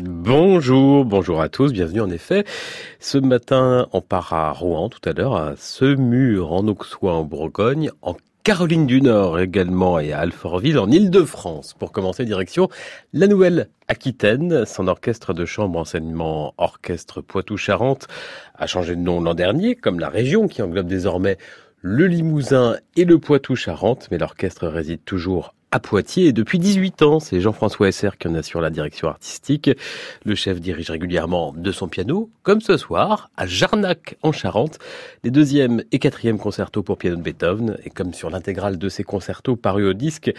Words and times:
Bonjour, 0.00 1.04
bonjour 1.04 1.42
à 1.42 1.50
tous, 1.50 1.70
bienvenue 1.70 2.00
en 2.00 2.08
effet. 2.08 2.46
Ce 2.98 3.18
matin, 3.18 3.88
on 3.92 4.00
part 4.00 4.32
à 4.32 4.50
Rouen 4.50 4.88
tout 4.88 5.06
à 5.06 5.12
l'heure, 5.12 5.36
à 5.36 5.54
Semur, 5.56 6.54
en 6.54 6.66
Auxois, 6.66 7.12
en 7.12 7.24
Bourgogne, 7.24 7.90
en 8.00 8.16
Caroline 8.42 8.86
du 8.86 9.02
Nord 9.02 9.38
également 9.38 9.98
et 9.98 10.14
à 10.14 10.20
Alfortville 10.20 10.78
en 10.78 10.90
Ile-de-France. 10.90 11.74
Pour 11.74 11.92
commencer, 11.92 12.24
direction 12.24 12.70
la 13.12 13.26
Nouvelle-Aquitaine. 13.26 14.64
Son 14.64 14.88
orchestre 14.88 15.34
de 15.34 15.44
chambre 15.44 15.78
enseignement 15.78 16.54
orchestre 16.56 17.20
Poitou-Charentes 17.20 18.08
a 18.54 18.66
changé 18.66 18.96
de 18.96 19.00
nom 19.02 19.20
l'an 19.20 19.34
dernier, 19.34 19.76
comme 19.76 20.00
la 20.00 20.08
région 20.08 20.48
qui 20.48 20.62
englobe 20.62 20.86
désormais 20.86 21.36
le 21.82 22.06
Limousin 22.06 22.78
et 22.96 23.04
le 23.04 23.18
Poitou-Charentes, 23.18 24.08
mais 24.10 24.16
l'orchestre 24.16 24.68
réside 24.68 25.04
toujours 25.04 25.54
à 25.72 25.80
Poitiers 25.80 26.26
et 26.26 26.32
depuis 26.32 26.58
18 26.58 27.02
ans, 27.02 27.18
c'est 27.18 27.40
Jean-François 27.40 27.88
Esser 27.88 28.10
qui 28.18 28.28
en 28.28 28.34
assure 28.34 28.60
la 28.60 28.68
direction 28.68 29.08
artistique. 29.08 29.70
Le 30.24 30.34
chef 30.34 30.60
dirige 30.60 30.90
régulièrement 30.90 31.54
de 31.56 31.72
son 31.72 31.88
piano, 31.88 32.30
comme 32.42 32.60
ce 32.60 32.76
soir, 32.76 33.30
à 33.38 33.46
Jarnac 33.46 34.16
en 34.22 34.32
Charente, 34.32 34.78
les 35.24 35.30
deuxième 35.30 35.82
et 35.90 35.98
quatrième 35.98 36.38
concertos 36.38 36.82
pour 36.82 36.98
piano 36.98 37.16
de 37.16 37.22
Beethoven. 37.22 37.78
Et 37.84 37.90
comme 37.90 38.12
sur 38.12 38.28
l'intégrale 38.28 38.76
de 38.76 38.88
ces 38.90 39.02
concertos 39.02 39.56
parus 39.56 39.86
au 39.88 39.94
disque, 39.94 40.30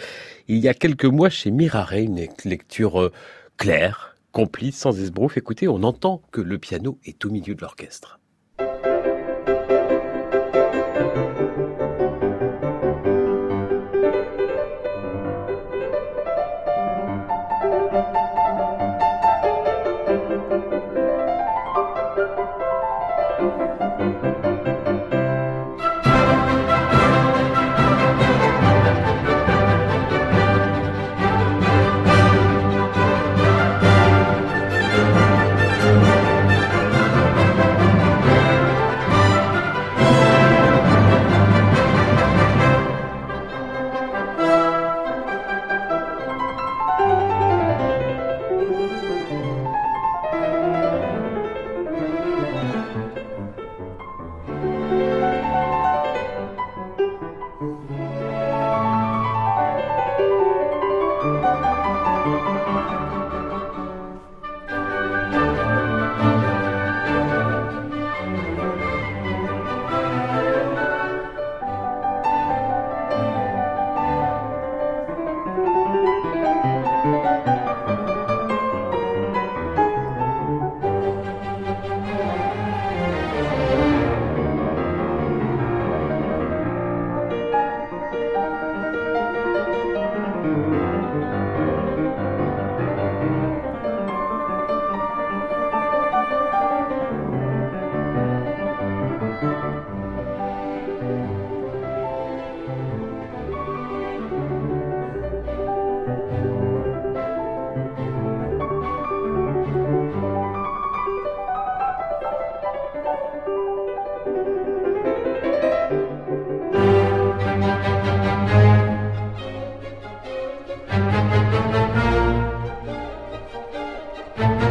il 0.46 0.58
y 0.58 0.68
a 0.68 0.74
quelques 0.74 1.04
mois 1.04 1.30
chez 1.30 1.50
Mirare, 1.50 1.94
une 1.94 2.28
lecture 2.44 3.02
euh, 3.02 3.12
claire, 3.56 4.16
complice, 4.30 4.78
sans 4.78 4.98
esbrouf. 5.00 5.36
Écoutez, 5.36 5.66
on 5.66 5.82
entend 5.82 6.22
que 6.30 6.40
le 6.40 6.58
piano 6.58 6.98
est 7.04 7.24
au 7.24 7.30
milieu 7.30 7.56
de 7.56 7.60
l'orchestre. 7.60 8.20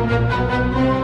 Música 0.05 1.02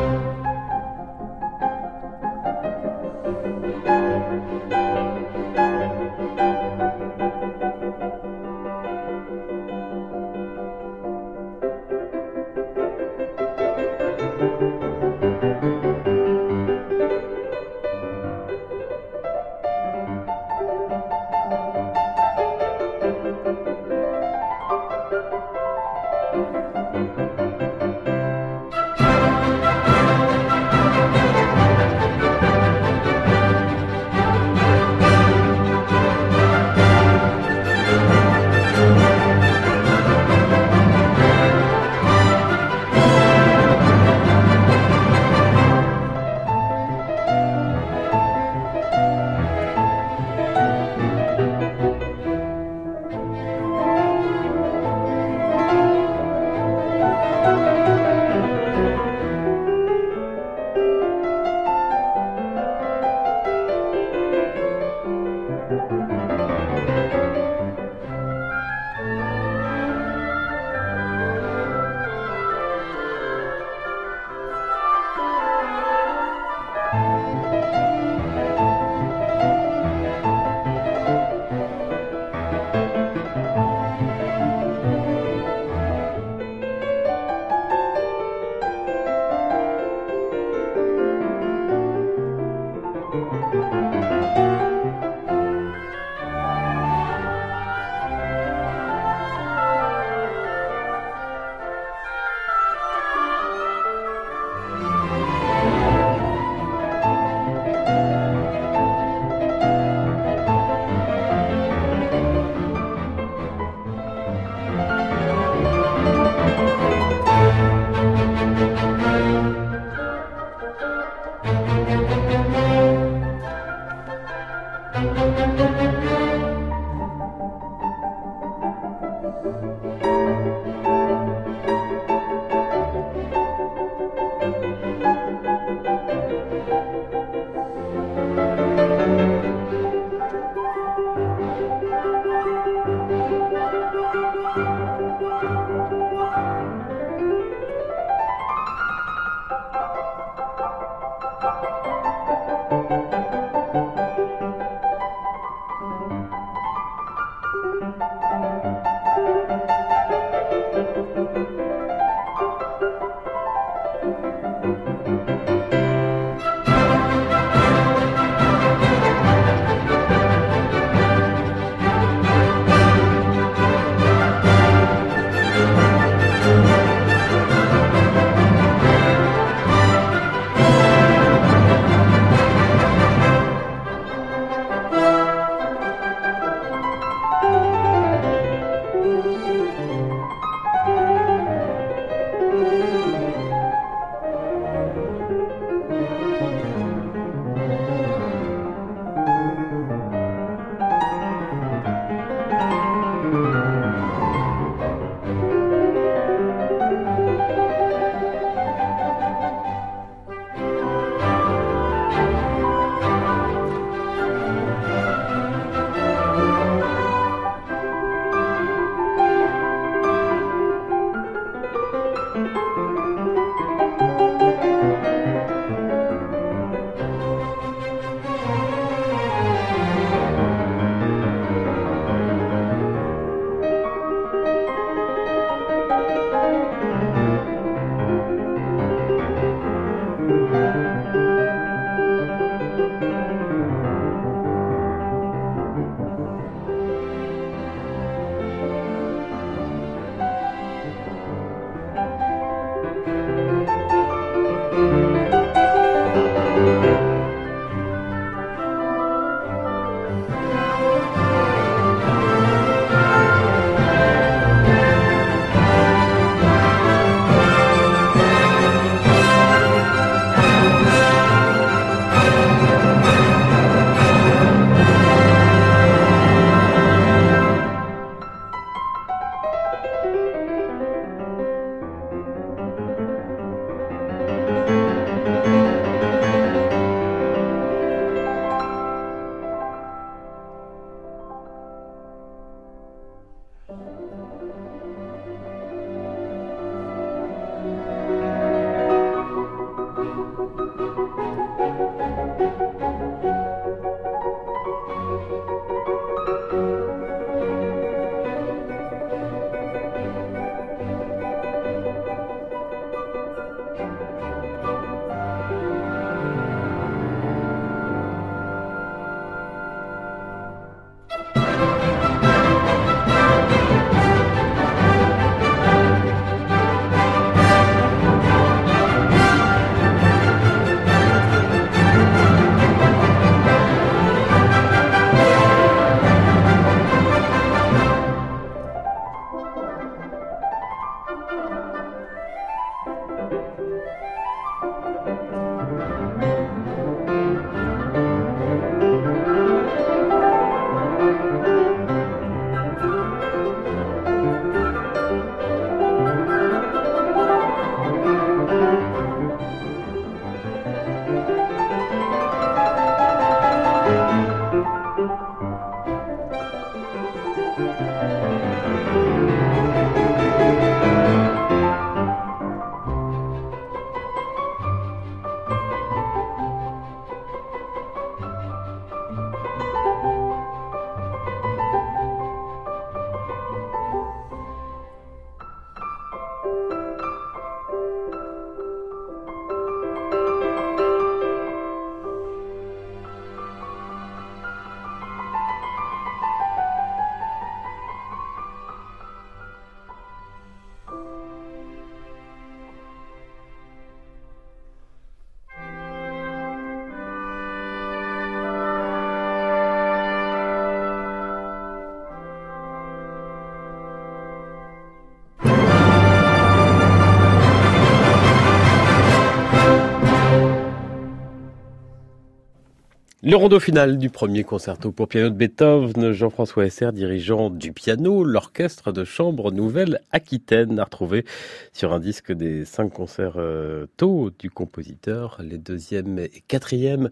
Le 423.29 423.35
rondo 423.35 423.59
final 423.59 423.99
du 423.99 424.09
premier 424.09 424.43
concerto 424.43 424.91
pour 424.91 425.07
piano 425.07 425.29
de 425.29 425.35
Beethoven, 425.35 426.13
Jean-François 426.13 426.65
Esser, 426.65 426.91
dirigeant 426.91 427.51
du 427.51 427.73
piano, 427.73 428.23
l'orchestre 428.23 428.91
de 428.91 429.03
chambre 429.03 429.51
Nouvelle-Aquitaine, 429.51 430.79
a 430.79 430.85
retrouvé 430.85 431.25
sur 431.71 431.93
un 431.93 431.99
disque 431.99 432.31
des 432.31 432.65
cinq 432.65 432.91
concerts 432.91 433.35
euh, 433.35 433.85
tôt 433.97 434.31
du 434.39 434.49
compositeur. 434.49 435.37
Les 435.43 435.59
deuxième 435.59 436.17
et 436.17 436.43
quatrième 436.47 437.11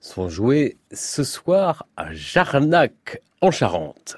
sont 0.00 0.30
joués 0.30 0.78
ce 0.90 1.22
soir 1.22 1.86
à 1.98 2.14
Jarnac, 2.14 3.20
en 3.42 3.50
Charente. 3.50 4.16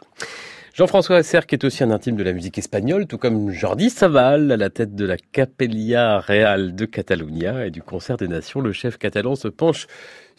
Jean-François 0.73 1.19
Esser, 1.19 1.41
qui 1.49 1.57
est 1.57 1.65
aussi 1.65 1.83
un 1.83 1.91
intime 1.91 2.15
de 2.15 2.23
la 2.23 2.33
musique 2.33 2.59
espagnole, 2.59 3.07
tout 3.09 3.19
comme 3.19 3.51
Jordi 3.51 3.91
Saval, 3.91 4.53
à 4.53 4.57
la 4.57 4.71
tête 4.71 4.95
de 4.95 5.05
la 5.05 5.17
Capella 5.17 6.21
Real 6.21 6.77
de 6.77 6.85
Catalunya 6.85 7.67
et 7.67 7.73
du 7.73 7.83
Concert 7.83 8.17
des 8.19 8.29
Nations, 8.29 8.61
le 8.61 8.73
chef 8.73 8.97
catalan 8.97 9.35
se 9.35 9.49
penche 9.49 9.89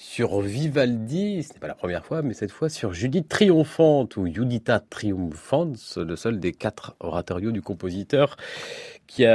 sur 0.02 0.42
Vivaldi, 0.42 1.44
ce 1.44 1.54
n'est 1.54 1.60
pas 1.60 1.68
la 1.68 1.76
première 1.76 2.04
fois, 2.04 2.24
mais 2.24 2.34
cette 2.34 2.50
fois 2.50 2.70
sur 2.70 2.92
Judith 2.92 3.30
Triomphante 3.30 4.18
ou 4.18 4.26
Judita 4.26 4.80
Triumphante, 4.80 5.78
le 5.96 6.16
seul 6.16 6.40
des 6.40 6.54
quatre 6.54 6.96
oratorios 7.02 7.52
du 7.52 7.62
compositeur 7.62 8.36
qui 9.06 9.26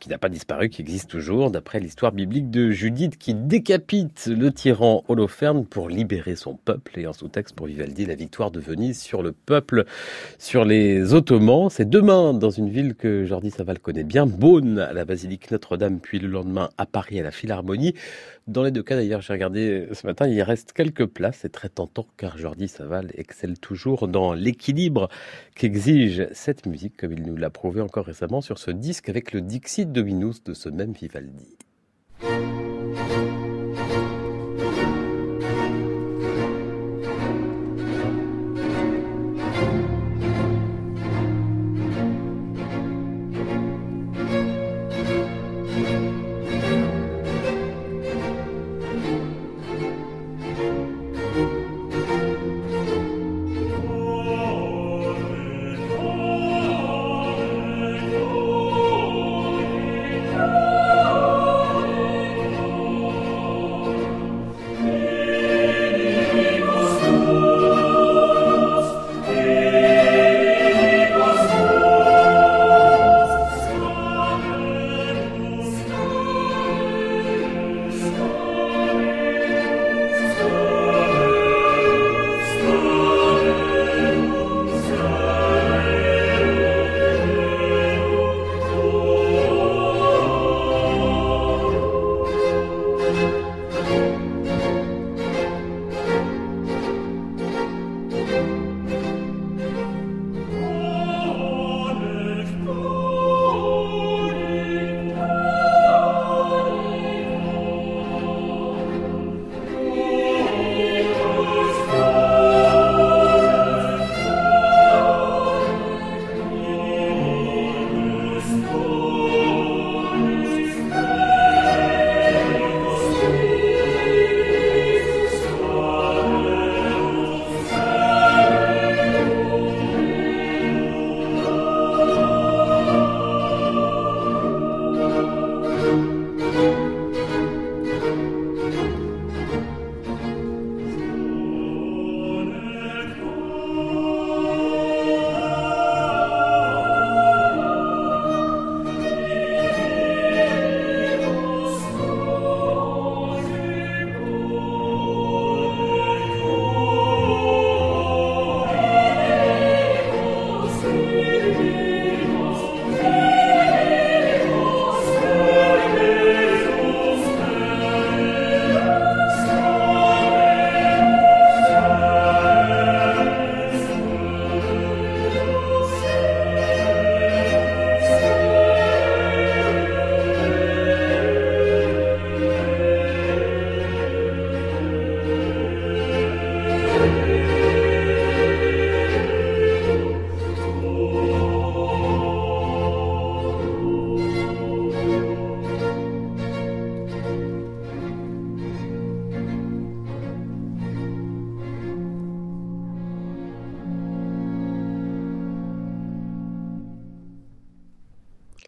qui 0.00 0.08
n'a 0.08 0.18
pas 0.18 0.28
disparu, 0.28 0.68
qui 0.68 0.82
existe 0.82 1.10
toujours, 1.10 1.50
d'après 1.50 1.80
l'histoire 1.80 2.12
biblique 2.12 2.50
de 2.50 2.70
Judith 2.70 3.18
qui 3.18 3.34
décapite 3.34 4.26
le 4.26 4.52
tyran 4.52 5.04
Holoferne 5.08 5.64
pour 5.64 5.88
libérer 5.88 6.36
son 6.36 6.54
peuple 6.54 6.98
et 6.98 7.06
en 7.06 7.12
sous-texte 7.12 7.56
pour 7.56 7.66
Vivaldi 7.66 8.06
la 8.06 8.14
victoire 8.14 8.50
de 8.50 8.60
Venise 8.60 9.00
sur 9.00 9.22
le 9.22 9.32
peuple, 9.32 9.86
sur 10.38 10.64
les 10.64 11.14
Ottomans. 11.14 11.68
C'est 11.68 11.88
demain 11.88 12.32
dans 12.34 12.50
une 12.50 12.68
ville 12.68 12.94
que 12.94 13.24
Jordi 13.24 13.50
Saval 13.50 13.80
connaît 13.80 14.04
bien, 14.04 14.26
Beaune 14.26 14.78
à 14.78 14.92
la 14.92 15.04
basilique 15.04 15.50
Notre-Dame, 15.50 15.98
puis 15.98 16.20
le 16.20 16.28
lendemain 16.28 16.68
à 16.78 16.86
Paris 16.86 17.18
à 17.18 17.22
la 17.24 17.32
Philharmonie. 17.32 17.94
Dans 18.46 18.62
les 18.62 18.70
deux 18.70 18.82
cas 18.82 18.96
d'ailleurs, 18.96 19.20
j'ai 19.20 19.32
regardé 19.32 19.88
ce 19.92 20.06
matin, 20.06 20.26
il 20.26 20.42
reste 20.42 20.72
quelques 20.72 21.06
places. 21.06 21.38
C'est 21.42 21.52
très 21.52 21.68
tentant 21.68 22.06
car 22.16 22.36
Jordi 22.38 22.68
Saval 22.68 23.10
excelle 23.14 23.58
toujours 23.58 24.08
dans 24.08 24.32
l'équilibre 24.32 25.08
qu'exige 25.54 26.26
cette 26.32 26.66
musique, 26.66 26.96
comme 26.96 27.12
il 27.12 27.22
nous 27.22 27.36
l'a 27.36 27.50
prouvé 27.50 27.80
encore 27.80 28.06
récemment 28.06 28.40
sur 28.40 28.58
ce 28.58 28.70
disque 28.70 29.08
avec 29.08 29.32
le 29.32 29.40
Dixit 29.40 29.92
Dominus 29.92 30.42
de 30.42 30.54
ce 30.54 30.68
même 30.68 30.92
Vivaldi. 30.92 31.56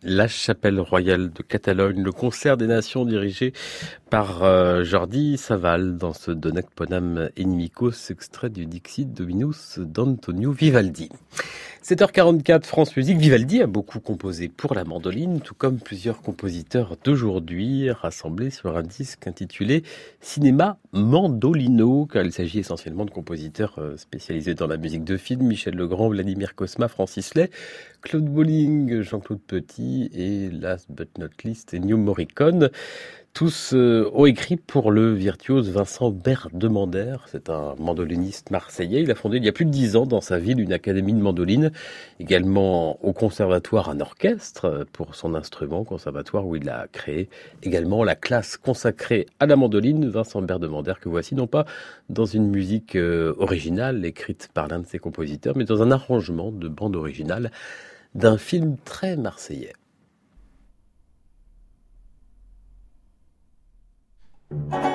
La 0.04 0.26
chapelle 0.26 0.80
royale 0.80 1.32
de 1.32 1.42
Catalogne, 1.42 2.02
le 2.02 2.10
concert 2.10 2.56
des 2.56 2.66
nations 2.66 3.04
dirigé 3.04 3.52
par 4.10 4.42
euh, 4.42 4.82
Jordi 4.82 5.38
Saval 5.38 5.96
dans 5.96 6.12
ce 6.12 6.32
Donec 6.32 6.66
Ponam 6.74 7.28
Enimicos, 7.38 8.10
extrait 8.10 8.50
du 8.50 8.66
Dixit 8.66 9.12
Dominus 9.12 9.78
d'Antonio 9.78 10.50
Vivaldi. 10.50 11.08
7h44, 11.84 12.62
France 12.62 12.96
Musique. 12.96 13.18
Vivaldi 13.18 13.60
a 13.60 13.66
beaucoup 13.66 13.98
composé 13.98 14.48
pour 14.48 14.72
la 14.72 14.84
mandoline, 14.84 15.40
tout 15.40 15.54
comme 15.54 15.80
plusieurs 15.80 16.22
compositeurs 16.22 16.96
d'aujourd'hui, 17.02 17.90
rassemblés 17.90 18.50
sur 18.50 18.76
un 18.76 18.84
disque 18.84 19.26
intitulé 19.26 19.82
Cinéma 20.20 20.78
Mandolino, 20.92 22.06
car 22.06 22.24
il 22.24 22.30
s'agit 22.30 22.60
essentiellement 22.60 23.04
de 23.04 23.10
compositeurs 23.10 23.74
euh, 23.78 23.96
spécialisés 23.96 24.54
dans 24.54 24.68
la 24.68 24.76
musique 24.76 25.02
de 25.02 25.16
film, 25.16 25.42
Michel 25.48 25.74
Legrand, 25.74 26.08
Vladimir 26.08 26.54
Cosma, 26.54 26.86
Francis 26.86 27.34
Lay, 27.34 27.50
Claude 28.00 28.26
Bolling, 28.26 29.00
Jean-Claude 29.00 29.40
Petit 29.40 30.08
et 30.14 30.50
last 30.50 30.86
but 30.88 31.18
not 31.18 31.30
least, 31.42 31.74
Ennio 31.74 31.96
Morricone. 31.96 32.70
Tous 33.34 33.72
euh, 33.72 34.10
ont 34.12 34.26
écrit 34.26 34.56
pour 34.56 34.90
le 34.90 35.14
virtuose 35.14 35.70
Vincent 35.70 36.10
Berdemander. 36.10 37.16
C'est 37.28 37.48
un 37.48 37.74
mandoliniste 37.78 38.50
marseillais. 38.50 39.00
Il 39.00 39.10
a 39.10 39.14
fondé 39.14 39.38
il 39.38 39.44
y 39.44 39.48
a 39.48 39.52
plus 39.52 39.64
de 39.64 39.70
dix 39.70 39.96
ans 39.96 40.04
dans 40.04 40.20
sa 40.20 40.38
ville 40.38 40.60
une 40.60 40.74
académie 40.74 41.14
de 41.14 41.18
mandoline, 41.18 41.72
également 42.20 43.02
au 43.02 43.14
conservatoire 43.14 43.88
un 43.88 44.00
orchestre 44.00 44.86
pour 44.92 45.14
son 45.14 45.34
instrument, 45.34 45.82
conservatoire 45.82 46.46
où 46.46 46.56
il 46.56 46.68
a 46.68 46.88
créé 46.92 47.30
également 47.62 48.04
la 48.04 48.16
classe 48.16 48.58
consacrée 48.58 49.24
à 49.40 49.46
la 49.46 49.56
mandoline, 49.56 50.10
Vincent 50.10 50.42
Berdemander, 50.42 50.94
que 51.00 51.08
voici 51.08 51.34
non 51.34 51.46
pas 51.46 51.64
dans 52.10 52.26
une 52.26 52.50
musique 52.50 52.96
euh, 52.96 53.34
originale 53.38 54.04
écrite 54.04 54.50
par 54.52 54.68
l'un 54.68 54.80
de 54.80 54.86
ses 54.86 54.98
compositeurs, 54.98 55.56
mais 55.56 55.64
dans 55.64 55.80
un 55.80 55.90
arrangement 55.90 56.52
de 56.52 56.68
bande 56.68 56.96
originale 56.96 57.50
d'un 58.14 58.36
film 58.36 58.76
très 58.84 59.16
marseillais. 59.16 59.72
Thank 64.52 64.84
you. 64.84 64.91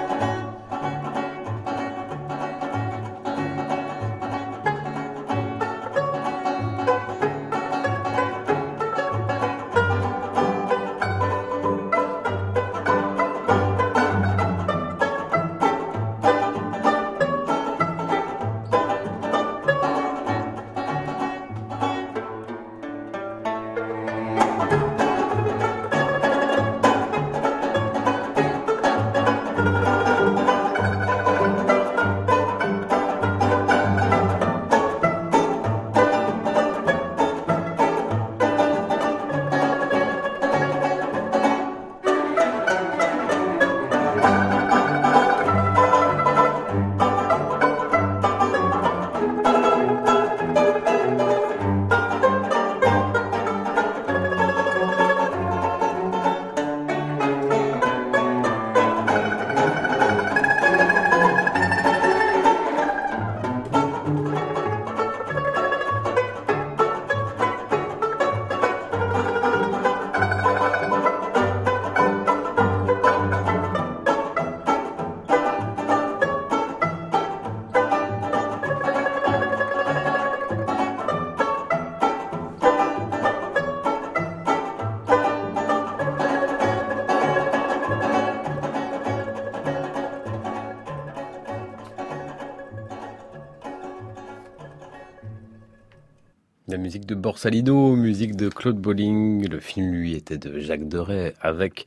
Musique 96.77 97.05
de 97.05 97.15
Borsalino, 97.15 97.95
musique 97.95 98.35
de 98.35 98.49
Claude 98.49 98.77
Bolling. 98.77 99.47
Le 99.47 99.59
film, 99.59 99.91
lui, 99.91 100.15
était 100.15 100.37
de 100.37 100.59
Jacques 100.59 100.87
Deray 100.87 101.33
avec 101.41 101.85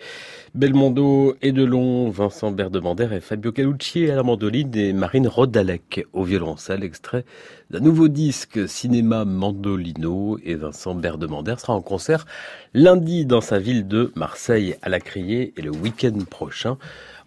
Belmondo 0.55 1.37
et 1.43 1.53
Delon, 1.53 2.11
Vincent 2.11 2.51
Berdemander 2.51 3.09
et 3.13 3.21
Fabio 3.21 3.53
Calucci 3.53 4.11
à 4.11 4.17
la 4.17 4.23
mandoline 4.23 4.75
et 4.77 4.93
Marine 4.93 5.29
Rodalec 5.29 6.05
au 6.13 6.25
violoncelle. 6.25 6.83
Extrait 6.85 7.25
d'un 7.71 7.81
nouveau 7.81 8.09
disque 8.09 8.69
Cinéma 8.69 9.25
Mandolino 9.25 10.39
et 10.45 10.55
Vincent 10.55 10.95
Berdemander 10.95 11.55
sera 11.59 11.75
en 11.75 11.83
concert 11.83 12.27
lundi 12.75 13.27
dans 13.27 13.41
sa 13.41 13.59
ville 13.59 13.87
de 13.87 14.13
Marseille 14.17 14.77
à 14.83 14.89
la 14.89 15.01
Criée 15.01 15.53
et 15.57 15.63
le 15.63 15.71
week-end 15.71 16.19
prochain 16.29 16.79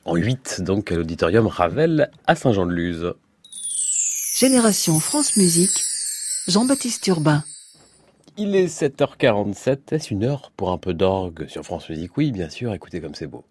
en 0.06 0.16
8 0.16 0.62
donc 0.62 0.92
à 0.92 0.96
l'auditorium 0.96 1.48
Ravel 1.48 2.10
à 2.28 2.36
Saint-Jean-de-Luz. 2.36 3.14
Génération 4.36 5.00
France 5.00 5.38
Musique, 5.38 5.80
Jean-Baptiste 6.48 7.08
Urbain. 7.08 7.44
Il 8.38 8.56
est 8.56 8.68
7h47. 8.68 9.92
Est-ce 9.92 10.14
une 10.14 10.24
heure 10.24 10.52
pour 10.52 10.70
un 10.72 10.78
peu 10.78 10.94
d'orgue 10.94 11.48
sur 11.48 11.64
France 11.64 11.90
Musique? 11.90 12.12
Bien 12.32 12.50
sûr. 12.50 12.72
Écoutez 12.74 13.02
comme 13.02 13.16
c'est 13.16 13.26
beau. 13.26 13.44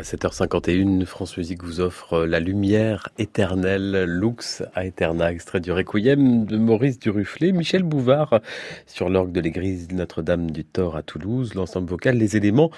À 0.00 0.02
7h51, 0.02 1.04
France 1.04 1.36
Musique 1.36 1.62
vous 1.62 1.80
offre 1.80 2.24
La 2.24 2.40
lumière 2.40 3.10
éternelle, 3.18 4.04
Lux 4.04 4.62
Aeterna, 4.74 5.30
extrait 5.30 5.60
du 5.60 5.72
Requiem 5.72 6.46
de 6.46 6.56
Maurice 6.56 6.98
Duruflé, 6.98 7.52
Michel 7.52 7.82
Bouvard 7.82 8.40
sur 8.86 9.10
l'orgue 9.10 9.30
de 9.30 9.42
l'église 9.42 9.88
Notre-Dame 9.92 10.52
du 10.52 10.64
Thor 10.64 10.96
à 10.96 11.02
Toulouse, 11.02 11.52
l'ensemble 11.52 11.90
vocal 11.90 12.16
Les 12.16 12.38
éléments 12.38 12.70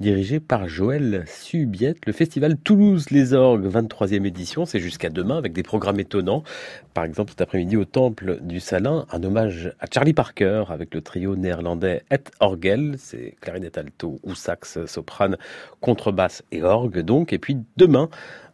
dirigé 0.00 0.38
par 0.38 0.68
Joël 0.68 1.24
Subiette. 1.26 2.06
Le 2.06 2.12
festival 2.12 2.56
Toulouse 2.56 3.10
les 3.10 3.32
Orgues, 3.32 3.66
23e 3.66 4.24
édition, 4.24 4.64
c'est 4.64 4.78
jusqu'à 4.78 5.10
demain 5.10 5.36
avec 5.36 5.52
des 5.52 5.64
programmes 5.64 5.98
étonnants. 5.98 6.44
Par 6.94 7.04
exemple, 7.04 7.30
cet 7.30 7.40
après-midi 7.40 7.76
au 7.76 7.84
Temple 7.84 8.38
du 8.42 8.60
Salin, 8.60 9.06
un 9.10 9.22
hommage 9.24 9.72
à 9.80 9.86
Charlie 9.92 10.12
Parker 10.12 10.64
avec 10.68 10.94
le 10.94 11.00
trio 11.00 11.34
néerlandais 11.34 12.04
Et 12.12 12.18
Orgel, 12.38 12.94
c'est 12.98 13.34
clarinette 13.40 13.76
alto 13.76 14.20
ou 14.22 14.34
sax, 14.36 14.84
soprane, 14.86 15.36
contrebasse 15.80 16.44
et 16.52 16.62
orgue 16.62 17.00
donc. 17.00 17.32
Et 17.32 17.38
puis 17.38 17.58
demain, 17.76 18.08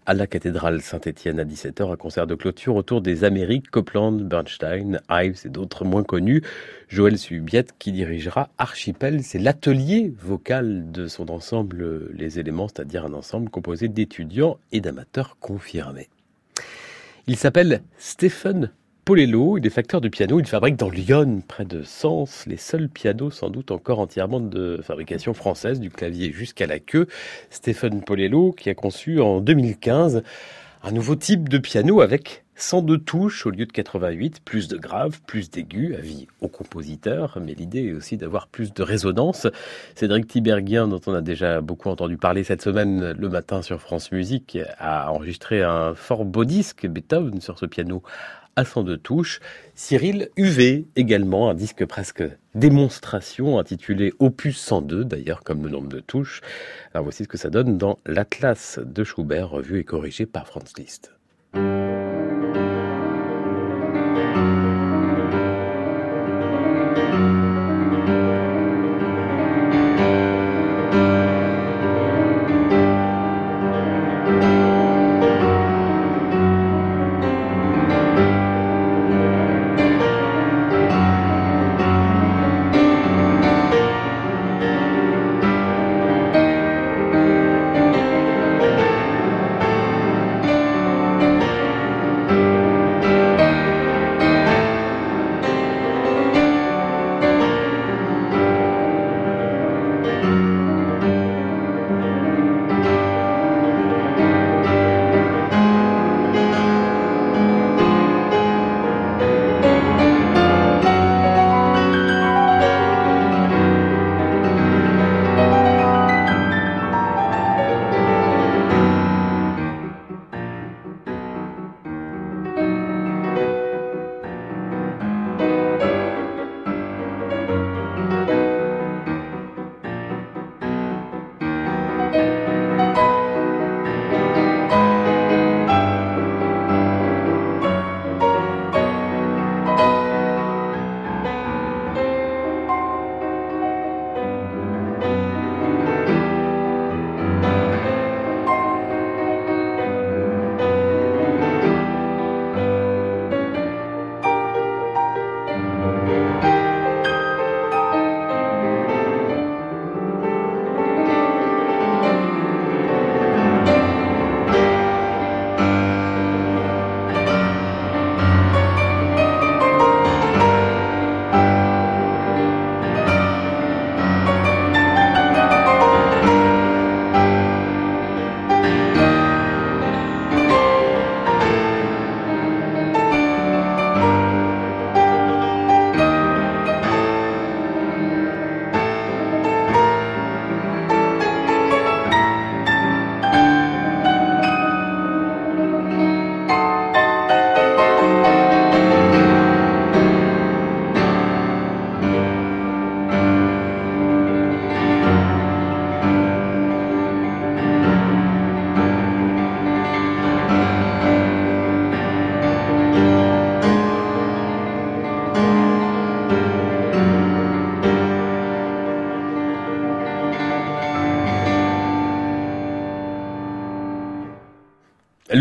à 0.07 0.14
la 0.14 0.27
cathédrale 0.27 0.83
Saint-Étienne 0.83 1.40
à 1.40 1.45
17h, 1.45 1.93
un 1.93 1.97
concert 1.97 2.27
de 2.27 2.35
clôture 2.35 2.77
autour 2.77 3.01
des 3.01 3.25
Amériques, 3.25 3.71
Copland, 3.71 4.23
Bernstein, 4.23 5.01
Ives 5.11 5.40
et 5.45 5.49
d'autres 5.49 5.85
moins 5.85 6.03
connus. 6.03 6.43
Joël 6.88 7.19
Subiette 7.19 7.75
qui 7.79 7.93
dirigera 7.93 8.51
Archipel, 8.59 9.23
c'est 9.23 9.38
l'atelier 9.38 10.12
vocal 10.19 10.90
de 10.90 11.07
son 11.07 11.31
ensemble 11.31 12.11
Les 12.12 12.38
éléments, 12.38 12.69
c'est-à-dire 12.69 13.07
un 13.07 13.14
ensemble 13.14 13.51
composé 13.51 13.88
d'étudiants 13.88 14.59
et 14.73 14.81
d'amateurs 14.81 15.37
confirmés. 15.40 16.09
Il 17.27 17.37
s'appelle 17.37 17.83
Stephen 17.97 18.71
Polello, 19.05 19.59
il 19.59 19.67
est 19.67 19.71
facteur 19.71 20.01
de 20.01 20.09
piano, 20.09 20.40
il 20.40 20.47
fabrique 20.47 20.77
dans 20.77 20.88
Lyon, 20.88 21.43
près 21.47 21.67
de 21.67 21.83
Sens, 21.83 22.47
les 22.47 22.57
seuls 22.57 22.88
pianos 22.88 23.31
sans 23.31 23.51
doute 23.51 23.71
encore 23.71 23.99
entièrement 23.99 24.40
de 24.40 24.81
fabrication 24.83 25.35
française, 25.35 25.79
du 25.79 25.90
clavier 25.90 26.33
jusqu'à 26.33 26.67
la 26.67 26.79
queue. 26.79 27.07
Stéphane 27.51 28.03
Polello 28.03 28.53
qui 28.53 28.71
a 28.71 28.75
conçu 28.75 29.21
en 29.21 29.43
2015 29.43 30.23
un 30.83 30.90
nouveau 30.90 31.17
type 31.17 31.51
de 31.51 31.59
piano 31.59 32.01
avec 32.01 32.45
102 32.57 32.99
touches 32.99 33.45
au 33.45 33.51
lieu 33.51 33.67
de 33.67 33.73
88, 33.73 34.40
plus 34.43 34.69
de 34.69 34.79
graves, 34.79 35.21
plus 35.27 35.51
d'aigus, 35.51 35.95
avis 35.97 36.27
au 36.40 36.49
compositeur, 36.49 37.38
mais 37.45 37.53
l'idée 37.53 37.88
est 37.88 37.93
aussi 37.93 38.17
d'avoir 38.17 38.47
plus 38.47 38.73
de 38.73 38.83
résonance. 38.83 39.47
Cédric 39.97 40.29
Tiberghien, 40.29 40.88
dont 40.88 41.01
on 41.07 41.14
a 41.14 41.21
déjà 41.21 41.61
beaucoup 41.61 41.90
entendu 41.90 42.17
parler 42.17 42.43
cette 42.45 42.62
semaine 42.62 43.12
le 43.12 43.29
matin 43.29 43.61
sur 43.61 43.81
France 43.81 44.12
Musique, 44.12 44.57
a 44.79 45.12
enregistré 45.12 45.62
un 45.62 45.95
fort 45.95 46.25
beau 46.25 46.45
disque 46.45 46.87
Beethoven 46.87 47.43
sur 47.43 47.59
ce 47.59 47.67
piano 47.67 48.03
à 48.57 48.64
102 48.64 48.97
touches. 48.99 49.40
Cyril 49.75 50.31
UV 50.37 50.87
également, 50.97 51.51
un 51.51 51.55
disque 51.55 51.85
presque 51.85 52.23
démonstration 52.55 53.59
intitulé 53.59 54.12
Opus 54.19 54.59
102, 54.59 55.05
d'ailleurs 55.05 55.43
comme 55.43 55.64
le 55.64 55.71
nombre 55.71 55.88
de 55.88 56.01
touches. 56.01 56.40
Alors 56.93 57.05
voici 57.05 57.25
ce 57.25 57.29
que 57.29 57.38
ça 57.38 57.51
donne 57.51 57.79
dans 57.79 57.99
l'Atlas 58.07 58.79
de 58.85 59.05
Schubert, 59.05 59.51
revu 59.51 59.81
et 59.81 59.85
corrigé 59.85 60.27
par 60.27 60.47
Franz 60.47 60.73
Liszt. 60.79 61.12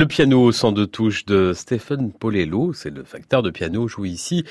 Le 0.04 0.08
piano 0.10 0.52
sans 0.52 0.74
de 0.74 0.84
touches 0.84 1.24
de 1.24 1.54
Stephen 1.54 2.12
Polello, 2.12 2.74
c'est 2.74 2.90
le 2.90 3.06
facteur 3.06 3.42
de 3.42 3.50
piano 3.50 3.88
joué 3.88 4.10
ici 4.10 4.44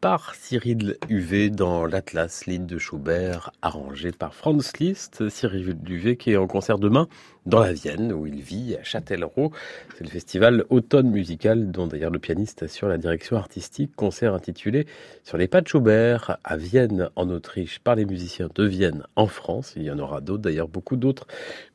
par 0.00 0.34
Cyril 0.36 0.96
Huvet 1.08 1.50
dans 1.50 1.84
l'Atlas 1.84 2.46
Ligne 2.46 2.66
de 2.66 2.78
Schubert, 2.78 3.50
arrangé 3.62 4.12
par 4.12 4.32
Franz 4.32 4.72
Liszt. 4.78 5.28
Cyril 5.28 5.76
Huvet 5.88 6.16
qui 6.16 6.30
est 6.30 6.36
en 6.36 6.46
concert 6.46 6.78
demain 6.78 7.08
dans 7.46 7.58
la 7.58 7.72
Vienne, 7.72 8.12
où 8.12 8.26
il 8.26 8.40
vit, 8.40 8.76
à 8.76 8.84
Châtellerault. 8.84 9.50
C'est 9.96 10.04
le 10.04 10.10
festival 10.10 10.64
Automne 10.70 11.10
Musical, 11.10 11.72
dont 11.72 11.88
d'ailleurs 11.88 12.12
le 12.12 12.20
pianiste 12.20 12.62
assure 12.62 12.88
la 12.88 12.98
direction 12.98 13.36
artistique. 13.36 13.96
Concert 13.96 14.34
intitulé 14.34 14.86
Sur 15.24 15.36
les 15.36 15.48
pas 15.48 15.62
de 15.62 15.66
Schubert, 15.66 16.38
à 16.44 16.56
Vienne, 16.56 17.10
en 17.16 17.28
Autriche, 17.30 17.80
par 17.80 17.96
les 17.96 18.04
musiciens 18.04 18.48
de 18.54 18.64
Vienne, 18.64 19.04
en 19.16 19.26
France. 19.26 19.72
Il 19.74 19.82
y 19.82 19.90
en 19.90 19.98
aura 19.98 20.20
d'autres, 20.20 20.42
d'ailleurs 20.42 20.68
beaucoup 20.68 20.96
d'autres 20.96 21.26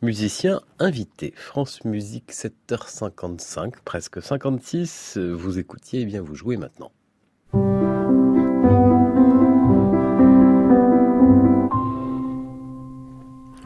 musiciens 0.02 0.62
invités. 0.80 1.34
France 1.36 1.84
Musique, 1.84 2.32
7h55, 2.32 3.74
presque 3.84 4.22
56. 4.22 5.18
Vous 5.18 5.60
écoutiez, 5.60 6.00
et 6.00 6.04
eh 6.04 6.06
bien 6.06 6.22
vous 6.22 6.36
jouez 6.36 6.56
maintenant. 6.56 6.92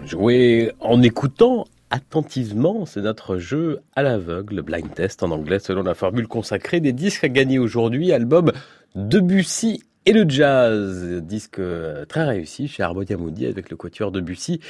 Jouer 0.07 0.71
en 0.79 1.01
écoutant 1.01 1.65
attentivement. 1.89 2.85
C'est 2.85 3.01
notre 3.01 3.39
jeu 3.39 3.81
à 3.93 4.03
l'aveugle, 4.03 4.61
blind 4.61 4.93
test 4.93 5.21
en 5.21 5.31
anglais, 5.31 5.59
selon 5.59 5.83
la 5.83 5.95
formule 5.95 6.29
consacrée 6.29 6.79
des 6.79 6.93
disques 6.93 7.25
à 7.25 7.27
gagner 7.27 7.59
aujourd'hui. 7.59 8.13
Album 8.13 8.53
Debussy 8.95 9.83
et 10.05 10.13
le 10.13 10.23
jazz, 10.29 11.21
disque 11.23 11.59
très 12.07 12.23
réussi 12.23 12.69
chez 12.69 12.83
Harmonia 12.83 13.17
Moody 13.17 13.47
avec 13.47 13.69
le 13.69 13.75
quatuor 13.75 14.13
de 14.13 14.21
Bussy, 14.21 14.61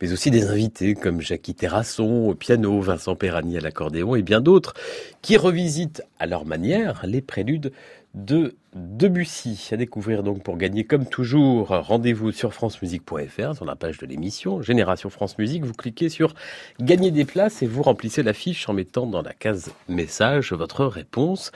mais 0.00 0.10
aussi 0.14 0.30
des 0.30 0.46
invités 0.46 0.94
comme 0.94 1.20
Jackie 1.20 1.54
Terrasson 1.54 2.28
au 2.30 2.34
piano, 2.34 2.80
Vincent 2.80 3.16
Perani 3.16 3.58
à 3.58 3.60
l'accordéon 3.60 4.16
et 4.16 4.22
bien 4.22 4.40
d'autres 4.40 4.72
qui 5.20 5.36
revisitent 5.36 6.02
à 6.18 6.24
leur 6.24 6.46
manière 6.46 7.02
les 7.04 7.20
préludes 7.20 7.70
de 8.16 8.56
Debussy. 8.74 9.68
À 9.72 9.76
découvrir 9.76 10.22
donc 10.22 10.42
pour 10.42 10.56
gagner 10.56 10.84
comme 10.84 11.06
toujours, 11.06 11.68
rendez-vous 11.68 12.32
sur 12.32 12.52
francemusique.fr 12.52 13.54
sur 13.54 13.64
la 13.64 13.76
page 13.76 13.98
de 13.98 14.06
l'émission 14.06 14.62
Génération 14.62 15.10
France 15.10 15.38
Musique. 15.38 15.64
Vous 15.64 15.72
cliquez 15.72 16.08
sur 16.08 16.34
gagner 16.80 17.10
des 17.10 17.24
places 17.24 17.62
et 17.62 17.66
vous 17.66 17.82
remplissez 17.82 18.22
la 18.22 18.32
fiche 18.32 18.68
en 18.68 18.72
mettant 18.72 19.06
dans 19.06 19.22
la 19.22 19.32
case 19.32 19.70
message 19.88 20.52
votre 20.52 20.86
réponse. 20.86 21.52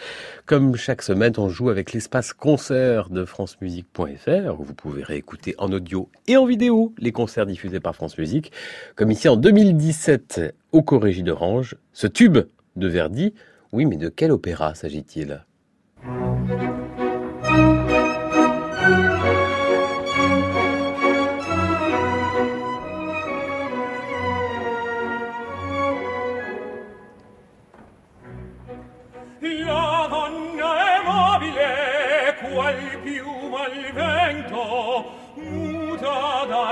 Comme 0.46 0.76
chaque 0.76 1.02
semaine, 1.02 1.32
on 1.38 1.48
joue 1.48 1.70
avec 1.70 1.92
l'espace 1.92 2.32
concert 2.32 3.08
de 3.08 3.24
francemusique.fr 3.24 4.60
où 4.60 4.62
vous 4.62 4.74
pouvez 4.74 5.02
réécouter 5.02 5.54
en 5.58 5.72
audio 5.72 6.08
et 6.26 6.36
en 6.36 6.44
vidéo 6.44 6.94
les 6.98 7.12
concerts 7.12 7.46
diffusés 7.46 7.80
par 7.80 7.94
France 7.94 8.18
Musique. 8.18 8.52
Comme 8.96 9.10
ici 9.10 9.28
en 9.28 9.36
2017 9.36 10.54
au 10.72 10.82
Corrégie 10.82 11.22
d'Orange, 11.22 11.76
ce 11.92 12.06
tube 12.06 12.38
de 12.76 12.86
Verdi. 12.86 13.34
Oui, 13.72 13.86
mais 13.86 13.96
de 13.96 14.08
quel 14.08 14.32
opéra 14.32 14.74
s'agit-il? 14.74 15.44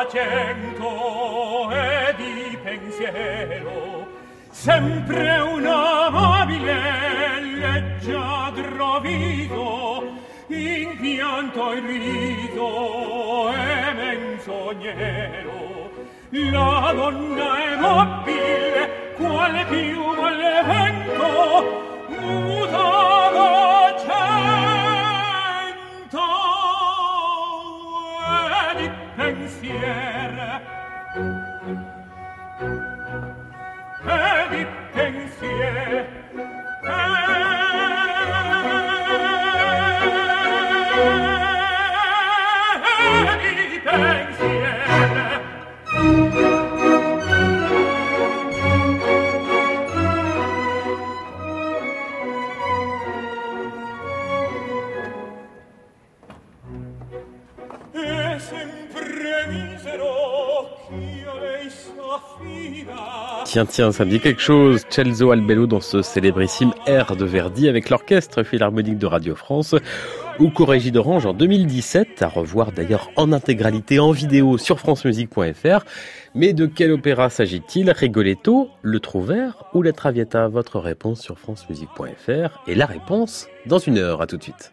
D'argento 0.09 1.71
e 1.71 2.15
di 2.17 2.59
pensiero 2.63 4.07
sempre 4.51 5.39
una 5.41 6.07
amabile 6.07 7.41
leggiadro 7.41 9.01
viso 9.01 10.03
in 10.49 10.97
pianto 10.99 11.73
il 11.73 11.83
riso 11.83 13.51
e 13.53 13.93
menzognero. 13.93 15.67
La 16.31 16.93
donna 16.95 17.65
è 17.65 17.77
mobile 17.77 19.15
quale 19.17 19.65
piuma 19.67 20.29
al 20.29 20.65
vento 20.67 22.07
muta 22.09 23.78
pensiero 29.69 30.61
e 34.07 34.49
di 34.51 34.67
pensier 34.93 36.07
Tiens, 63.67 63.93
ça 63.93 64.05
dit 64.05 64.21
quelque 64.21 64.41
chose. 64.41 64.83
Celso 64.89 65.31
Albello 65.31 65.67
dans 65.67 65.81
ce 65.81 66.03
célébrissime 66.03 66.73
air 66.87 67.17
de 67.17 67.25
Verdi 67.25 67.69
avec 67.69 67.91
l'Orchestre 67.91 68.43
Philharmonique 68.43 68.99
de 68.99 69.07
Radio 69.07 69.35
France 69.35 69.75
ou 70.39 70.51
Corrégie 70.51 70.93
d'Orange 70.93 71.27
en 71.27 71.33
2017, 71.33 72.23
à 72.23 72.29
revoir 72.29 72.73
d'ailleurs 72.73 73.11
en 73.17 73.33
intégralité 73.33 73.99
en 73.99 74.13
vidéo 74.13 74.59
sur 74.59 74.79
francemusique.fr. 74.79 75.85
Mais 76.35 76.53
de 76.53 76.67
quel 76.67 76.93
opéra 76.93 77.31
s'agit-il? 77.31 77.91
Rigoletto, 77.91 78.69
Le 78.83 79.01
Trouvert 79.01 79.65
ou 79.75 79.83
La 79.83 79.93
Traviata? 79.93 80.49
Votre 80.49 80.79
réponse 80.79 81.21
sur 81.21 81.39
francemusique.fr 81.39 82.63
et 82.69 82.75
la 82.75 82.87
réponse 82.87 83.49
dans 83.67 83.79
une 83.79 83.99
heure. 83.99 84.23
À 84.23 84.27
tout 84.27 84.37
de 84.37 84.43
suite. 84.43 84.73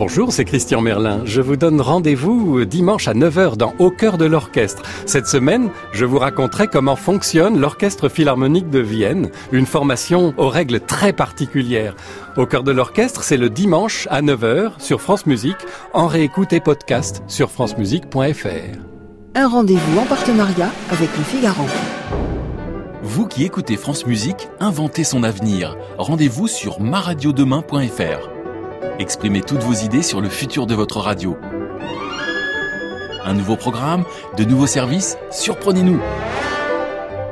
Bonjour, 0.00 0.32
c'est 0.32 0.46
Christian 0.46 0.80
Merlin. 0.80 1.20
Je 1.26 1.42
vous 1.42 1.56
donne 1.56 1.78
rendez-vous 1.78 2.64
dimanche 2.64 3.06
à 3.06 3.12
9h 3.12 3.58
dans 3.58 3.74
Au 3.78 3.90
cœur 3.90 4.16
de 4.16 4.24
l'orchestre. 4.24 4.82
Cette 5.04 5.26
semaine, 5.26 5.68
je 5.92 6.06
vous 6.06 6.18
raconterai 6.18 6.68
comment 6.68 6.96
fonctionne 6.96 7.60
l'Orchestre 7.60 8.08
Philharmonique 8.08 8.70
de 8.70 8.78
Vienne, 8.78 9.30
une 9.52 9.66
formation 9.66 10.32
aux 10.38 10.48
règles 10.48 10.80
très 10.80 11.12
particulières. 11.12 11.94
Au 12.38 12.46
cœur 12.46 12.62
de 12.62 12.72
l'orchestre, 12.72 13.22
c'est 13.22 13.36
le 13.36 13.50
dimanche 13.50 14.08
à 14.10 14.22
9h 14.22 14.80
sur 14.80 15.02
France 15.02 15.26
Musique, 15.26 15.66
en 15.92 16.06
réécoute 16.06 16.54
et 16.54 16.60
podcast 16.60 17.22
sur 17.26 17.50
francemusique.fr. 17.50 18.78
Un 19.34 19.48
rendez-vous 19.48 19.98
en 19.98 20.06
partenariat 20.06 20.70
avec 20.90 21.10
le 21.18 21.24
Figaro. 21.24 21.66
Vous 23.02 23.26
qui 23.26 23.44
écoutez 23.44 23.76
France 23.76 24.06
Musique, 24.06 24.48
inventez 24.60 25.04
son 25.04 25.24
avenir. 25.24 25.76
Rendez-vous 25.98 26.48
sur 26.48 26.80
maradiodemain.fr. 26.80 28.39
Exprimez 29.00 29.40
toutes 29.40 29.62
vos 29.62 29.72
idées 29.72 30.02
sur 30.02 30.20
le 30.20 30.28
futur 30.28 30.66
de 30.66 30.74
votre 30.74 30.98
radio. 31.00 31.38
Un 33.24 33.32
nouveau 33.32 33.56
programme, 33.56 34.04
de 34.36 34.44
nouveaux 34.44 34.66
services, 34.66 35.16
surprenez-nous. 35.30 35.98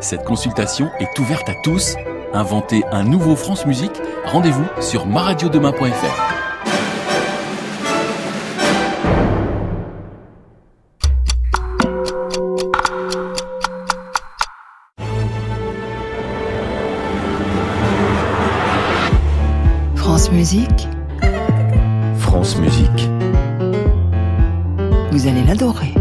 Cette 0.01 0.25
consultation 0.25 0.89
est 0.99 1.19
ouverte 1.19 1.47
à 1.47 1.53
tous. 1.63 1.97
Inventez 2.33 2.85
un 2.91 3.05
nouveau 3.05 3.37
France 3.37 3.67
Musique. 3.67 4.01
Rendez-vous 4.25 4.65
sur 4.81 5.05
maradiodemain.fr. 5.05 6.39
France 19.97 20.33
Musique, 20.33 20.78
l'adorer. 25.49 25.95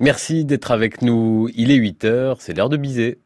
Merci 0.00 0.44
d'être 0.44 0.72
avec 0.72 1.02
nous. 1.02 1.48
Il 1.54 1.70
est 1.70 1.76
8 1.76 2.04
heures, 2.04 2.40
c'est 2.40 2.52
l'heure 2.56 2.68
de 2.68 2.76
biser. 2.76 3.20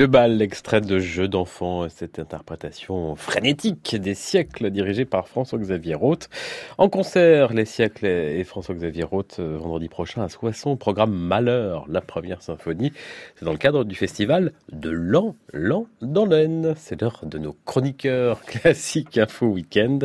Le 0.00 0.06
bal, 0.06 0.40
extrait 0.40 0.80
de 0.80 0.98
Jeux 0.98 1.28
d'enfants, 1.28 1.86
cette 1.90 2.18
interprétation 2.18 3.16
frénétique 3.16 3.96
des 3.96 4.14
siècles 4.14 4.70
dirigée 4.70 5.04
par 5.04 5.28
François-Xavier 5.28 5.94
Roth. 5.94 6.30
En 6.78 6.88
concert, 6.88 7.52
les 7.52 7.66
siècles 7.66 8.06
et 8.06 8.42
François-Xavier 8.44 9.02
Roth, 9.02 9.36
euh, 9.40 9.58
vendredi 9.58 9.90
prochain 9.90 10.22
à 10.22 10.30
Soissons, 10.30 10.78
programme 10.78 11.12
Malheur, 11.12 11.84
la 11.86 12.00
première 12.00 12.40
symphonie. 12.40 12.94
C'est 13.36 13.44
dans 13.44 13.52
le 13.52 13.58
cadre 13.58 13.84
du 13.84 13.94
festival 13.94 14.52
de 14.72 14.88
l'an, 14.88 15.36
l'an 15.52 15.86
dans 16.00 16.24
l'Aisne. 16.24 16.72
C'est 16.78 17.02
l'heure 17.02 17.20
de 17.24 17.36
nos 17.36 17.54
chroniqueurs 17.66 18.40
classiques 18.46 19.18
Info 19.18 19.48
Week-end. 19.48 19.98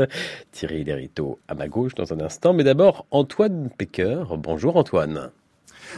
Thierry 0.51 0.83
Lériteau 0.83 1.39
à 1.47 1.53
ma 1.53 1.69
gauche 1.69 1.95
dans 1.95 2.11
un 2.11 2.19
instant, 2.19 2.51
mais 2.51 2.65
d'abord 2.65 3.05
Antoine 3.11 3.69
Pecker. 3.77 4.25
Bonjour 4.37 4.75
Antoine. 4.75 5.31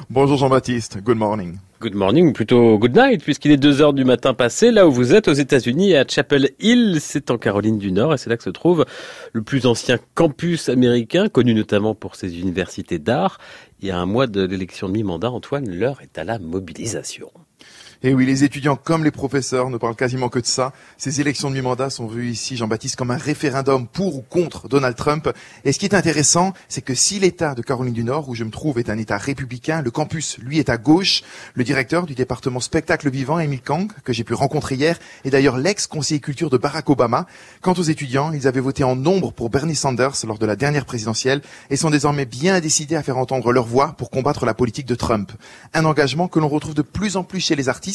Bonjour 0.09 0.37
Jean-Baptiste, 0.37 1.01
good 1.03 1.17
morning. 1.17 1.57
Good 1.81 1.95
morning, 1.95 2.29
ou 2.29 2.33
plutôt 2.33 2.77
good 2.77 2.95
night, 2.95 3.23
puisqu'il 3.23 3.51
est 3.51 3.57
2 3.57 3.81
heures 3.81 3.93
du 3.93 4.05
matin 4.05 4.33
passé, 4.33 4.71
là 4.71 4.87
où 4.87 4.91
vous 4.91 5.13
êtes 5.13 5.27
aux 5.27 5.33
États-Unis, 5.33 5.95
à 5.95 6.05
Chapel 6.07 6.51
Hill, 6.59 6.97
c'est 7.01 7.31
en 7.31 7.37
Caroline 7.37 7.77
du 7.77 7.91
Nord, 7.91 8.13
et 8.13 8.17
c'est 8.17 8.29
là 8.29 8.37
que 8.37 8.43
se 8.43 8.49
trouve 8.49 8.85
le 9.33 9.41
plus 9.41 9.65
ancien 9.65 9.97
campus 10.15 10.69
américain, 10.69 11.29
connu 11.29 11.53
notamment 11.53 11.95
pour 11.95 12.15
ses 12.15 12.39
universités 12.39 12.99
d'art. 12.99 13.39
Il 13.81 13.87
y 13.87 13.91
a 13.91 13.99
un 13.99 14.05
mois 14.05 14.27
de 14.27 14.41
l'élection 14.41 14.87
de 14.87 14.93
mi-mandat, 14.93 15.31
Antoine, 15.31 15.69
l'heure 15.69 16.01
est 16.01 16.17
à 16.17 16.23
la 16.23 16.39
mobilisation. 16.39 17.29
Et 18.03 18.13
oui, 18.13 18.27
les 18.27 18.43
étudiants 18.43 18.75
comme 18.75 19.03
les 19.03 19.09
professeurs 19.09 19.71
ne 19.71 19.77
parlent 19.77 19.95
quasiment 19.95 20.29
que 20.29 20.37
de 20.37 20.45
ça. 20.45 20.71
Ces 20.99 21.19
élections 21.19 21.49
de 21.49 21.55
mi-mandat 21.55 21.89
sont 21.89 22.05
vues 22.05 22.29
ici, 22.29 22.55
Jean-Baptiste, 22.55 22.95
comme 22.95 23.09
un 23.09 23.17
référendum 23.17 23.87
pour 23.87 24.15
ou 24.17 24.21
contre 24.21 24.67
Donald 24.67 24.95
Trump. 24.95 25.29
Et 25.65 25.71
ce 25.71 25.79
qui 25.79 25.85
est 25.85 25.95
intéressant, 25.95 26.53
c'est 26.69 26.83
que 26.83 26.93
si 26.93 27.17
l'État 27.17 27.55
de 27.55 27.63
Caroline 27.63 27.95
du 27.95 28.03
Nord, 28.03 28.29
où 28.29 28.35
je 28.35 28.43
me 28.43 28.51
trouve, 28.51 28.77
est 28.77 28.91
un 28.91 28.99
État 28.99 29.17
républicain, 29.17 29.81
le 29.81 29.89
campus, 29.89 30.37
lui, 30.37 30.59
est 30.59 30.69
à 30.69 30.77
gauche. 30.77 31.23
Le 31.55 31.63
directeur 31.63 32.05
du 32.05 32.13
département 32.13 32.59
spectacle 32.59 33.09
vivant, 33.09 33.39
Emile 33.39 33.61
Kang, 33.61 33.91
que 34.03 34.13
j'ai 34.13 34.23
pu 34.23 34.35
rencontrer 34.35 34.75
hier, 34.75 34.99
est 35.25 35.31
d'ailleurs 35.31 35.57
l'ex-conseiller 35.57 36.19
culture 36.19 36.51
de 36.51 36.57
Barack 36.57 36.87
Obama. 36.91 37.25
Quant 37.61 37.73
aux 37.73 37.81
étudiants, 37.81 38.31
ils 38.31 38.47
avaient 38.47 38.59
voté 38.59 38.83
en 38.83 38.95
nombre 38.95 39.31
pour 39.31 39.49
Bernie 39.49 39.75
Sanders 39.75 40.23
lors 40.27 40.37
de 40.37 40.45
la 40.45 40.55
dernière 40.55 40.85
présidentielle 40.85 41.41
et 41.71 41.75
sont 41.77 41.89
désormais 41.89 42.25
bien 42.25 42.59
décidés 42.59 42.95
à 42.95 43.01
faire 43.01 43.17
entendre 43.17 43.51
leur 43.51 43.65
voix 43.65 43.93
pour 43.97 44.11
combattre 44.11 44.45
la 44.45 44.53
politique 44.53 44.85
de 44.85 44.95
Trump. 44.95 45.31
Un 45.73 45.85
engagement 45.85 46.27
que 46.27 46.39
l'on 46.39 46.47
retrouve 46.47 46.75
de 46.75 46.83
plus 46.83 47.17
en 47.17 47.23
plus 47.23 47.39
chez 47.39 47.55
les 47.55 47.69
artistes 47.69 47.86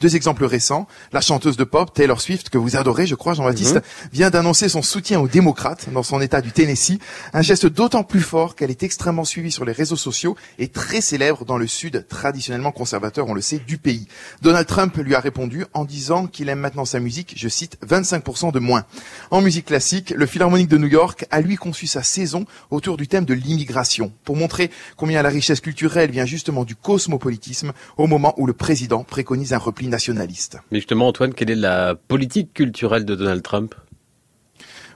deux 0.00 0.16
exemples 0.16 0.44
récents. 0.44 0.86
La 1.12 1.20
chanteuse 1.20 1.56
de 1.56 1.64
pop, 1.64 1.92
Taylor 1.92 2.20
Swift, 2.20 2.50
que 2.50 2.58
vous 2.58 2.76
adorez, 2.76 3.06
je 3.06 3.14
crois, 3.14 3.34
Jean-Baptiste, 3.34 3.76
mhm. 3.76 3.82
vient 4.12 4.30
d'annoncer 4.30 4.68
son 4.68 4.82
soutien 4.82 5.20
aux 5.20 5.28
démocrates 5.28 5.90
dans 5.92 6.02
son 6.02 6.20
état 6.20 6.40
du 6.40 6.52
Tennessee. 6.52 6.98
Un 7.32 7.42
geste 7.42 7.66
d'autant 7.66 8.04
plus 8.04 8.20
fort 8.20 8.56
qu'elle 8.56 8.70
est 8.70 8.82
extrêmement 8.82 9.24
suivie 9.24 9.52
sur 9.52 9.64
les 9.64 9.72
réseaux 9.72 9.96
sociaux 9.96 10.36
et 10.58 10.68
très 10.68 11.00
célèbre 11.00 11.44
dans 11.44 11.58
le 11.58 11.66
sud, 11.66 12.06
traditionnellement 12.08 12.72
conservateur, 12.72 13.28
on 13.28 13.34
le 13.34 13.40
sait, 13.40 13.58
du 13.58 13.78
pays. 13.78 14.06
Donald 14.42 14.66
Trump 14.66 14.96
lui 14.96 15.14
a 15.14 15.20
répondu 15.20 15.64
en 15.74 15.84
disant 15.84 16.26
qu'il 16.26 16.48
aime 16.48 16.60
maintenant 16.60 16.84
sa 16.84 17.00
musique, 17.00 17.34
je 17.36 17.48
cite, 17.48 17.78
25% 17.86 18.52
de 18.52 18.58
moins. 18.58 18.84
En 19.30 19.40
musique 19.40 19.66
classique, 19.66 20.10
le 20.16 20.26
Philharmonique 20.26 20.68
de 20.68 20.78
New 20.78 20.88
York 20.88 21.26
a 21.30 21.40
lui 21.40 21.56
conçu 21.56 21.86
sa 21.86 22.02
saison 22.02 22.44
autour 22.70 22.96
du 22.96 23.08
thème 23.08 23.24
de 23.24 23.34
l'immigration, 23.34 24.12
pour 24.24 24.36
montrer 24.36 24.70
combien 24.96 25.22
la 25.22 25.28
richesse 25.28 25.60
culturelle 25.60 26.10
vient 26.10 26.26
justement 26.26 26.64
du 26.64 26.76
cosmopolitisme 26.76 27.72
au 27.96 28.06
moment 28.06 28.34
où 28.36 28.46
le 28.46 28.52
président 28.52 29.04
préconise 29.04 29.39
un 29.52 29.58
repli 29.58 29.88
nationaliste. 29.88 30.58
Mais 30.70 30.78
justement, 30.78 31.08
Antoine, 31.08 31.34
quelle 31.34 31.50
est 31.50 31.56
la 31.56 31.94
politique 31.94 32.52
culturelle 32.52 33.04
de 33.04 33.14
Donald 33.14 33.42
Trump? 33.42 33.74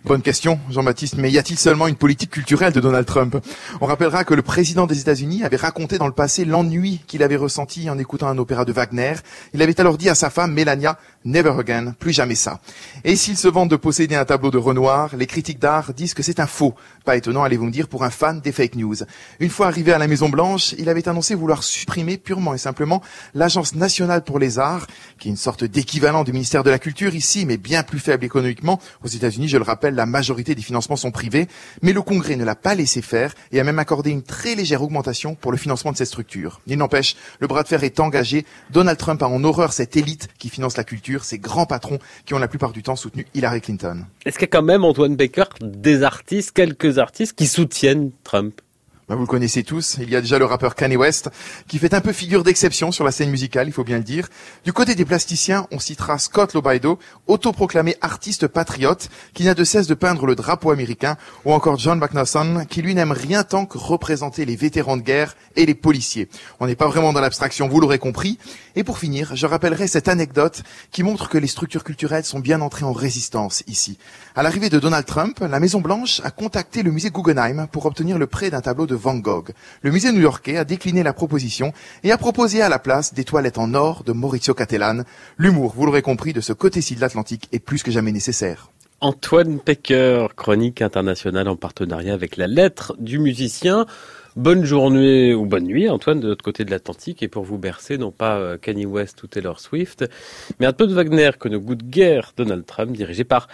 Bonne 0.05 0.21
question, 0.21 0.61
Jean-Baptiste. 0.69 1.17
Mais 1.17 1.31
y 1.31 1.39
a-t-il 1.39 1.59
seulement 1.59 1.87
une 1.87 1.97
politique 1.97 2.31
culturelle 2.31 2.75
de 2.75 2.81
Donald 2.81 3.07
Trump? 3.07 3.39
On 3.81 3.87
rappellera 3.87 4.25
que 4.25 4.35
le 4.35 4.43
président 4.43 4.87
des 4.87 5.01
États-Unis 5.01 5.45
avait 5.45 5.57
raconté 5.57 5.97
dans 5.97 6.07
le 6.07 6.13
passé 6.13 6.45
l'ennui 6.45 7.01
qu'il 7.07 7.23
avait 7.23 7.37
ressenti 7.37 7.89
en 7.89 7.99
écoutant 7.99 8.29
un 8.29 8.37
opéra 8.37 8.67
de 8.67 8.73
Wagner. 8.73 9.15
Il 9.55 9.63
avait 9.63 9.81
alors 9.81 9.97
dit 9.97 10.11
à 10.11 10.15
sa 10.15 10.29
femme, 10.29 10.53
Mélania, 10.53 10.99
Never 11.25 11.55
again, 11.59 11.95
plus 11.99 12.13
jamais 12.13 12.35
ça. 12.35 12.61
Et 13.03 13.17
s'il 13.17 13.39
se 13.39 13.49
vante 13.49 13.71
de 13.71 13.77
posséder 13.77 14.15
un 14.15 14.27
tableau 14.27 14.51
de 14.51 14.59
Renoir, 14.59 15.17
les 15.17 15.27
critiques 15.27 15.59
d'art 15.59 15.95
disent 15.95 16.13
que 16.13 16.23
c'est 16.23 16.39
un 16.39 16.47
faux. 16.47 16.75
Pas 17.05 17.17
étonnant, 17.17 17.45
allez-vous 17.45 17.67
me 17.67 17.71
dire, 17.71 17.89
pour 17.89 18.05
un 18.05 18.11
fan 18.11 18.41
des 18.41 18.53
fake 18.53 18.77
news. 18.77 18.97
Une 19.41 19.51
fois 19.51 19.67
arrivé 19.67 19.93
à 19.93 19.99
la 19.99 20.09
Maison 20.09 20.29
Blanche, 20.29 20.75
il 20.79 20.89
avait 20.89 21.07
annoncé 21.09 21.35
vouloir 21.35 21.63
supprimer 21.63 22.17
purement 22.17 22.55
et 22.55 22.59
simplement 22.59 23.03
l'Agence 23.35 23.75
nationale 23.75 24.25
pour 24.25 24.39
les 24.39 24.59
arts, 24.59 24.87
qui 25.19 25.29
est 25.29 25.31
une 25.31 25.37
sorte 25.37 25.65
d'équivalent 25.65 26.25
du 26.25 26.33
ministère 26.33 26.63
de 26.63 26.71
la 26.71 26.79
Culture 26.79 27.15
ici, 27.15 27.45
mais 27.47 27.57
bien 27.57 27.83
plus 27.83 27.99
faible 27.99 28.25
économiquement. 28.25 28.81
Aux 29.05 29.09
États-Unis, 29.09 29.49
je 29.49 29.57
le 29.59 29.65
rappelle, 29.65 29.95
la 29.95 30.07
majorité 30.07 30.55
des 30.55 30.63
financements 30.63 30.97
sont 30.97 31.11
privés, 31.11 31.47
mais 31.83 31.93
le 31.93 32.03
Congrès 32.03 32.37
ne 32.37 32.45
l'a 32.45 32.55
pas 32.55 32.75
laissé 32.75 33.03
faire 33.03 33.35
et 33.53 33.61
a 33.61 33.65
même 33.65 33.79
accordé 33.79 34.11
une 34.11 34.23
très 34.23 34.55
légère 34.55 34.83
augmentation 34.83 35.35
pour 35.35 35.53
le 35.53 35.59
financement 35.59 35.93
de 35.93 35.97
cette 35.97 36.09
structure. 36.09 36.61
Il 36.67 36.79
n'empêche, 36.79 37.17
le 37.39 37.47
bras 37.47 37.63
de 37.63 37.69
fer 37.69 37.85
est 37.85 38.01
engagé. 38.01 38.47
Donald 38.71 38.99
Trump 38.99 39.23
a 39.23 39.29
en 39.29 39.45
horreur 39.45 39.73
cette 39.73 39.97
élite 39.97 40.29
qui 40.39 40.49
finance 40.49 40.77
la 40.77 40.85
culture 40.85 41.25
ces 41.25 41.39
grands 41.39 41.67
patrons 41.67 41.99
qui 42.25 42.35
ont 42.35 42.39
la 42.39 42.49
plupart 42.49 42.73
du 42.73 42.83
temps 42.83 42.97
soutenu 42.97 43.27
Hillary 43.35 43.61
Clinton. 43.61 44.05
Est-ce 44.25 44.39
qu'il 44.39 44.47
y 44.47 44.51
a 44.51 44.53
quand 44.53 44.63
même, 44.63 44.85
Antoine 44.85 45.17
Baker, 45.17 45.45
des 45.61 46.03
artistes, 46.03 46.53
quelques 46.53 46.94
artistes 46.99 47.35
qui 47.35 47.47
soutiennent 47.47 48.11
Trump 48.25 48.61
bah, 49.09 49.17
vous 49.17 49.23
le 49.23 49.27
connaissez 49.27 49.63
tous, 49.65 49.99
il 50.01 50.09
y 50.09 50.17
a 50.17 50.23
déjà 50.23 50.39
le 50.39 50.47
rappeur 50.47 50.75
Kanye 50.75 50.97
West, 50.97 51.29
qui 51.69 51.79
fait 51.79 51.93
un 51.93 52.01
peu 52.01 52.13
figure 52.13 52.43
d'exception 52.43 52.91
sur 52.91 53.05
la 53.05 53.11
scène 53.11 53.31
musicale, 53.31 53.69
il 53.69 53.73
faut 53.73 53.85
bien 53.85 53.99
le 53.99 54.03
dire. 54.03 54.29
Du 54.65 54.73
côté 54.73 54.95
des 54.95 55.05
plasticiens, 55.05 55.67
on 55.71 55.79
citera 55.79 56.19
Scott 56.19 56.55
Lobaido, 56.55 56.99
autoproclamé 57.27 57.97
artiste 58.01 58.47
patriote, 58.47 59.11
qui 59.35 59.45
n'a 59.45 59.53
de 59.53 59.65
cesse 59.65 59.87
de 59.87 59.95
peindre 59.95 60.25
le 60.25 60.35
drapeau 60.35 60.71
américain, 60.71 61.19
ou 61.45 61.53
encore 61.53 61.79
John 61.79 61.99
McNaughton, 61.99 62.65
qui 62.69 62.81
lui 62.81 62.95
n'aime 62.95 63.13
rien 63.13 63.45
tant 63.45 63.67
que 63.67 63.77
représenter 63.77 64.47
les 64.47 64.57
vétérans 64.57 64.97
de 64.97 65.03
guerre 65.03 65.37
et 65.57 65.67
les 65.67 65.75
policiers. 65.75 66.29
On 66.59 66.67
n'est 66.67 66.75
pas 66.75 66.89
vraiment 66.89 67.13
dans 67.13 67.21
l'abstraction, 67.21 67.69
vous 67.69 67.81
l'aurez 67.81 67.99
compris. 67.99 68.39
Et 68.75 68.85
pour 68.85 68.99
finir, 68.99 69.37
je 69.37 69.47
rappellerai 69.47 69.87
cette 69.87 70.09
anecdote 70.09 70.63
qui 70.91 71.03
montre 71.03 71.29
que 71.29 71.39
les 71.39 71.47
structures 71.47 71.85
culturelles 71.85 72.25
sont 72.25 72.41
bien 72.41 72.61
entrées 72.61 72.85
en 72.85 72.93
résistance 72.93 73.63
ici. 73.67 73.99
À 74.35 74.43
l'arrivée 74.43 74.71
de 74.71 74.79
Donald 74.79 75.07
Trump, 75.07 75.39
la 75.41 75.61
Maison 75.61 75.81
Blanche 75.81 76.21
a 76.25 76.31
contacté 76.31 76.83
le 76.83 76.91
musée 76.91 77.11
Guggenheim 77.11 77.69
pour 77.71 77.87
obtenir 77.87 78.19
le 78.19 78.27
prêt 78.27 78.51
d'un 78.51 78.61
tableau 78.61 78.87
de 78.87 78.94
Van 78.97 79.17
Gogh. 79.17 79.51
Le 79.83 79.91
musée 79.91 80.13
new-yorkais 80.13 80.57
a 80.57 80.65
décliné 80.65 81.03
la 81.03 81.13
proposition 81.13 81.73
et 82.03 82.13
a 82.13 82.19
proposé 82.19 82.63
à 82.63 82.69
la 82.69 82.79
place 82.79 83.15
des 83.15 83.25
toilettes 83.25 83.59
en 83.59 83.75
or 83.75 84.05
de 84.05 84.13
Maurizio 84.13 84.55
Cattelan. 84.55 85.03
L'humour, 85.39 85.75
vous 85.77 85.87
l'aurez 85.87 86.03
compris, 86.03 86.33
de 86.33 86.41
ce 86.41 86.53
côté-ci 86.53 86.95
de 86.95 87.01
l'Atlantique 87.01 87.49
est 87.53 87.59
plus 87.59 87.83
que 87.83 87.91
jamais 87.91 88.13
nécessaire. 88.13 88.71
Antoine 89.01 89.59
Pecker, 89.61 90.29
chronique 90.35 90.81
internationale 90.81 91.49
en 91.49 91.57
partenariat 91.57 92.15
avec 92.15 92.37
la 92.37 92.47
lettre 92.47 92.97
du 92.99 93.19
musicien. 93.19 93.87
Bonne 94.37 94.65
journée 94.65 95.35
ou 95.35 95.47
bonne 95.47 95.65
nuit, 95.65 95.89
Antoine, 95.89 96.21
de 96.21 96.29
l'autre 96.29 96.43
côté 96.43 96.65
de 96.65 96.71
l'Atlantique. 96.71 97.23
Et 97.23 97.29
pour 97.29 97.45
vous 97.45 97.59
bercer, 97.59 97.99
non 97.99 98.11
pas 98.11 98.39
euh, 98.39 98.57
Kanye 98.57 98.87
West 98.87 99.23
ou 99.23 99.27
Taylor 99.27 99.61
Swift, 99.61 100.05
mais 100.59 100.67
un 100.67 100.73
peu 100.73 100.87
de 100.87 100.95
Wagner 100.95 101.31
que 101.39 101.49
nos 101.49 101.61
goûts 101.61 101.75
de 101.75 101.85
guerre 101.85 102.33
Donald 102.37 102.65
Trump, 102.67 102.93
dirigé 102.93 103.25
par 103.25 103.47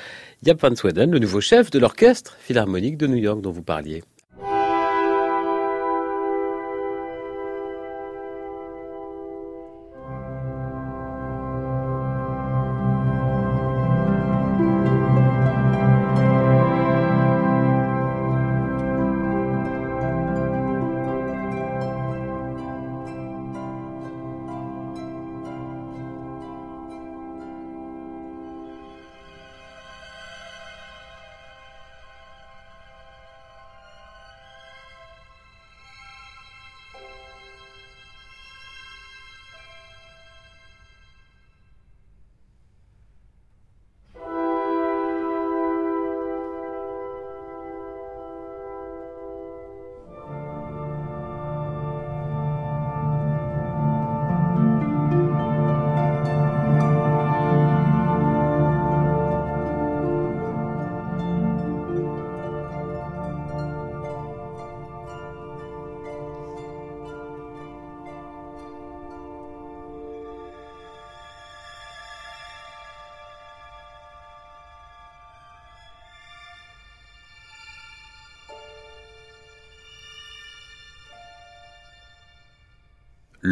Jaap 0.43 0.63
van 0.63 0.75
Sweden, 0.75 1.11
le 1.11 1.19
nouveau 1.19 1.41
chef 1.41 1.71
de 1.71 1.79
l'orchestre 1.79 2.37
philharmonique 2.41 2.97
de 2.97 3.09
New 3.09 3.19
York 3.19 3.41
dont 3.43 3.51
vous 3.51 3.63
parliez. 3.63 4.05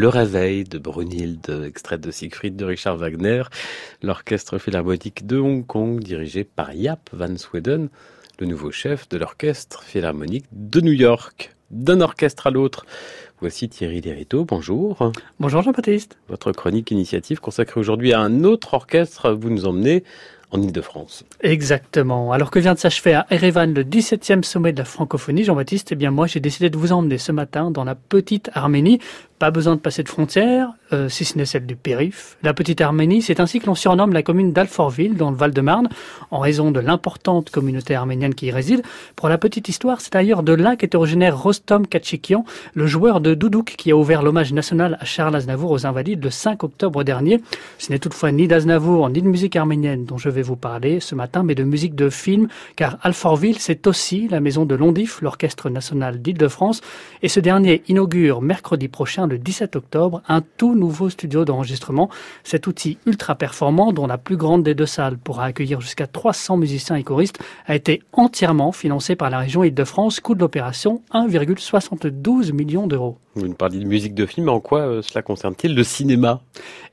Le 0.01 0.07
Réveil 0.07 0.62
de 0.62 0.78
Brunhilde, 0.78 1.64
extrait 1.66 1.99
de 1.99 2.12
Siegfried 2.12 2.55
de 2.55 2.64
Richard 2.64 2.96
Wagner, 2.99 3.42
l'orchestre 4.01 4.59
philharmonique 4.59 5.26
de 5.26 5.38
Hong 5.38 5.66
Kong 5.66 5.99
dirigé 5.99 6.44
par 6.44 6.72
Yap 6.72 7.11
Van 7.12 7.36
Sweden, 7.36 7.88
le 8.38 8.46
nouveau 8.46 8.70
chef 8.70 9.09
de 9.09 9.16
l'orchestre 9.16 9.82
philharmonique 9.82 10.44
de 10.53 10.80
New 10.80 10.92
York. 10.92 11.53
D'un 11.72 12.01
orchestre 12.01 12.46
à 12.46 12.51
l'autre. 12.53 12.86
Voici 13.40 13.68
Thierry 13.68 14.01
Lériteau, 14.01 14.44
bonjour. 14.44 15.11
Bonjour 15.40 15.62
Jean-Baptiste. 15.62 16.16
Votre 16.28 16.53
chronique 16.53 16.92
initiative 16.92 17.40
consacrée 17.40 17.80
aujourd'hui 17.80 18.12
à 18.12 18.20
un 18.20 18.44
autre 18.44 18.74
orchestre, 18.74 19.32
vous 19.32 19.51
nous 19.51 19.66
emmenez 19.66 20.05
en 20.51 20.62
Ile-de-France. 20.62 21.24
Exactement. 21.42 22.32
Alors 22.32 22.51
que 22.51 22.59
vient 22.59 22.74
de 22.74 22.78
s'achever 22.78 23.14
à 23.14 23.26
Erevan 23.30 23.74
le 23.74 23.84
17e 23.84 24.42
sommet 24.42 24.72
de 24.72 24.78
la 24.78 24.84
francophonie, 24.84 25.44
Jean-Baptiste, 25.44 25.92
eh 25.92 25.94
bien 25.94 26.11
moi 26.11 26.26
j'ai 26.26 26.40
décidé 26.40 26.70
de 26.70 26.78
vous 26.78 26.92
emmener 26.92 27.18
ce 27.18 27.32
matin 27.32 27.70
dans 27.70 27.84
la 27.84 27.94
petite 27.94 28.51
Arménie, 28.55 28.99
pas 29.38 29.51
besoin 29.51 29.76
de 29.76 29.80
passer 29.80 30.03
de 30.03 30.09
frontières, 30.09 30.70
euh, 30.92 31.09
si 31.09 31.24
ce 31.24 31.38
n'est 31.38 31.44
celle 31.44 31.66
du 31.66 31.76
périph. 31.76 32.36
La 32.42 32.55
petite 32.55 32.80
Arménie, 32.80 33.22
c'est 33.22 33.40
ainsi 33.40 33.61
que 33.61 33.66
l'on 33.66 33.74
surnomme 33.74 34.12
la 34.12 34.22
commune 34.22 34.53
d'Alfortville, 34.53 35.16
dans 35.16 35.30
le 35.30 35.36
Val-de-Marne, 35.36 35.88
en 36.30 36.38
raison 36.40 36.70
de 36.70 36.80
l'importante 36.80 37.51
communauté 37.51 37.94
arménienne 37.94 38.34
qui 38.34 38.46
y 38.46 38.51
réside. 38.51 38.82
Pour 39.14 39.28
la 39.28 39.38
petite 39.38 39.68
histoire, 39.68 40.01
c'est 40.01 40.12
d'ailleurs 40.12 40.42
de 40.42 40.55
là 40.55 40.76
qu'est 40.76 40.94
originaire 40.94 41.40
Rostom 41.40 41.86
Kachikian, 41.86 42.44
le 42.74 42.86
joueur 42.86 43.20
de 43.20 43.34
doudouk 43.34 43.74
qui 43.76 43.90
a 43.90 43.96
ouvert 43.96 44.22
l'hommage 44.22 44.53
national 44.53 44.96
à 45.01 45.05
Charles 45.05 45.36
Aznavour 45.36 45.70
aux 45.70 45.86
Invalides 45.86 46.24
le 46.24 46.30
5 46.30 46.64
octobre 46.64 47.05
dernier. 47.05 47.40
Ce 47.78 47.92
n'est 47.92 47.99
toutefois 47.99 48.32
ni 48.32 48.49
d'Aznavour 48.49 49.09
ni 49.11 49.22
de 49.22 49.28
musique 49.28 49.57
arménienne 49.57 50.05
dont 50.05 50.18
je 50.18 50.30
vais 50.30 50.38
vous 50.43 50.57
parler 50.57 51.01
ce 51.01 51.14
matin, 51.14 51.43
mais 51.43 51.55
de 51.55 51.64
musique 51.64 51.95
de 51.95 52.11
film, 52.11 52.49
car 52.76 52.99
Alfortville, 53.03 53.59
c'est 53.59 53.86
aussi 53.86 54.28
la 54.28 54.41
maison 54.41 54.64
de 54.64 54.74
Londif, 54.74 55.20
l'Orchestre 55.22 55.70
national 55.70 56.20
d'Île-de-France, 56.22 56.80
et 57.22 57.28
ce 57.28 57.41
dernier 57.41 57.82
inaugure 57.89 58.43
mercredi 58.43 58.89
prochain 58.89 59.26
le 59.26 59.39
17 59.39 59.76
octobre, 59.76 60.22
un 60.28 60.43
tout 60.57 60.74
nouveau 60.74 61.11
studio 61.11 61.45
d'enregistrement. 61.45 62.11
Cet 62.45 62.66
outil 62.66 62.99
ultra 63.07 63.34
performant, 63.34 63.93
dont 63.93 64.07
la 64.07 64.18
plus 64.18 64.36
grande 64.36 64.62
des 64.62 64.74
deux 64.74 64.86
salles 64.86 65.18
pourra 65.18 65.45
accueillir 65.45 65.80
jusqu'à 65.80 66.07
300 66.07 66.57
musiciens 66.57 66.97
et 66.97 67.05
choristes, 67.05 67.39
a 67.66 67.74
été 67.74 68.03
entièrement 68.12 68.72
financé 68.72 69.16
par 69.16 69.30
la 69.30 69.39
région 69.39 69.64
Île-de-France. 69.64 70.20
Coût 70.20 70.34
de 70.34 70.41
l'opération 70.41 71.03
1,72 71.12 72.53
millions 72.53 72.86
d'euros. 72.86 73.18
Vous 73.39 73.47
nous 73.47 73.55
parliez 73.55 73.78
de 73.78 73.84
musique 73.84 74.14
de 74.14 74.26
film, 74.26 74.49
en 74.49 74.59
quoi 74.59 74.80
euh, 74.80 75.03
cela 75.03 75.22
concerne-t-il 75.22 75.72
le 75.72 75.84
cinéma? 75.84 76.41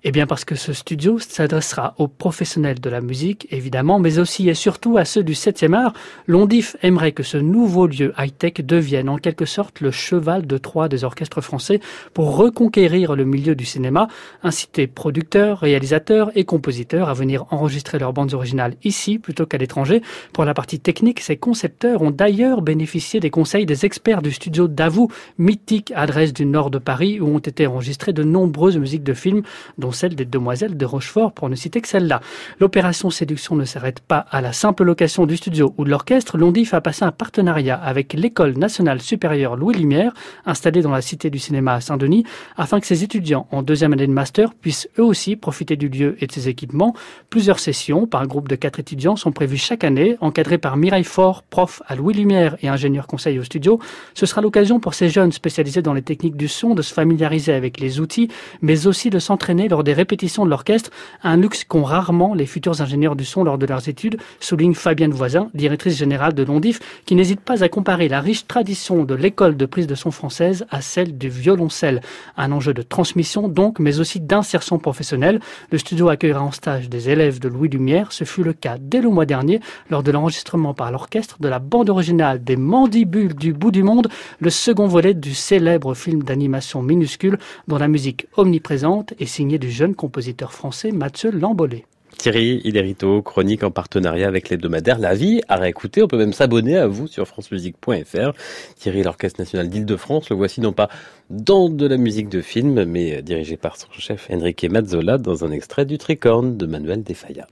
Eh 0.03 0.11
bien 0.11 0.27
parce 0.27 0.45
que 0.45 0.53
ce 0.53 0.73
studio 0.73 1.17
s'adressera 1.17 1.95
aux 1.97 2.07
professionnels 2.07 2.79
de 2.79 2.89
la 2.91 3.01
musique, 3.01 3.47
évidemment, 3.49 3.97
mais 3.97 4.19
aussi 4.19 4.47
et 4.47 4.53
surtout 4.53 4.97
à 4.97 5.05
ceux 5.05 5.23
du 5.23 5.33
7e 5.33 5.73
art. 5.73 5.93
Londif 6.27 6.75
aimerait 6.83 7.13
que 7.13 7.23
ce 7.23 7.37
nouveau 7.37 7.87
lieu 7.87 8.13
high-tech 8.19 8.63
devienne 8.63 9.09
en 9.09 9.17
quelque 9.17 9.45
sorte 9.45 9.81
le 9.81 9.89
cheval 9.89 10.45
de 10.45 10.59
Troie 10.59 10.87
des 10.87 11.03
orchestres 11.03 11.41
français 11.41 11.79
pour 12.13 12.37
reconquérir 12.37 13.15
le 13.15 13.25
milieu 13.25 13.55
du 13.55 13.65
cinéma, 13.65 14.07
inciter 14.43 14.85
producteurs, 14.85 15.61
réalisateurs 15.61 16.31
et 16.35 16.43
compositeurs 16.43 17.09
à 17.09 17.15
venir 17.15 17.45
enregistrer 17.49 17.97
leurs 17.97 18.13
bandes 18.13 18.35
originales 18.35 18.75
ici 18.83 19.17
plutôt 19.17 19.47
qu'à 19.47 19.57
l'étranger. 19.57 20.03
Pour 20.33 20.45
la 20.45 20.53
partie 20.53 20.79
technique, 20.79 21.21
ces 21.21 21.37
concepteurs 21.37 22.03
ont 22.03 22.11
d'ailleurs 22.11 22.61
bénéficié 22.61 23.19
des 23.19 23.31
conseils 23.31 23.65
des 23.65 23.87
experts 23.87 24.21
du 24.21 24.31
studio 24.31 24.67
Davou, 24.67 25.09
mythique 25.39 25.91
adresse 25.95 26.34
du 26.35 26.45
nord 26.45 26.69
de 26.69 26.77
Paris 26.77 27.19
où 27.19 27.27
ont 27.27 27.39
été 27.39 27.65
enregistrées 27.65 28.13
de 28.13 28.23
nombreuses 28.23 28.77
musiques 28.77 29.03
de 29.03 29.13
films, 29.13 29.41
dont 29.77 29.91
celle 29.91 30.15
des 30.15 30.25
Demoiselles 30.25 30.77
de 30.77 30.85
Rochefort, 30.85 31.31
pour 31.31 31.49
ne 31.49 31.55
citer 31.55 31.81
que 31.81 31.87
celle-là. 31.87 32.21
L'opération 32.59 33.09
séduction 33.09 33.55
ne 33.55 33.65
s'arrête 33.65 34.01
pas 34.01 34.25
à 34.29 34.41
la 34.41 34.53
simple 34.53 34.83
location 34.83 35.25
du 35.25 35.37
studio 35.37 35.73
ou 35.77 35.85
de 35.85 35.89
l'orchestre. 35.89 36.37
Londif 36.37 36.73
a 36.73 36.81
passé 36.81 37.05
un 37.05 37.11
partenariat 37.11 37.75
avec 37.75 38.13
l'École 38.13 38.57
nationale 38.57 39.01
supérieure 39.01 39.55
Louis 39.55 39.75
Lumière, 39.75 40.13
installée 40.45 40.81
dans 40.81 40.91
la 40.91 41.01
Cité 41.01 41.29
du 41.29 41.39
cinéma 41.39 41.73
à 41.73 41.81
Saint-Denis, 41.81 42.25
afin 42.57 42.79
que 42.79 42.87
ses 42.87 43.03
étudiants 43.03 43.47
en 43.51 43.63
deuxième 43.63 43.93
année 43.93 44.07
de 44.07 44.11
master 44.11 44.53
puissent 44.53 44.89
eux 44.99 45.03
aussi 45.03 45.35
profiter 45.35 45.75
du 45.75 45.87
lieu 45.87 46.17
et 46.19 46.27
de 46.27 46.31
ses 46.31 46.49
équipements. 46.49 46.95
Plusieurs 47.29 47.59
sessions 47.59 48.07
par 48.07 48.27
groupe 48.27 48.47
de 48.47 48.55
quatre 48.55 48.79
étudiants 48.79 49.15
sont 49.15 49.31
prévues 49.31 49.57
chaque 49.57 49.83
année, 49.83 50.17
encadrées 50.19 50.57
par 50.57 50.75
Mireille 50.75 51.03
Faure, 51.03 51.43
prof 51.43 51.81
à 51.87 51.95
Louis 51.95 52.13
Lumière 52.13 52.57
et 52.61 52.67
ingénieur 52.67 53.07
conseil 53.07 53.39
au 53.39 53.43
studio. 53.43 53.79
Ce 54.13 54.25
sera 54.25 54.41
l'occasion 54.41 54.79
pour 54.79 54.93
ces 54.93 55.09
jeunes 55.09 55.31
spécialisés 55.31 55.81
dans 55.81 55.93
les 55.93 56.01
techniques 56.01 56.24
du 56.31 56.47
son, 56.47 56.73
de 56.73 56.81
se 56.81 56.93
familiariser 56.93 57.53
avec 57.53 57.79
les 57.79 57.99
outils, 57.99 58.29
mais 58.61 58.87
aussi 58.87 59.09
de 59.09 59.19
s'entraîner 59.19 59.67
lors 59.67 59.83
des 59.83 59.93
répétitions 59.93 60.45
de 60.45 60.49
l'orchestre, 60.49 60.89
un 61.23 61.37
luxe 61.37 61.63
qu'ont 61.63 61.83
rarement 61.83 62.33
les 62.33 62.45
futurs 62.45 62.81
ingénieurs 62.81 63.15
du 63.15 63.25
son 63.25 63.43
lors 63.43 63.57
de 63.57 63.65
leurs 63.65 63.87
études, 63.87 64.17
souligne 64.39 64.73
Fabienne 64.73 65.11
Voisin, 65.11 65.49
directrice 65.53 65.97
générale 65.97 66.33
de 66.33 66.43
Londif, 66.43 66.79
qui 67.05 67.15
n'hésite 67.15 67.41
pas 67.41 67.63
à 67.63 67.69
comparer 67.69 68.07
la 68.07 68.21
riche 68.21 68.47
tradition 68.47 69.03
de 69.03 69.15
l'école 69.15 69.57
de 69.57 69.65
prise 69.65 69.87
de 69.87 69.95
son 69.95 70.11
française 70.11 70.65
à 70.69 70.81
celle 70.81 71.17
du 71.17 71.29
violoncelle. 71.29 72.01
Un 72.37 72.51
enjeu 72.51 72.73
de 72.73 72.81
transmission 72.81 73.47
donc, 73.47 73.79
mais 73.79 73.99
aussi 73.99 74.19
d'insertion 74.19 74.79
professionnelle. 74.79 75.39
Le 75.71 75.77
studio 75.77 76.09
accueillera 76.09 76.41
en 76.41 76.51
stage 76.51 76.89
des 76.89 77.09
élèves 77.09 77.39
de 77.39 77.47
Louis 77.47 77.69
Lumière. 77.69 78.11
Ce 78.11 78.23
fut 78.23 78.43
le 78.43 78.53
cas 78.53 78.77
dès 78.79 79.01
le 79.01 79.09
mois 79.09 79.25
dernier 79.25 79.59
lors 79.89 80.03
de 80.03 80.11
l'enregistrement 80.11 80.73
par 80.73 80.91
l'orchestre 80.91 81.37
de 81.39 81.47
la 81.47 81.59
bande 81.59 81.89
originale 81.89 82.43
des 82.43 82.55
Mandibules 82.55 83.35
du 83.35 83.53
bout 83.53 83.71
du 83.71 83.83
monde, 83.83 84.07
le 84.39 84.49
second 84.49 84.87
volet 84.87 85.13
du 85.13 85.33
célèbre 85.33 85.93
film 86.05 86.21
d'animation 86.21 86.83
minuscule 86.83 87.39
dont 87.67 87.79
la 87.79 87.87
musique 87.87 88.27
omniprésente 88.37 89.13
est 89.19 89.25
signée 89.25 89.57
du 89.57 89.71
jeune 89.71 89.95
compositeur 89.95 90.53
français 90.53 90.91
Mathieu 90.91 91.31
Lambolé. 91.31 91.85
Thierry 92.19 92.61
Iderito, 92.63 93.23
chronique 93.23 93.63
en 93.63 93.71
partenariat 93.71 94.27
avec 94.27 94.49
l'hebdomadaire 94.49 94.99
La 94.99 95.15
Vie 95.15 95.41
à 95.49 95.55
réécouter. 95.55 96.03
On 96.03 96.07
peut 96.07 96.19
même 96.19 96.31
s'abonner 96.31 96.77
à 96.77 96.85
vous 96.85 97.07
sur 97.07 97.27
francemusique.fr. 97.27 98.33
Thierry, 98.75 99.01
l'Orchestre 99.01 99.41
National 99.41 99.67
d'Île-de-France, 99.67 100.29
le 100.29 100.35
voici 100.35 100.61
non 100.61 100.73
pas 100.73 100.89
dans 101.31 101.69
de 101.69 101.87
la 101.87 101.97
musique 101.97 102.29
de 102.29 102.41
film, 102.41 102.85
mais 102.85 103.23
dirigé 103.23 103.57
par 103.57 103.75
son 103.75 103.91
chef 103.91 104.29
Enrique 104.31 104.69
Mazzola 104.69 105.17
dans 105.17 105.43
un 105.43 105.51
extrait 105.51 105.85
du 105.85 105.97
Tricorne 105.97 106.55
de 106.55 106.67
Manuel 106.67 107.03
Defaya. 107.03 107.47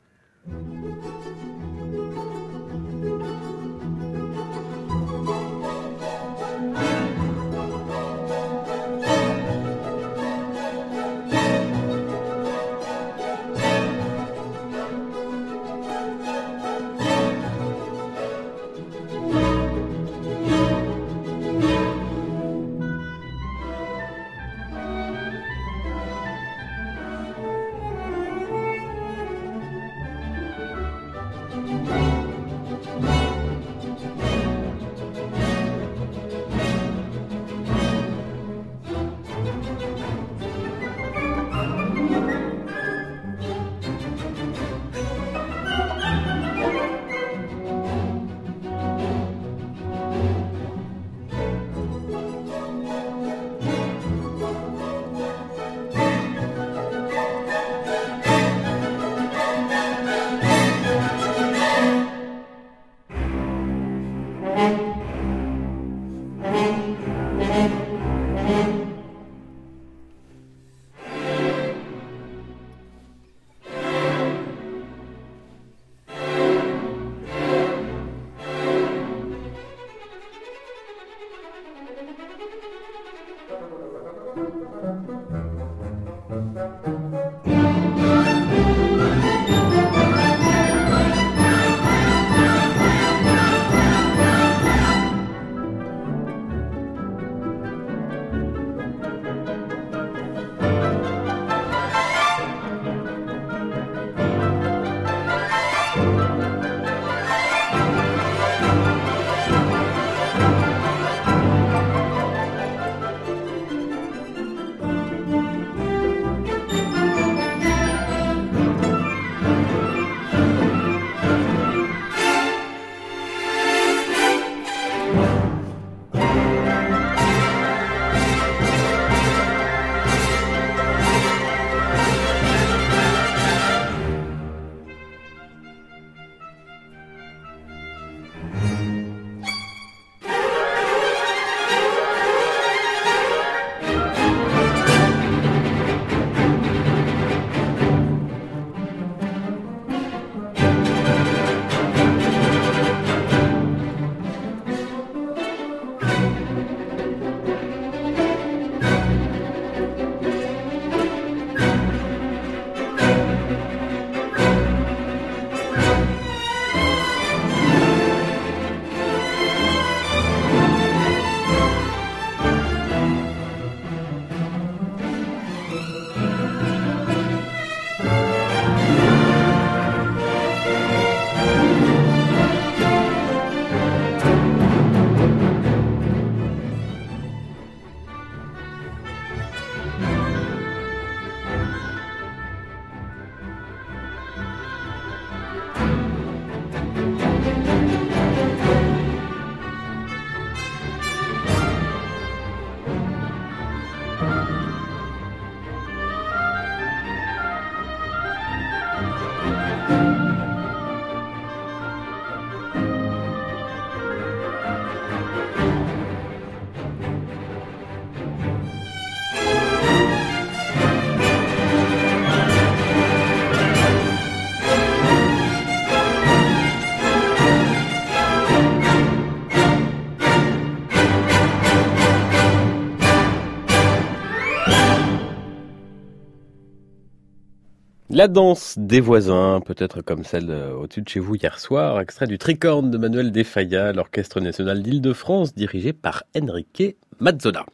La 238.15 238.27
danse 238.27 238.75
des 238.77 239.01
voisins, 239.01 239.59
peut-être 239.65 240.03
comme 240.03 240.23
celle 240.23 240.51
euh, 240.51 240.75
au-dessus 240.75 241.01
de 241.01 241.09
chez 241.09 241.19
vous 241.19 241.33
hier 241.33 241.59
soir, 241.59 241.99
extrait 241.99 242.27
du 242.27 242.37
Tricorne 242.37 242.91
de 242.91 242.99
Manuel 242.99 243.31
Defaya, 243.31 243.91
l'Orchestre 243.91 244.39
national 244.39 244.83
d'Île-de-France, 244.83 245.55
dirigé 245.55 245.93
par 245.93 246.23
Enrique 246.39 246.95
Mazzola. 247.19 247.65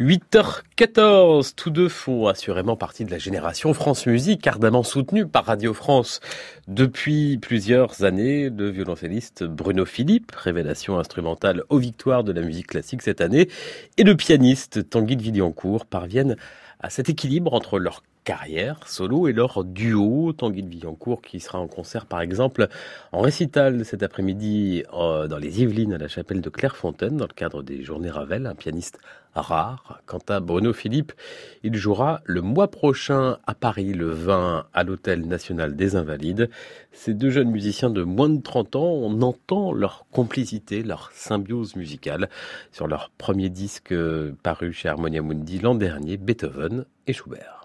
8h14, 0.00 1.54
tous 1.54 1.70
deux 1.70 1.88
font 1.88 2.26
assurément 2.26 2.74
partie 2.74 3.04
de 3.04 3.12
la 3.12 3.18
génération 3.18 3.72
France 3.72 4.06
Musique, 4.06 4.44
ardemment 4.48 4.82
soutenue 4.82 5.28
par 5.28 5.44
Radio 5.44 5.72
France 5.72 6.18
depuis 6.66 7.38
plusieurs 7.38 8.02
années. 8.02 8.50
Le 8.50 8.70
violoncelliste 8.70 9.44
Bruno 9.44 9.84
Philippe, 9.84 10.32
révélation 10.32 10.98
instrumentale 10.98 11.62
aux 11.68 11.78
victoires 11.78 12.24
de 12.24 12.32
la 12.32 12.42
musique 12.42 12.66
classique 12.66 13.02
cette 13.02 13.20
année, 13.20 13.48
et 13.98 14.02
le 14.02 14.16
pianiste 14.16 14.90
Tanguy 14.90 15.16
de 15.16 15.22
Villancourt 15.22 15.86
parviennent 15.86 16.34
à 16.80 16.90
cet 16.90 17.08
équilibre 17.08 17.54
entre 17.54 17.78
leur 17.78 18.02
carrière 18.24 18.80
solo 18.86 19.28
et 19.28 19.32
leur 19.32 19.64
duo, 19.64 20.32
Tanguy 20.32 20.62
de 20.62 20.68
Villancourt 20.68 21.22
qui 21.22 21.40
sera 21.40 21.58
en 21.58 21.68
concert 21.68 22.06
par 22.06 22.20
exemple 22.20 22.68
en 23.12 23.20
récital 23.20 23.84
cet 23.84 24.02
après-midi 24.02 24.84
euh, 24.92 25.26
dans 25.26 25.38
les 25.38 25.62
Yvelines 25.62 25.94
à 25.94 25.98
la 25.98 26.08
chapelle 26.08 26.40
de 26.40 26.50
Clairefontaine 26.50 27.16
dans 27.16 27.26
le 27.26 27.34
cadre 27.34 27.62
des 27.62 27.82
Journées 27.82 28.10
Ravel, 28.10 28.46
un 28.46 28.54
pianiste 28.54 28.98
rare. 29.34 30.02
Quant 30.06 30.22
à 30.28 30.40
Bruno 30.40 30.72
Philippe, 30.72 31.12
il 31.62 31.76
jouera 31.76 32.20
le 32.24 32.42
mois 32.42 32.70
prochain 32.70 33.38
à 33.46 33.54
Paris 33.54 33.92
le 33.92 34.10
20 34.10 34.66
à 34.72 34.84
l'Hôtel 34.84 35.26
National 35.26 35.76
des 35.76 35.96
Invalides. 35.96 36.50
Ces 36.92 37.14
deux 37.14 37.30
jeunes 37.30 37.50
musiciens 37.50 37.90
de 37.90 38.02
moins 38.02 38.28
de 38.28 38.42
30 38.42 38.76
ans, 38.76 38.92
on 38.92 39.22
entend 39.22 39.72
leur 39.72 40.06
complicité, 40.10 40.82
leur 40.82 41.10
symbiose 41.12 41.76
musicale 41.76 42.28
sur 42.72 42.86
leur 42.86 43.10
premier 43.18 43.50
disque 43.50 43.94
paru 44.42 44.72
chez 44.72 44.88
Harmonia 44.88 45.22
Mundi 45.22 45.58
l'an 45.58 45.74
dernier, 45.74 46.16
Beethoven 46.16 46.84
et 47.06 47.12
Schubert. 47.12 47.59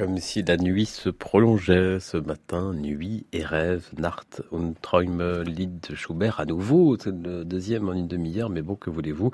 Comme 0.00 0.16
si 0.16 0.42
la 0.42 0.56
nuit 0.56 0.86
se 0.86 1.10
prolongeait 1.10 2.00
ce 2.00 2.16
matin, 2.16 2.72
nuit 2.72 3.26
et 3.34 3.44
rêve, 3.44 3.84
Nacht 3.98 4.42
und 4.50 4.72
Träume, 4.80 5.42
Lied 5.42 5.86
de 5.90 5.94
Schubert 5.94 6.40
à 6.40 6.46
nouveau, 6.46 6.96
c'est 6.98 7.10
le 7.10 7.44
deuxième 7.44 7.86
en 7.86 7.92
une 7.92 8.08
demi-heure, 8.08 8.48
mais 8.48 8.62
bon, 8.62 8.76
que 8.76 8.88
voulez-vous? 8.88 9.30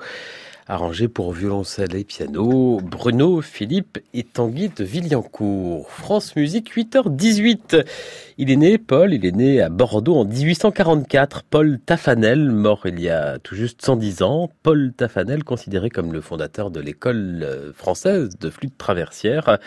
Arrangé 0.69 1.07
pour 1.07 1.31
violoncelle 1.31 1.95
et 1.95 2.03
piano, 2.03 2.81
Bruno, 2.83 3.39
Philippe 3.41 3.99
et 4.13 4.23
Tanguy 4.23 4.67
de 4.67 4.83
Villancourt. 4.83 5.89
France 5.89 6.35
Musique, 6.35 6.75
8h18. 6.75 7.85
Il 8.37 8.51
est 8.51 8.57
né, 8.57 8.77
Paul, 8.77 9.13
il 9.13 9.25
est 9.25 9.31
né 9.31 9.61
à 9.61 9.69
Bordeaux 9.69 10.17
en 10.17 10.25
1844. 10.25 11.43
Paul 11.43 11.79
Tafanel, 11.79 12.51
mort 12.51 12.81
il 12.85 12.99
y 12.99 13.09
a 13.09 13.39
tout 13.39 13.55
juste 13.55 13.81
110 13.81 14.21
ans. 14.23 14.51
Paul 14.61 14.91
Tafanel, 14.91 15.45
considéré 15.45 15.89
comme 15.89 16.11
le 16.11 16.19
fondateur 16.19 16.69
de 16.69 16.81
l'école 16.81 17.71
française 17.73 18.37
de 18.37 18.49
flûte 18.49 18.77
traversière. 18.77 19.59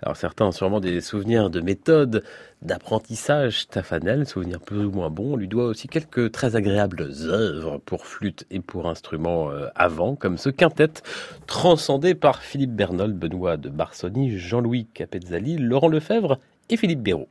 Alors 0.00 0.16
certains 0.16 0.45
sûrement 0.52 0.80
des 0.80 1.00
souvenirs 1.00 1.50
de 1.50 1.60
méthodes 1.60 2.22
d'apprentissage 2.62 3.68
Tafanel, 3.68 4.26
souvenir 4.26 4.60
plus 4.60 4.84
ou 4.84 4.90
moins 4.90 5.10
bon. 5.10 5.34
On 5.34 5.36
lui 5.36 5.48
doit 5.48 5.66
aussi 5.66 5.88
quelques 5.88 6.32
très 6.32 6.56
agréables 6.56 7.08
œuvres 7.22 7.78
pour 7.84 8.06
flûte 8.06 8.46
et 8.50 8.60
pour 8.60 8.88
instruments 8.88 9.50
euh, 9.50 9.68
avant, 9.74 10.16
comme 10.16 10.38
ce 10.38 10.48
quintet 10.48 11.02
transcendé 11.46 12.14
par 12.14 12.42
Philippe 12.42 12.74
Bernold, 12.74 13.16
Benoît 13.16 13.56
de 13.56 13.68
Barsoni, 13.68 14.38
Jean-Louis 14.38 14.86
Capezzali, 14.94 15.58
Laurent 15.58 15.88
Lefebvre 15.88 16.38
et 16.70 16.76
Philippe 16.76 17.02
Béraud. 17.02 17.28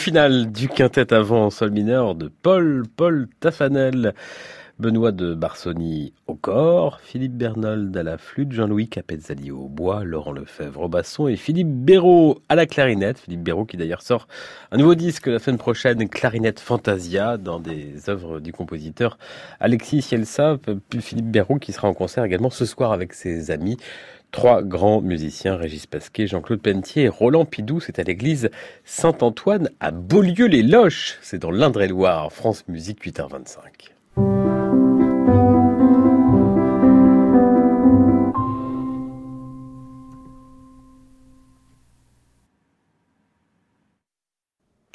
Le 0.00 0.02
final 0.02 0.50
du 0.50 0.70
quintet 0.70 1.12
avant 1.12 1.44
en 1.44 1.50
sol 1.50 1.72
mineur 1.72 2.14
de 2.14 2.28
Paul 2.28 2.84
Paul 2.96 3.28
Tafanel. 3.38 4.14
Benoît 4.78 5.12
de 5.12 5.34
Barsoni 5.34 6.14
au 6.26 6.34
corps, 6.34 7.00
Philippe 7.02 7.34
Bernold 7.34 7.94
à 7.94 8.02
la 8.02 8.16
flûte, 8.16 8.50
Jean-Louis 8.52 8.88
Capezzali 8.88 9.50
au 9.50 9.68
bois, 9.68 10.04
Laurent 10.04 10.32
Lefebvre 10.32 10.80
au 10.80 10.88
basson 10.88 11.28
et 11.28 11.36
Philippe 11.36 11.68
Béraud 11.68 12.40
à 12.48 12.54
la 12.54 12.64
clarinette. 12.64 13.18
Philippe 13.18 13.42
Béraud 13.42 13.66
qui 13.66 13.76
d'ailleurs 13.76 14.00
sort 14.00 14.26
un 14.72 14.78
nouveau 14.78 14.94
disque 14.94 15.26
la 15.26 15.38
semaine 15.38 15.58
prochaine, 15.58 16.08
Clarinette 16.08 16.60
Fantasia, 16.60 17.36
dans 17.36 17.60
des 17.60 18.08
œuvres 18.08 18.40
du 18.40 18.54
compositeur 18.54 19.18
Alexis 19.60 20.00
Cielsa. 20.00 20.56
Philippe 20.98 21.30
Béraud 21.30 21.58
qui 21.58 21.72
sera 21.72 21.86
en 21.86 21.92
concert 21.92 22.24
également 22.24 22.48
ce 22.48 22.64
soir 22.64 22.92
avec 22.92 23.12
ses 23.12 23.50
amis. 23.50 23.76
Trois 24.32 24.62
grands 24.62 25.00
musiciens, 25.00 25.56
Régis 25.56 25.86
Pasquet, 25.86 26.28
Jean-Claude 26.28 26.62
Pentier 26.62 27.04
et 27.04 27.08
Roland 27.08 27.44
Pidou, 27.44 27.80
c'est 27.80 27.98
à 27.98 28.04
l'église 28.04 28.50
Saint-Antoine 28.84 29.70
à 29.80 29.90
Beaulieu-les-Loches. 29.90 31.18
C'est 31.20 31.38
dans 31.38 31.50
l'Indre-et-Loire, 31.50 32.32
France 32.32 32.64
Musique 32.68 33.04
8h25. 33.04 33.90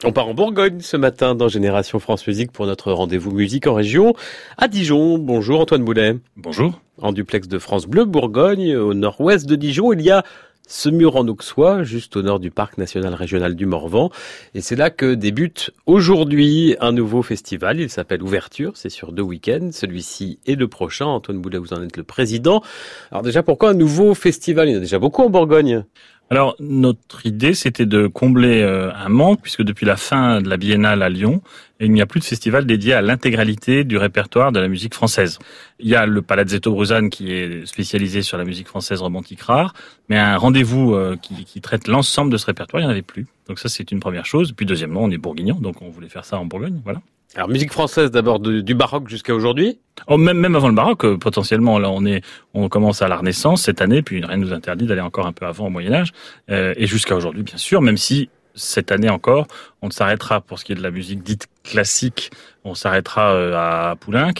On 0.05 0.11
part 0.11 0.27
en 0.27 0.33
Bourgogne 0.33 0.79
ce 0.79 0.95
matin 0.95 1.35
dans 1.35 1.49
Génération 1.49 1.99
France 1.99 2.25
Musique 2.27 2.51
pour 2.51 2.67
notre 2.67 2.91
rendez-vous 2.91 3.31
musique 3.31 3.67
en 3.67 3.73
région 3.73 4.13
à 4.57 4.67
Dijon. 4.67 5.17
Bonjour 5.17 5.59
Antoine 5.59 5.83
Boulet. 5.83 6.17
Bonjour. 6.37 6.79
En 7.01 7.11
duplex 7.11 7.49
de 7.49 7.59
France 7.59 7.87
Bleu 7.87 8.05
Bourgogne, 8.05 8.75
au 8.77 8.93
nord-ouest 8.93 9.45
de 9.45 9.57
Dijon, 9.57 9.91
il 9.91 10.01
y 10.01 10.11
a 10.11 10.23
ce 10.67 10.89
mur 10.89 11.17
en 11.17 11.27
Auxois, 11.27 11.83
juste 11.83 12.15
au 12.15 12.21
nord 12.21 12.39
du 12.39 12.51
parc 12.51 12.77
national 12.77 13.13
régional 13.13 13.53
du 13.55 13.65
Morvan. 13.65 14.09
Et 14.53 14.61
c'est 14.61 14.77
là 14.77 14.89
que 14.89 15.13
débute 15.13 15.71
aujourd'hui 15.85 16.75
un 16.79 16.93
nouveau 16.93 17.21
festival. 17.21 17.79
Il 17.79 17.89
s'appelle 17.89 18.23
Ouverture. 18.23 18.71
C'est 18.75 18.89
sur 18.89 19.11
deux 19.11 19.21
week-ends. 19.23 19.69
Celui-ci 19.71 20.39
et 20.45 20.55
le 20.55 20.67
prochain. 20.67 21.05
Antoine 21.05 21.39
Boulet, 21.39 21.57
vous 21.57 21.73
en 21.73 21.83
êtes 21.83 21.97
le 21.97 22.03
président. 22.03 22.63
Alors 23.11 23.23
déjà, 23.23 23.43
pourquoi 23.43 23.71
un 23.71 23.75
nouveau 23.75 24.15
festival? 24.15 24.69
Il 24.69 24.71
y 24.71 24.75
en 24.75 24.77
a 24.77 24.81
déjà 24.81 24.97
beaucoup 24.97 25.21
en 25.21 25.29
Bourgogne. 25.29 25.83
Alors 26.31 26.55
notre 26.59 27.25
idée 27.27 27.53
c'était 27.53 27.85
de 27.85 28.07
combler 28.07 28.61
euh, 28.61 28.91
un 28.95 29.09
manque 29.09 29.41
puisque 29.41 29.61
depuis 29.61 29.85
la 29.85 29.95
fin 29.95 30.41
de 30.41 30.49
la 30.49 30.57
biennale 30.57 31.03
à 31.03 31.09
Lyon, 31.09 31.41
il 31.79 31.91
n'y 31.91 32.01
a 32.01 32.07
plus 32.07 32.19
de 32.19 32.25
festival 32.25 32.65
dédié 32.65 32.93
à 32.93 33.03
l'intégralité 33.03 33.83
du 33.83 33.97
répertoire 33.97 34.51
de 34.51 34.59
la 34.59 34.67
musique 34.67 34.95
française. 34.95 35.37
Il 35.79 35.87
y 35.87 35.95
a 35.95 36.07
le 36.07 36.23
Palazzetto 36.23 36.71
Bruzane 36.71 37.11
qui 37.11 37.31
est 37.31 37.67
spécialisé 37.67 38.23
sur 38.23 38.39
la 38.39 38.43
musique 38.43 38.67
française 38.67 39.01
romantique 39.01 39.41
rare, 39.41 39.73
mais 40.09 40.17
un 40.17 40.37
rendez-vous 40.37 40.95
euh, 40.95 41.15
qui, 41.21 41.45
qui, 41.45 41.61
traite 41.61 41.87
l'ensemble 41.87 42.31
de 42.31 42.37
ce 42.37 42.47
répertoire, 42.47 42.81
il 42.81 42.85
n'y 42.85 42.89
en 42.89 42.91
avait 42.91 43.03
plus. 43.03 43.27
Donc 43.47 43.59
ça 43.59 43.69
c'est 43.69 43.91
une 43.91 43.99
première 43.99 44.25
chose. 44.25 44.51
Puis 44.51 44.65
deuxièmement, 44.65 45.03
on 45.03 45.11
est 45.11 45.17
bourguignon, 45.17 45.55
donc 45.55 45.83
on 45.83 45.89
voulait 45.89 46.09
faire 46.09 46.25
ça 46.25 46.39
en 46.39 46.45
Bourgogne, 46.45 46.81
voilà. 46.83 47.01
Alors 47.35 47.49
musique 47.49 47.73
française 47.73 48.11
d'abord 48.11 48.39
du 48.39 48.75
baroque 48.75 49.09
jusqu'à 49.09 49.35
aujourd'hui. 49.35 49.77
Oh, 50.07 50.17
même 50.17 50.37
même 50.37 50.55
avant 50.55 50.69
le 50.69 50.73
baroque 50.73 51.03
euh, 51.03 51.17
potentiellement 51.17 51.79
là 51.79 51.89
on 51.89 52.05
est 52.05 52.21
on 52.53 52.69
commence 52.69 53.01
à 53.01 53.07
la 53.07 53.17
Renaissance 53.17 53.63
cette 53.63 53.81
année 53.81 54.01
puis 54.01 54.23
rien 54.23 54.37
ne 54.37 54.45
nous 54.45 54.53
interdit 54.53 54.85
d'aller 54.85 55.01
encore 55.01 55.25
un 55.25 55.33
peu 55.33 55.45
avant 55.45 55.67
au 55.67 55.69
Moyen 55.69 55.93
Âge 55.93 56.11
euh, 56.49 56.73
et 56.77 56.85
jusqu'à 56.85 57.15
aujourd'hui 57.15 57.43
bien 57.43 57.57
sûr 57.57 57.81
même 57.81 57.97
si 57.97 58.29
cette 58.55 58.91
année 58.91 59.09
encore 59.09 59.47
on 59.81 59.89
s'arrêtera 59.89 60.41
pour 60.41 60.59
ce 60.59 60.65
qui 60.65 60.73
est 60.73 60.75
de 60.75 60.83
la 60.83 60.91
musique 60.91 61.23
dite 61.23 61.47
classique 61.63 62.31
on 62.63 62.75
s'arrêtera 62.75 63.33
euh, 63.33 63.53
à 63.55 63.95
Poulenc 63.95 64.33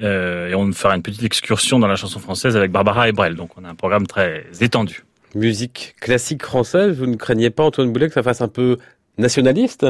euh, 0.00 0.48
et 0.48 0.54
on 0.54 0.72
fera 0.72 0.96
une 0.96 1.02
petite 1.02 1.22
excursion 1.22 1.78
dans 1.78 1.88
la 1.88 1.96
chanson 1.96 2.20
française 2.20 2.56
avec 2.56 2.72
Barbara 2.72 3.08
et 3.08 3.12
Brel 3.12 3.34
donc 3.34 3.50
on 3.58 3.64
a 3.64 3.68
un 3.68 3.74
programme 3.74 4.06
très 4.06 4.46
étendu. 4.60 5.04
Musique 5.34 5.94
classique 6.00 6.42
française 6.42 6.98
vous 6.98 7.06
ne 7.06 7.16
craignez 7.16 7.50
pas 7.50 7.64
Antoine 7.64 7.92
Boulet 7.92 8.08
que 8.08 8.14
ça 8.14 8.22
fasse 8.22 8.40
un 8.40 8.48
peu 8.48 8.76
nationaliste? 9.18 9.86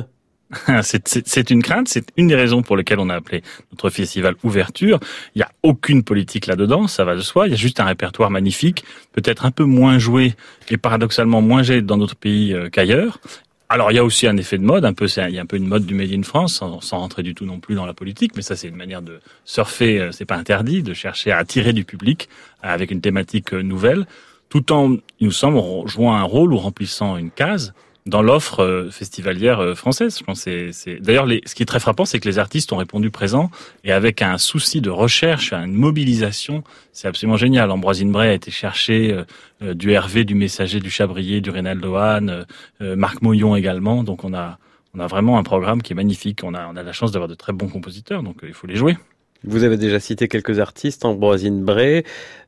c'est 0.82 1.50
une 1.50 1.62
crainte, 1.62 1.88
c'est 1.88 2.07
une 2.16 2.28
des 2.28 2.34
raisons 2.34 2.62
pour 2.62 2.76
lesquelles 2.76 3.00
on 3.00 3.09
a 3.09 3.14
appelé 3.14 3.42
notre 3.70 3.90
festival 3.90 4.34
Ouverture. 4.42 4.98
Il 5.34 5.38
n'y 5.38 5.42
a 5.42 5.50
aucune 5.62 6.03
politique 6.03 6.46
là-dedans, 6.46 6.86
ça 6.86 7.05
va 7.05 7.14
de 7.14 7.20
soi. 7.20 7.46
Il 7.46 7.50
y 7.50 7.55
a 7.55 7.57
juste 7.57 7.80
un 7.80 7.84
répertoire 7.84 8.30
magnifique, 8.30 8.84
peut-être 9.12 9.44
un 9.44 9.50
peu 9.50 9.64
moins 9.64 9.98
joué 9.98 10.34
et 10.68 10.76
paradoxalement 10.76 11.40
moins 11.40 11.62
joué 11.62 11.82
dans 11.82 11.96
notre 11.96 12.16
pays 12.16 12.53
euh, 12.53 12.68
qu'ailleurs. 12.68 13.20
Alors 13.68 13.90
il 13.90 13.94
y 13.94 13.98
a 13.98 14.05
aussi 14.05 14.26
un 14.26 14.36
effet 14.36 14.59
de 14.59 14.64
mode, 14.64 14.84
un 14.84 14.92
peu, 14.92 15.07
il 15.07 15.34
y 15.34 15.38
a 15.38 15.42
un 15.42 15.46
peu 15.46 15.57
une 15.57 15.66
mode 15.66 15.86
du 15.86 15.94
Made 15.94 16.12
in 16.12 16.22
France, 16.22 16.57
sans, 16.57 16.82
sans 16.82 16.98
rentrer 16.98 17.22
du 17.22 17.34
tout 17.34 17.46
non 17.46 17.59
plus 17.59 17.74
dans 17.74 17.86
la 17.86 17.94
politique, 17.94 18.32
mais 18.36 18.42
ça 18.42 18.55
c'est 18.55 18.68
une 18.68 18.76
manière 18.76 19.00
de 19.00 19.20
surfer, 19.46 19.98
euh, 19.98 20.12
c'est 20.12 20.26
pas 20.26 20.36
interdit, 20.36 20.82
de 20.82 20.92
chercher 20.92 21.32
à 21.32 21.38
attirer 21.38 21.72
du 21.72 21.84
public 21.84 22.28
euh, 22.64 22.68
avec 22.68 22.90
une 22.90 23.00
thématique 23.00 23.55
nouvelle, 23.55 24.07
tout 24.50 24.70
en, 24.72 24.96
il 25.20 25.26
nous 25.26 25.32
semble, 25.32 25.59
jouant 25.88 26.12
un 26.12 26.22
rôle 26.22 26.53
ou 26.53 26.59
remplissant 26.59 27.16
une 27.16 27.30
case 27.30 27.72
dans 28.07 28.22
l'offre 28.22 28.61
euh, 28.61 28.90
festivalière 28.90 29.61
euh, 29.61 29.74
française. 29.74 30.18
Je 30.18 30.24
pense 30.24 30.40
c'est, 30.40 31.00
d'ailleurs 31.00 31.26
ce 31.46 31.55
qui 31.55 31.62
est 31.62 31.66
très 31.66 31.80
frappant, 31.80 32.05
c'est 32.05 32.18
que 32.18 32.28
les 32.28 32.38
artistes 32.38 32.72
ont 32.72 32.76
répondu 32.76 33.11
présent 33.11 33.50
et 33.84 33.92
avec 33.92 34.22
un 34.22 34.38
souci 34.38 34.80
de 34.80 34.90
recherche, 34.90 35.53
une 35.53 35.74
mobilisation, 35.74 36.64
c'est 36.92 37.09
absolument 37.09 37.36
génial. 37.36 37.70
Ambroisine 37.70 38.11
Bray 38.11 38.30
a 38.30 38.34
été 38.34 38.50
chercher 38.50 39.24
euh, 39.62 39.74
du 39.74 39.92
Hervé, 39.92 40.24
du 40.24 40.34
Messager, 40.34 40.80
du 40.80 40.90
Chabrier, 40.90 41.40
du 41.40 41.50
Reynaldo 41.50 41.94
Hahn, 41.96 42.46
Marc 42.80 43.22
Moyon 43.22 43.55
également. 43.55 44.03
Donc 44.03 44.24
on 44.24 44.34
a 44.34 44.59
on 44.94 45.00
a 45.00 45.07
vraiment 45.07 45.38
un 45.38 45.42
programme 45.42 45.80
qui 45.80 45.92
est 45.92 45.96
magnifique. 45.96 46.40
On 46.42 46.55
a 46.55 46.66
on 46.66 46.76
a 46.76 46.82
la 46.82 46.92
chance 46.92 47.12
d'avoir 47.12 47.28
de 47.28 47.34
très 47.34 47.53
bons 47.53 47.68
compositeurs, 47.68 48.22
donc 48.22 48.38
il 48.42 48.53
faut 48.53 48.66
les 48.66 48.76
jouer. 48.76 48.96
Vous 49.45 49.64
avez 49.64 49.76
déjà 49.76 49.99
cité 49.99 50.28
quelques 50.28 50.61
artistes, 50.61 51.05
Ambroisine 51.05 51.64
Bray, 51.64 52.05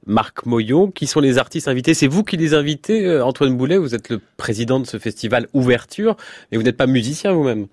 Marc 0.06 0.46
Moyon. 0.46 0.90
Qui 0.90 1.06
sont 1.06 1.20
les 1.20 1.38
artistes 1.38 1.66
invités 1.68 1.94
C'est 1.94 2.06
vous 2.06 2.22
qui 2.22 2.36
les 2.36 2.54
invitez, 2.54 3.06
euh, 3.06 3.24
Antoine 3.24 3.56
Boulet. 3.56 3.76
Vous 3.76 3.94
êtes 3.94 4.08
le 4.08 4.20
président 4.36 4.78
de 4.78 4.86
ce 4.86 4.98
festival 4.98 5.48
Ouverture, 5.54 6.16
mais 6.50 6.58
vous 6.58 6.64
n'êtes 6.64 6.76
pas 6.76 6.86
musicien 6.86 7.32
vous-même. 7.32 7.66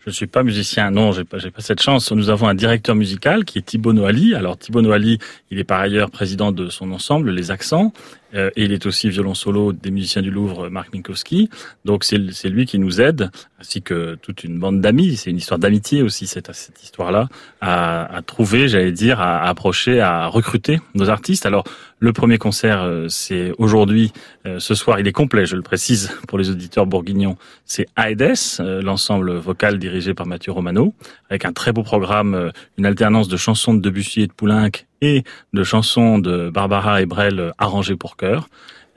Je 0.00 0.10
ne 0.10 0.14
suis 0.14 0.26
pas 0.26 0.42
musicien, 0.42 0.90
non, 0.90 1.12
j'ai 1.12 1.24
pas, 1.24 1.38
pas 1.38 1.62
cette 1.62 1.80
chance. 1.80 2.12
Nous 2.12 2.28
avons 2.28 2.46
un 2.46 2.54
directeur 2.54 2.94
musical 2.94 3.46
qui 3.46 3.58
est 3.58 3.62
Thibaut 3.62 3.94
Noali. 3.94 4.34
Alors 4.34 4.58
Thibaut 4.58 4.82
Noali, 4.82 5.18
il 5.50 5.58
est 5.58 5.64
par 5.64 5.80
ailleurs 5.80 6.10
président 6.10 6.52
de 6.52 6.68
son 6.68 6.92
ensemble, 6.92 7.30
Les 7.30 7.50
Accents, 7.50 7.92
et 8.34 8.64
il 8.64 8.72
est 8.72 8.86
aussi 8.86 9.08
violon 9.10 9.34
solo 9.34 9.72
des 9.72 9.90
musiciens 9.90 10.22
du 10.22 10.30
Louvre, 10.30 10.68
Marc 10.68 10.92
Minkowski. 10.92 11.48
Donc 11.84 12.04
c'est 12.04 12.48
lui 12.48 12.66
qui 12.66 12.78
nous 12.78 13.00
aide, 13.00 13.30
ainsi 13.60 13.82
que 13.82 14.16
toute 14.20 14.44
une 14.44 14.58
bande 14.58 14.80
d'amis. 14.80 15.16
C'est 15.16 15.30
une 15.30 15.36
histoire 15.36 15.58
d'amitié 15.58 16.02
aussi 16.02 16.26
cette, 16.26 16.52
cette 16.52 16.82
histoire-là, 16.82 17.28
à, 17.60 18.16
à, 18.16 18.22
trouver, 18.22 18.68
j'allais 18.68 18.92
dire, 18.92 19.20
à, 19.20 19.38
à, 19.38 19.48
approcher, 19.48 20.00
à 20.00 20.26
recruter 20.26 20.80
nos 20.94 21.10
artistes. 21.10 21.46
Alors 21.46 21.64
le 22.00 22.12
premier 22.12 22.38
concert, 22.38 22.82
euh, 22.82 23.06
c'est 23.08 23.52
aujourd'hui, 23.58 24.12
euh, 24.46 24.58
ce 24.58 24.74
soir, 24.74 25.00
il 25.00 25.06
est 25.06 25.12
complet, 25.12 25.46
je 25.46 25.56
le 25.56 25.62
précise 25.62 26.10
pour 26.28 26.38
les 26.38 26.50
auditeurs 26.50 26.86
bourguignons. 26.86 27.36
C'est 27.64 27.86
Aedes, 27.96 28.60
l'ensemble 28.60 29.32
vocal 29.36 29.78
dirigé 29.78 30.12
par 30.12 30.26
Mathieu 30.26 30.52
Romano, 30.52 30.94
avec 31.30 31.44
un 31.44 31.52
très 31.52 31.72
beau 31.72 31.82
programme, 31.82 32.52
une 32.78 32.86
alternance 32.86 33.28
de 33.28 33.36
chansons 33.36 33.74
de 33.74 33.80
Debussy 33.80 34.22
et 34.22 34.26
de 34.26 34.32
Poulenc 34.32 34.70
et 35.00 35.22
de 35.52 35.64
chansons 35.64 36.18
de 36.18 36.50
Barbara 36.50 37.02
et 37.02 37.06
Brel 37.06 37.52
arrangées 37.58 37.96
pour 37.96 38.16
chœur. 38.16 38.48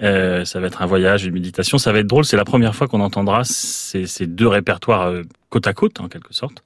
Euh, 0.01 0.45
ça 0.45 0.59
va 0.59 0.67
être 0.67 0.81
un 0.81 0.85
voyage, 0.85 1.25
une 1.25 1.33
méditation. 1.33 1.77
Ça 1.77 1.91
va 1.91 1.99
être 1.99 2.07
drôle. 2.07 2.25
C'est 2.25 2.37
la 2.37 2.45
première 2.45 2.75
fois 2.75 2.87
qu'on 2.87 3.01
entendra 3.01 3.43
ces, 3.43 4.05
deux 4.27 4.47
répertoires 4.47 5.07
euh, 5.07 5.23
côte 5.49 5.67
à 5.67 5.73
côte, 5.73 5.99
en 5.99 6.07
quelque 6.07 6.33
sorte. 6.33 6.63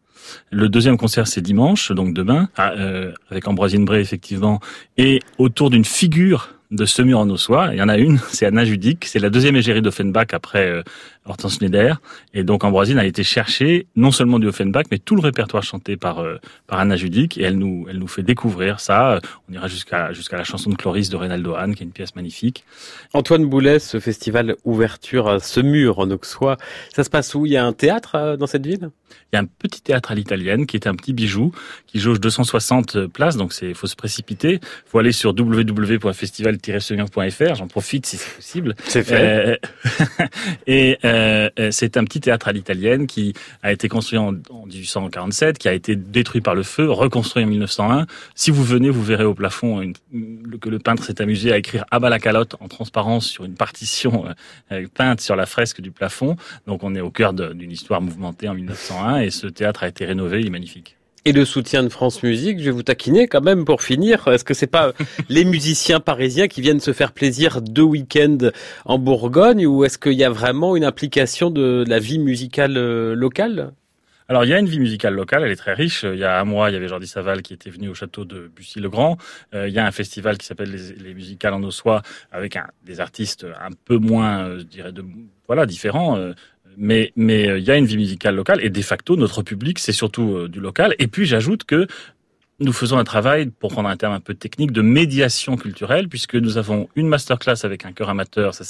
Le 0.50 0.70
deuxième 0.70 0.98
concert, 0.98 1.28
c'est 1.28 1.42
dimanche, 1.42 1.92
donc 1.92 2.14
demain, 2.14 2.50
euh, 2.60 3.12
avec 3.30 3.48
Ambroisine 3.48 3.86
Bray, 3.86 4.02
effectivement, 4.02 4.60
et 4.98 5.20
autour 5.38 5.70
d'une 5.70 5.86
figure 5.86 6.54
de 6.72 6.86
ce 6.86 7.02
mur 7.02 7.20
en 7.20 7.30
ossois. 7.30 7.70
Il 7.74 7.80
y 7.80 7.82
en 7.82 7.90
a 7.90 7.98
une, 7.98 8.20
c'est 8.32 8.46
Anna 8.46 8.66
Judic, 8.66 9.06
c'est 9.06 9.20
la 9.20 9.30
deuxième 9.30 9.56
égérie 9.56 9.82
d'Offenbach 9.82 10.28
après 10.34 10.68
euh, 10.70 10.84
Hortense 11.26 11.56
Schneider. 11.56 12.02
Et 12.34 12.44
donc 12.44 12.64
Ambroisine 12.64 12.98
a 12.98 13.06
été 13.06 13.24
chercher 13.24 13.88
non 13.96 14.12
seulement 14.12 14.40
du 14.40 14.48
Offenbach, 14.48 14.86
mais 14.92 14.98
tout 14.98 15.16
le 15.16 15.22
répertoire 15.22 15.64
chanté 15.64 15.98
par 15.98 16.20
euh, 16.20 16.38
par 16.68 16.80
Anna 16.80 16.96
Judic. 16.96 17.38
Et 17.38 17.44
elle 17.44 17.58
nous 17.58 17.86
elle 17.90 18.00
nous 18.00 18.08
fait 18.08 18.24
découvrir 18.24 18.80
ça. 18.80 19.20
On 19.50 19.54
ira 19.54 19.68
jusqu'à 19.68 20.14
jusqu'à 20.14 20.38
la 20.38 20.44
chanson 20.44 20.70
de 20.70 20.76
Cloris 20.76 21.10
de 21.10 21.16
Reynaldo 21.16 21.56
Hahn, 21.56 21.76
qui 21.76 21.84
est 21.84 21.86
une 21.86 21.92
pièce 21.92 22.16
magnifique. 22.16 22.66
Antoine 23.14 23.46
Boulet, 23.46 23.80
ce 23.80 24.00
festival 24.00 24.56
ouverture 24.64 25.28
à 25.28 25.40
ce 25.40 25.60
mur 25.60 26.00
en 26.00 26.10
Auxois, 26.10 26.58
ça 26.94 27.04
se 27.04 27.10
passe 27.10 27.36
où? 27.36 27.46
Il 27.46 27.52
y 27.52 27.58
a 27.58 27.66
un 27.66 27.74
théâtre 27.74 28.16
euh, 28.16 28.38
dans 28.38 28.48
cette 28.48 28.66
ville? 28.66 28.90
Il 29.32 29.36
y 29.36 29.38
a 29.38 29.42
un 29.42 29.46
petit 29.46 29.82
théâtre 29.82 30.12
à 30.12 30.16
l'italienne 30.16 30.66
qui 30.66 30.78
est 30.78 30.88
un 30.88 30.96
petit 30.96 31.14
bijou 31.14 31.52
qui 31.88 32.00
jauge 32.00 32.20
260 32.20 33.08
places, 33.08 33.38
donc 33.38 33.54
c'est 33.54 33.74
faut 33.74 33.88
se 33.88 33.96
précipiter. 33.96 34.60
Faut 34.86 35.00
aller 35.00 35.12
sur 35.12 35.32
www.festival-semur.fr. 35.32 37.56
J'en 37.56 37.68
profite 37.68 38.06
si 38.06 38.18
c'est 38.18 38.36
possible. 38.36 38.76
C'est 38.86 39.02
fait. 39.04 39.22
Euh, 39.22 39.58
et 40.68 40.98
euh, 41.12 41.50
c'est 41.72 41.98
un 41.98 42.04
petit 42.04 42.22
théâtre 42.22 42.48
à 42.48 42.52
l'italienne 42.52 43.08
qui 43.08 43.34
a 43.64 43.72
été 43.72 43.88
construit 43.90 44.18
en, 44.18 44.34
en, 44.50 44.66
1847, 44.66 45.58
qui 45.58 45.68
a 45.68 45.74
été 45.74 45.96
détruit 45.96 46.42
par 46.42 46.56
le 46.56 46.64
feu, 46.64 46.90
reconstruit 46.90 47.44
en 47.44 47.48
1901. 47.48 48.06
Si 48.36 48.52
vous 48.52 48.64
venez, 48.64 48.90
vous 48.90 49.04
verrez 49.04 49.26
au 49.26 49.34
plafond 49.34 49.92
que 50.60 50.70
le 50.70 50.80
peintre 50.80 51.04
s'est 51.04 51.22
amusé 51.22 51.52
à 51.52 51.58
écrire 51.58 51.86
à 51.92 52.00
la 52.00 52.20
calotte 52.20 52.56
en 52.60 52.68
transparence 52.68 53.28
sur 53.28 53.46
une 53.46 53.56
partition 53.56 54.26
euh, 54.72 54.88
peinte 54.94 55.22
sur 55.22 55.36
la 55.36 55.46
fresque 55.46 55.82
du 55.82 55.92
plafond. 55.92 56.36
Donc 56.68 56.84
on 56.84 56.96
est 56.96 57.02
au 57.02 57.12
cœur 57.12 57.34
d'une 57.34 57.72
histoire 57.72 58.02
mouvementée 58.02 58.50
en 58.50 58.54
1901 58.54 59.20
et 59.22 59.30
ce 59.30 59.48
théâtre 59.48 59.84
a 59.84 59.88
été 59.88 60.06
rénové, 60.06 60.42
il 60.42 60.48
est 60.48 60.52
magnifique. 60.52 60.98
Et 61.24 61.34
le 61.34 61.46
soutien 61.46 61.84
de 61.84 61.90
France 61.90 62.24
Musique, 62.24 62.58
je 62.58 62.66
vais 62.66 62.72
vous 62.72 62.82
taquiner 62.82 63.28
quand 63.28 63.42
même 63.42 63.64
pour 63.64 63.84
finir. 63.84 64.28
Est-ce 64.28 64.44
que 64.44 64.56
c'est 64.56 64.66
pas 64.66 64.92
les 65.30 65.46
musiciens 65.46 66.00
parisiens 66.00 66.48
qui 66.48 66.62
viennent 66.62 66.80
se 66.80 66.94
faire 66.94 67.12
plaisir 67.12 67.62
deux 67.62 67.84
week-ends 67.84 68.50
en 68.86 68.98
Bourgogne 68.98 69.68
ou 69.68 69.84
est-ce 69.86 70.00
qu'il 70.00 70.14
y 70.14 70.24
a 70.24 70.32
vraiment 70.32 70.76
une 70.76 70.84
implication 70.84 71.52
de 71.52 71.84
la 71.88 72.00
vie 72.00 72.18
musicale 72.18 72.76
euh, 72.76 73.14
locale? 73.14 73.72
Alors 74.30 74.46
il 74.46 74.50
y 74.50 74.54
a 74.54 74.60
une 74.60 74.66
vie 74.66 74.80
musicale 74.80 75.14
locale, 75.14 75.44
elle 75.44 75.52
est 75.52 75.58
très 75.58 75.74
riche. 75.74 76.04
Il 76.04 76.18
y 76.18 76.24
a 76.24 76.40
un 76.40 76.46
mois, 76.46 76.72
il 76.72 76.74
y 76.74 76.78
avait 76.78 76.88
Jordi 76.88 77.06
Saval 77.06 77.44
qui 77.44 77.54
était 77.54 77.70
venu 77.70 77.90
au 77.90 77.94
château 77.94 78.26
de 78.26 78.50
Bussy-le-Grand. 78.56 79.18
Euh, 79.54 79.68
il 79.68 79.74
y 79.76 79.80
a 79.80 79.86
un 79.86 79.92
festival 79.92 80.40
qui 80.40 80.48
s'appelle 80.48 80.72
les, 80.72 80.94
les, 81.04 81.14
musicales 81.14 81.54
en 81.54 81.62
Ossois 81.62 82.02
avec 82.32 82.56
un, 82.56 82.66
des 82.84 83.00
artistes 83.00 83.44
un 83.44 83.72
peu 83.86 83.98
moins, 83.98 84.48
euh, 84.48 84.60
je 84.60 84.64
dirais, 84.64 84.92
de, 84.92 85.04
voilà, 85.48 85.66
différents. 85.66 86.18
Euh, 86.18 86.34
mais 86.78 87.12
mais 87.16 87.60
il 87.60 87.64
y 87.64 87.72
a 87.72 87.78
une 87.78 87.86
vie 87.86 87.98
musicale 87.98 88.36
locale 88.36 88.64
et 88.64 88.70
de 88.70 88.82
facto 88.82 89.16
notre 89.16 89.44
public 89.44 89.80
c'est 89.80 89.92
surtout 89.92 90.48
du 90.48 90.60
local. 90.60 90.96
Et 91.00 91.08
puis 91.08 91.26
j'ajoute 91.26 91.64
que 91.64 91.88
nous 92.62 92.74
faisons 92.74 92.98
un 92.98 93.04
travail, 93.04 93.48
pour 93.48 93.72
prendre 93.72 93.90
un 93.90 93.98
terme 93.98 94.14
un 94.14 94.20
peu 94.20 94.36
technique, 94.36 94.72
de 94.72 94.84
médiation 94.84 95.58
culturelle, 95.58 96.08
puisque 96.08 96.36
nous 96.36 96.58
avons 96.58 96.88
une 96.96 97.08
masterclass 97.08 97.56
avec 97.64 97.86
un 97.86 97.92
chœur 97.92 98.10
amateur, 98.10 98.54
ça 98.54 98.64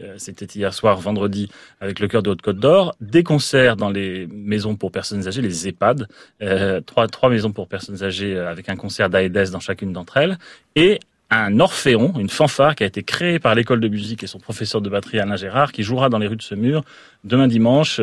euh, 0.00 0.14
c'était 0.18 0.46
hier 0.46 0.74
soir, 0.74 1.00
vendredi, 1.00 1.48
avec 1.80 2.00
le 2.00 2.08
chœur 2.08 2.24
de 2.24 2.30
Haute-Côte 2.30 2.58
d'Or, 2.58 2.96
des 3.00 3.22
concerts 3.22 3.76
dans 3.76 3.88
les 3.88 4.26
maisons 4.26 4.74
pour 4.74 4.90
personnes 4.90 5.28
âgées, 5.28 5.42
les 5.42 5.68
EHPAD, 5.68 6.08
euh, 6.42 6.80
trois, 6.80 7.30
maisons 7.30 7.52
pour 7.52 7.68
personnes 7.68 8.02
âgées 8.02 8.36
euh, 8.36 8.50
avec 8.50 8.68
un 8.68 8.76
concert 8.76 9.08
d'AEDES 9.08 9.50
dans 9.52 9.60
chacune 9.60 9.92
d'entre 9.92 10.16
elles, 10.16 10.36
et 10.74 10.98
un 11.30 11.60
orphéon, 11.60 12.12
une 12.18 12.28
fanfare 12.28 12.74
qui 12.74 12.82
a 12.82 12.86
été 12.86 13.02
créée 13.02 13.38
par 13.38 13.54
l'école 13.54 13.80
de 13.80 13.88
musique 13.88 14.22
et 14.22 14.26
son 14.26 14.38
professeur 14.38 14.80
de 14.80 14.90
batterie 14.90 15.20
Alain 15.20 15.36
Gérard, 15.36 15.72
qui 15.72 15.82
jouera 15.82 16.08
dans 16.08 16.18
les 16.18 16.26
rues 16.26 16.36
de 16.36 16.42
Semur 16.42 16.82
demain 17.24 17.48
dimanche, 17.48 18.00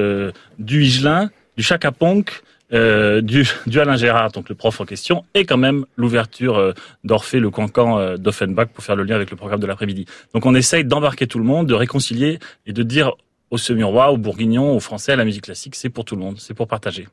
du 0.59 0.83
Higelin, 0.83 1.29
du 1.57 1.63
Chaka 1.63 1.91
euh, 2.73 3.21
du, 3.21 3.47
du, 3.67 3.79
Alain 3.79 3.95
Gérard, 3.95 4.31
donc 4.31 4.49
le 4.49 4.55
prof 4.55 4.81
en 4.81 4.85
question, 4.85 5.23
et 5.33 5.45
quand 5.45 5.57
même 5.57 5.85
l'ouverture 5.95 6.57
euh, 6.57 6.73
d'Orphée, 7.05 7.39
le 7.39 7.49
cancan 7.49 7.97
euh, 7.97 8.17
d'Offenbach 8.17 8.67
pour 8.67 8.83
faire 8.83 8.97
le 8.97 9.03
lien 9.03 9.15
avec 9.15 9.31
le 9.31 9.37
programme 9.37 9.61
de 9.61 9.67
l'après-midi. 9.67 10.05
Donc 10.33 10.45
on 10.45 10.53
essaye 10.53 10.83
d'embarquer 10.83 11.27
tout 11.27 11.39
le 11.39 11.45
monde, 11.45 11.67
de 11.67 11.73
réconcilier 11.73 12.39
et 12.65 12.73
de 12.73 12.83
dire 12.83 13.13
aux 13.51 13.57
Semurois, 13.57 14.11
aux 14.11 14.17
Bourguignons, 14.17 14.75
aux 14.75 14.81
Français, 14.81 15.13
à 15.13 15.15
la 15.15 15.23
musique 15.23 15.43
classique, 15.43 15.75
c'est 15.75 15.89
pour 15.89 16.03
tout 16.03 16.15
le 16.15 16.21
monde, 16.21 16.39
c'est 16.39 16.53
pour 16.53 16.67
partager. 16.67 17.07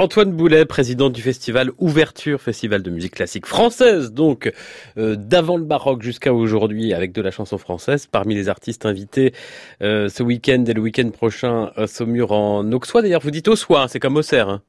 Antoine 0.00 0.30
Boulet, 0.30 0.64
président 0.64 1.10
du 1.10 1.20
festival 1.20 1.72
Ouverture, 1.78 2.40
festival 2.40 2.84
de 2.84 2.90
musique 2.90 3.16
classique 3.16 3.46
française, 3.46 4.12
donc 4.12 4.52
euh, 4.96 5.16
d'avant 5.16 5.56
le 5.56 5.64
baroque 5.64 6.02
jusqu'à 6.02 6.32
aujourd'hui, 6.32 6.94
avec 6.94 7.10
de 7.10 7.20
la 7.20 7.32
chanson 7.32 7.58
française. 7.58 8.06
Parmi 8.06 8.36
les 8.36 8.48
artistes 8.48 8.86
invités 8.86 9.34
euh, 9.82 10.08
ce 10.08 10.22
week-end 10.22 10.64
et 10.68 10.72
le 10.72 10.80
week-end 10.80 11.10
prochain 11.10 11.72
à 11.74 11.88
Saumur 11.88 12.30
en 12.30 12.70
Auxois. 12.70 13.02
D'ailleurs, 13.02 13.22
vous 13.22 13.32
dites 13.32 13.48
Auxois, 13.48 13.82
hein, 13.82 13.88
c'est 13.88 13.98
comme 13.98 14.16
Auxerre. 14.16 14.48
Hein. 14.48 14.62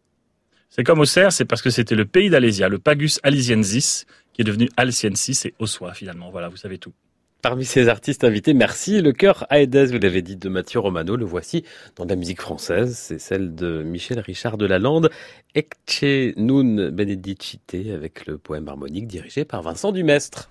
C'est 0.71 0.83
comme 0.83 0.99
Auxerre, 0.99 1.31
c'est 1.31 1.45
parce 1.45 1.61
que 1.61 1.69
c'était 1.69 1.93
le 1.93 2.05
pays 2.05 2.31
d'Alésia, 2.31 2.67
le 2.67 2.79
Pagus 2.79 3.19
alisiensis, 3.21 4.07
qui 4.33 4.41
est 4.41 4.45
devenu 4.45 4.67
Alsiensis 4.77 5.45
et 5.45 5.53
Ossois 5.59 5.93
finalement. 5.93 6.31
Voilà, 6.31 6.49
vous 6.49 6.57
savez 6.57 6.79
tout. 6.79 6.93
Parmi 7.41 7.63
ces 7.63 7.87
artistes 7.87 8.25
invités, 8.25 8.53
merci. 8.53 9.01
Le 9.01 9.13
cœur 9.13 9.47
Aedes, 9.49 9.91
vous 9.91 9.99
l'avez 9.99 10.21
dit, 10.21 10.35
de 10.35 10.49
Mathieu 10.49 10.81
Romano, 10.81 11.15
le 11.15 11.23
voici 11.23 11.63
dans 11.95 12.03
la 12.03 12.17
musique 12.17 12.41
française. 12.41 12.97
C'est 12.97 13.17
celle 13.17 13.55
de 13.55 13.81
Michel 13.81 14.19
Richard 14.19 14.57
de 14.57 14.65
Lalande, 14.65 15.09
Ecce 15.55 16.35
nun 16.35 16.91
benedicite, 16.91 17.77
avec 17.93 18.25
le 18.25 18.37
poème 18.37 18.67
harmonique 18.67 19.07
dirigé 19.07 19.45
par 19.45 19.61
Vincent 19.61 19.93
Dumestre. 19.93 20.49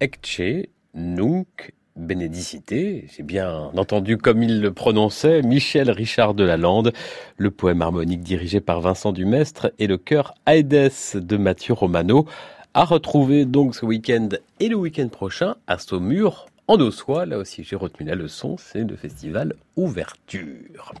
Ecce 0.00 0.68
Nunc 0.94 1.72
Benedicite. 1.96 2.70
J'ai 2.70 3.22
bien 3.24 3.72
entendu 3.76 4.16
comme 4.16 4.44
il 4.44 4.60
le 4.60 4.72
prononçait, 4.72 5.42
Michel 5.42 5.90
Richard 5.90 6.34
de 6.34 6.44
Lalande, 6.44 6.92
le 7.36 7.50
poème 7.50 7.82
harmonique 7.82 8.20
dirigé 8.20 8.60
par 8.60 8.80
Vincent 8.80 9.10
Dumestre 9.10 9.72
et 9.80 9.88
le 9.88 9.98
chœur 9.98 10.34
Aedes 10.46 10.92
de 11.14 11.36
Mathieu 11.36 11.74
Romano, 11.74 12.26
à 12.74 12.84
retrouver 12.84 13.44
donc 13.44 13.74
ce 13.74 13.84
week-end 13.84 14.28
et 14.60 14.68
le 14.68 14.76
week-end 14.76 15.08
prochain 15.08 15.56
à 15.66 15.78
Saumur, 15.78 16.46
en 16.68 16.76
Dossois. 16.76 17.26
Là 17.26 17.38
aussi, 17.38 17.64
j'ai 17.64 17.76
retenu 17.76 18.06
la 18.06 18.14
leçon, 18.14 18.56
c'est 18.58 18.84
le 18.84 18.94
festival 18.94 19.54
Ouverture. 19.76 20.92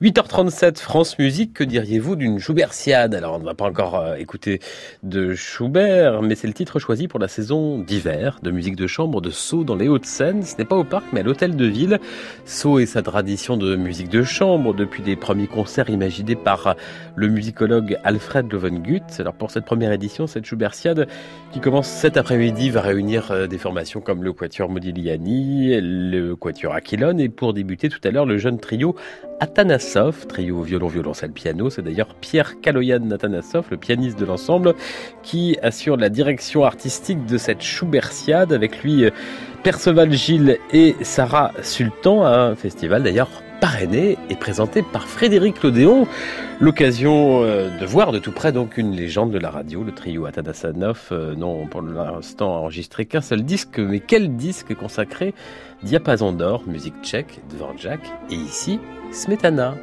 8h37, 0.00 0.78
France 0.78 1.18
Musique, 1.18 1.52
que 1.52 1.64
diriez-vous 1.64 2.16
d'une 2.16 2.38
Schubertiade 2.38 3.14
Alors, 3.14 3.34
on 3.34 3.38
ne 3.38 3.44
va 3.44 3.54
pas 3.54 3.66
encore 3.66 3.96
euh, 3.96 4.14
écouter 4.16 4.60
de 5.02 5.34
Schubert, 5.34 6.22
mais 6.22 6.34
c'est 6.34 6.46
le 6.46 6.54
titre 6.54 6.78
choisi 6.78 7.08
pour 7.08 7.20
la 7.20 7.28
saison 7.28 7.78
d'hiver 7.78 8.38
de 8.42 8.50
musique 8.50 8.74
de 8.74 8.86
chambre 8.86 9.20
de 9.20 9.30
Sceaux 9.30 9.64
dans 9.64 9.76
les 9.76 9.88
Hauts-de-Seine. 9.88 10.42
Ce 10.42 10.56
n'est 10.56 10.64
pas 10.64 10.76
au 10.76 10.84
parc, 10.84 11.04
mais 11.12 11.20
à 11.20 11.22
l'hôtel 11.22 11.56
de 11.56 11.66
ville. 11.66 12.00
Sceaux 12.46 12.78
et 12.78 12.86
sa 12.86 13.02
tradition 13.02 13.56
de 13.56 13.76
musique 13.76 14.08
de 14.08 14.22
chambre 14.22 14.74
depuis 14.74 15.02
des 15.02 15.16
premiers 15.16 15.46
concerts 15.46 15.90
imaginés 15.90 16.36
par 16.36 16.74
le 17.14 17.28
musicologue 17.28 17.98
Alfred 18.02 18.50
Lovengut. 18.50 19.02
Alors, 19.18 19.34
pour 19.34 19.50
cette 19.50 19.66
première 19.66 19.92
édition, 19.92 20.26
cette 20.26 20.46
Schubertiade 20.46 21.06
qui 21.52 21.60
commence 21.60 21.86
cet 21.86 22.16
après-midi 22.16 22.70
va 22.70 22.80
réunir 22.80 23.30
euh, 23.30 23.46
des 23.46 23.58
formations 23.58 24.00
comme 24.00 24.24
le 24.24 24.32
Quatuor 24.32 24.70
Modigliani, 24.70 25.78
le 25.82 26.34
Quatuor 26.34 26.72
Aquilone 26.72 27.20
et 27.20 27.28
pour 27.28 27.52
débuter 27.52 27.90
tout 27.90 28.00
à 28.04 28.10
l'heure, 28.10 28.24
le 28.24 28.38
jeune 28.38 28.58
trio 28.58 28.96
Atanasov, 29.38 30.26
trio 30.26 30.62
violon, 30.62 30.86
violoncelle, 30.86 31.32
piano. 31.32 31.68
C'est 31.68 31.82
d'ailleurs 31.82 32.14
Pierre 32.14 32.60
Kaloyan 32.62 33.10
Atanasov, 33.10 33.66
le 33.70 33.76
pianiste 33.76 34.18
de 34.18 34.24
l'ensemble, 34.24 34.74
qui 35.22 35.58
assure 35.62 35.98
la 35.98 36.08
direction 36.08 36.64
artistique 36.64 37.26
de 37.26 37.36
cette 37.36 37.60
Schubertiade. 37.60 38.54
Avec 38.54 38.82
lui, 38.82 39.04
Perceval 39.62 40.12
Gilles 40.12 40.58
et 40.72 40.96
Sarah 41.02 41.52
Sultan, 41.62 42.24
un 42.24 42.54
festival 42.56 43.02
d'ailleurs 43.02 43.41
parrainé 43.62 44.18
et 44.28 44.34
présenté 44.34 44.82
par 44.82 45.06
Frédéric 45.06 45.62
Lodéon. 45.62 46.08
L'occasion 46.58 47.44
euh, 47.44 47.70
de 47.78 47.86
voir 47.86 48.10
de 48.10 48.18
tout 48.18 48.32
près 48.32 48.50
donc 48.50 48.76
une 48.76 48.90
légende 48.90 49.30
de 49.30 49.38
la 49.38 49.50
radio, 49.50 49.84
le 49.84 49.92
trio 49.92 50.26
Atanasanov, 50.26 51.10
euh, 51.12 51.36
non 51.36 51.68
pour 51.68 51.80
l'instant 51.80 52.56
enregistré 52.56 53.06
qu'un 53.06 53.20
seul 53.20 53.44
disque, 53.44 53.78
mais 53.78 54.00
quel 54.00 54.34
disque 54.34 54.74
consacré? 54.74 55.32
Diapason 55.84 56.32
d'or, 56.32 56.64
musique 56.66 57.00
tchèque, 57.04 57.38
Dvorak, 57.50 58.00
et 58.30 58.34
ici 58.34 58.80
Smetana. 59.12 59.76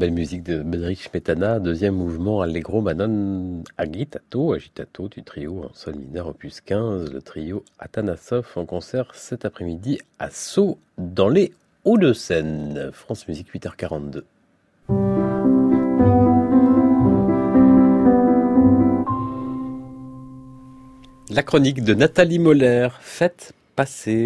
Belle 0.00 0.12
musique 0.12 0.42
de 0.42 0.62
Bedrich 0.62 1.10
Smetana, 1.10 1.58
deuxième 1.58 1.94
mouvement 1.94 2.40
Allegro 2.40 2.80
Manon 2.80 3.62
Agitato, 3.76 4.54
agitato 4.54 5.08
du 5.08 5.22
trio 5.22 5.64
en 5.64 5.74
sol 5.74 5.94
mineur 5.96 6.28
opus 6.28 6.62
15, 6.62 7.12
le 7.12 7.20
trio 7.20 7.66
Atanasov 7.78 8.46
en 8.56 8.64
concert 8.64 9.14
cet 9.14 9.44
après-midi 9.44 9.98
à 10.18 10.30
Sceaux 10.30 10.78
dans 10.96 11.28
les 11.28 11.52
Hauts-de-Seine. 11.84 12.88
France 12.94 13.28
Musique 13.28 13.52
8h42. 13.54 14.22
La 21.28 21.42
chronique 21.42 21.84
de 21.84 21.92
Nathalie 21.92 22.38
Moller, 22.38 22.88
fête 23.02 23.52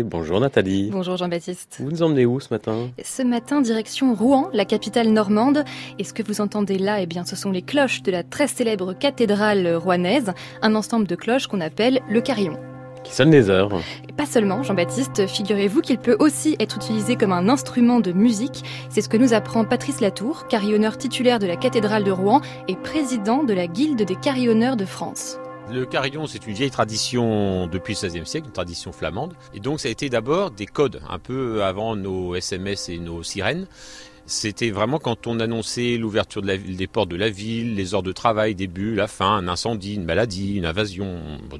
Bonjour 0.04 0.40
Nathalie. 0.40 0.90
Bonjour 0.90 1.16
Jean-Baptiste. 1.16 1.76
Vous 1.78 1.90
nous 1.90 2.02
emmenez 2.02 2.26
où 2.26 2.40
ce 2.40 2.52
matin? 2.52 2.88
Ce 3.02 3.22
matin, 3.22 3.60
direction 3.60 4.14
Rouen, 4.14 4.48
la 4.52 4.64
capitale 4.64 5.08
normande. 5.08 5.64
Et 5.98 6.04
ce 6.04 6.12
que 6.12 6.22
vous 6.22 6.40
entendez 6.40 6.78
là, 6.78 7.00
eh 7.00 7.06
bien, 7.06 7.24
ce 7.24 7.36
sont 7.36 7.50
les 7.50 7.62
cloches 7.62 8.02
de 8.02 8.10
la 8.10 8.22
très 8.22 8.48
célèbre 8.48 8.94
cathédrale 8.94 9.76
rouennaise, 9.76 10.32
un 10.62 10.74
ensemble 10.74 11.06
de 11.06 11.14
cloches 11.14 11.46
qu'on 11.46 11.60
appelle 11.60 12.00
le 12.08 12.20
carillon. 12.20 12.58
Qui 13.04 13.12
sonne 13.12 13.30
les 13.30 13.50
heures. 13.50 13.70
Et 14.08 14.12
pas 14.12 14.26
seulement, 14.26 14.62
Jean-Baptiste, 14.62 15.26
figurez-vous 15.26 15.82
qu'il 15.82 15.98
peut 15.98 16.16
aussi 16.18 16.56
être 16.58 16.76
utilisé 16.76 17.16
comme 17.16 17.32
un 17.32 17.48
instrument 17.48 18.00
de 18.00 18.12
musique. 18.12 18.64
C'est 18.88 19.02
ce 19.02 19.08
que 19.08 19.18
nous 19.18 19.34
apprend 19.34 19.64
Patrice 19.64 20.00
Latour, 20.00 20.48
carillonneur 20.48 20.96
titulaire 20.96 21.38
de 21.38 21.46
la 21.46 21.56
cathédrale 21.56 22.02
de 22.02 22.10
Rouen 22.10 22.40
et 22.66 22.76
président 22.76 23.44
de 23.44 23.52
la 23.52 23.66
Guilde 23.66 24.02
des 24.02 24.16
carillonneurs 24.16 24.76
de 24.76 24.86
France. 24.86 25.38
Le 25.70 25.86
carillon, 25.86 26.26
c'est 26.26 26.46
une 26.46 26.52
vieille 26.52 26.70
tradition 26.70 27.66
depuis 27.66 27.96
le 28.00 28.08
XVIe 28.08 28.26
siècle, 28.26 28.46
une 28.48 28.52
tradition 28.52 28.92
flamande. 28.92 29.32
Et 29.54 29.60
donc, 29.60 29.80
ça 29.80 29.88
a 29.88 29.90
été 29.90 30.10
d'abord 30.10 30.50
des 30.50 30.66
codes, 30.66 31.00
un 31.08 31.18
peu 31.18 31.64
avant 31.64 31.96
nos 31.96 32.34
SMS 32.34 32.90
et 32.90 32.98
nos 32.98 33.22
sirènes. 33.22 33.66
C'était 34.26 34.70
vraiment 34.70 34.98
quand 34.98 35.26
on 35.26 35.38
annonçait 35.38 35.98
l'ouverture 35.98 36.40
des 36.42 36.86
portes 36.86 37.10
de 37.10 37.16
la 37.16 37.28
ville, 37.28 37.74
les 37.74 37.94
heures 37.94 38.02
de 38.02 38.12
travail, 38.12 38.54
début, 38.54 38.94
la 38.94 39.06
fin, 39.06 39.36
un 39.36 39.48
incendie, 39.48 39.94
une 39.94 40.04
maladie, 40.04 40.56
une 40.56 40.64
invasion. 40.64 41.18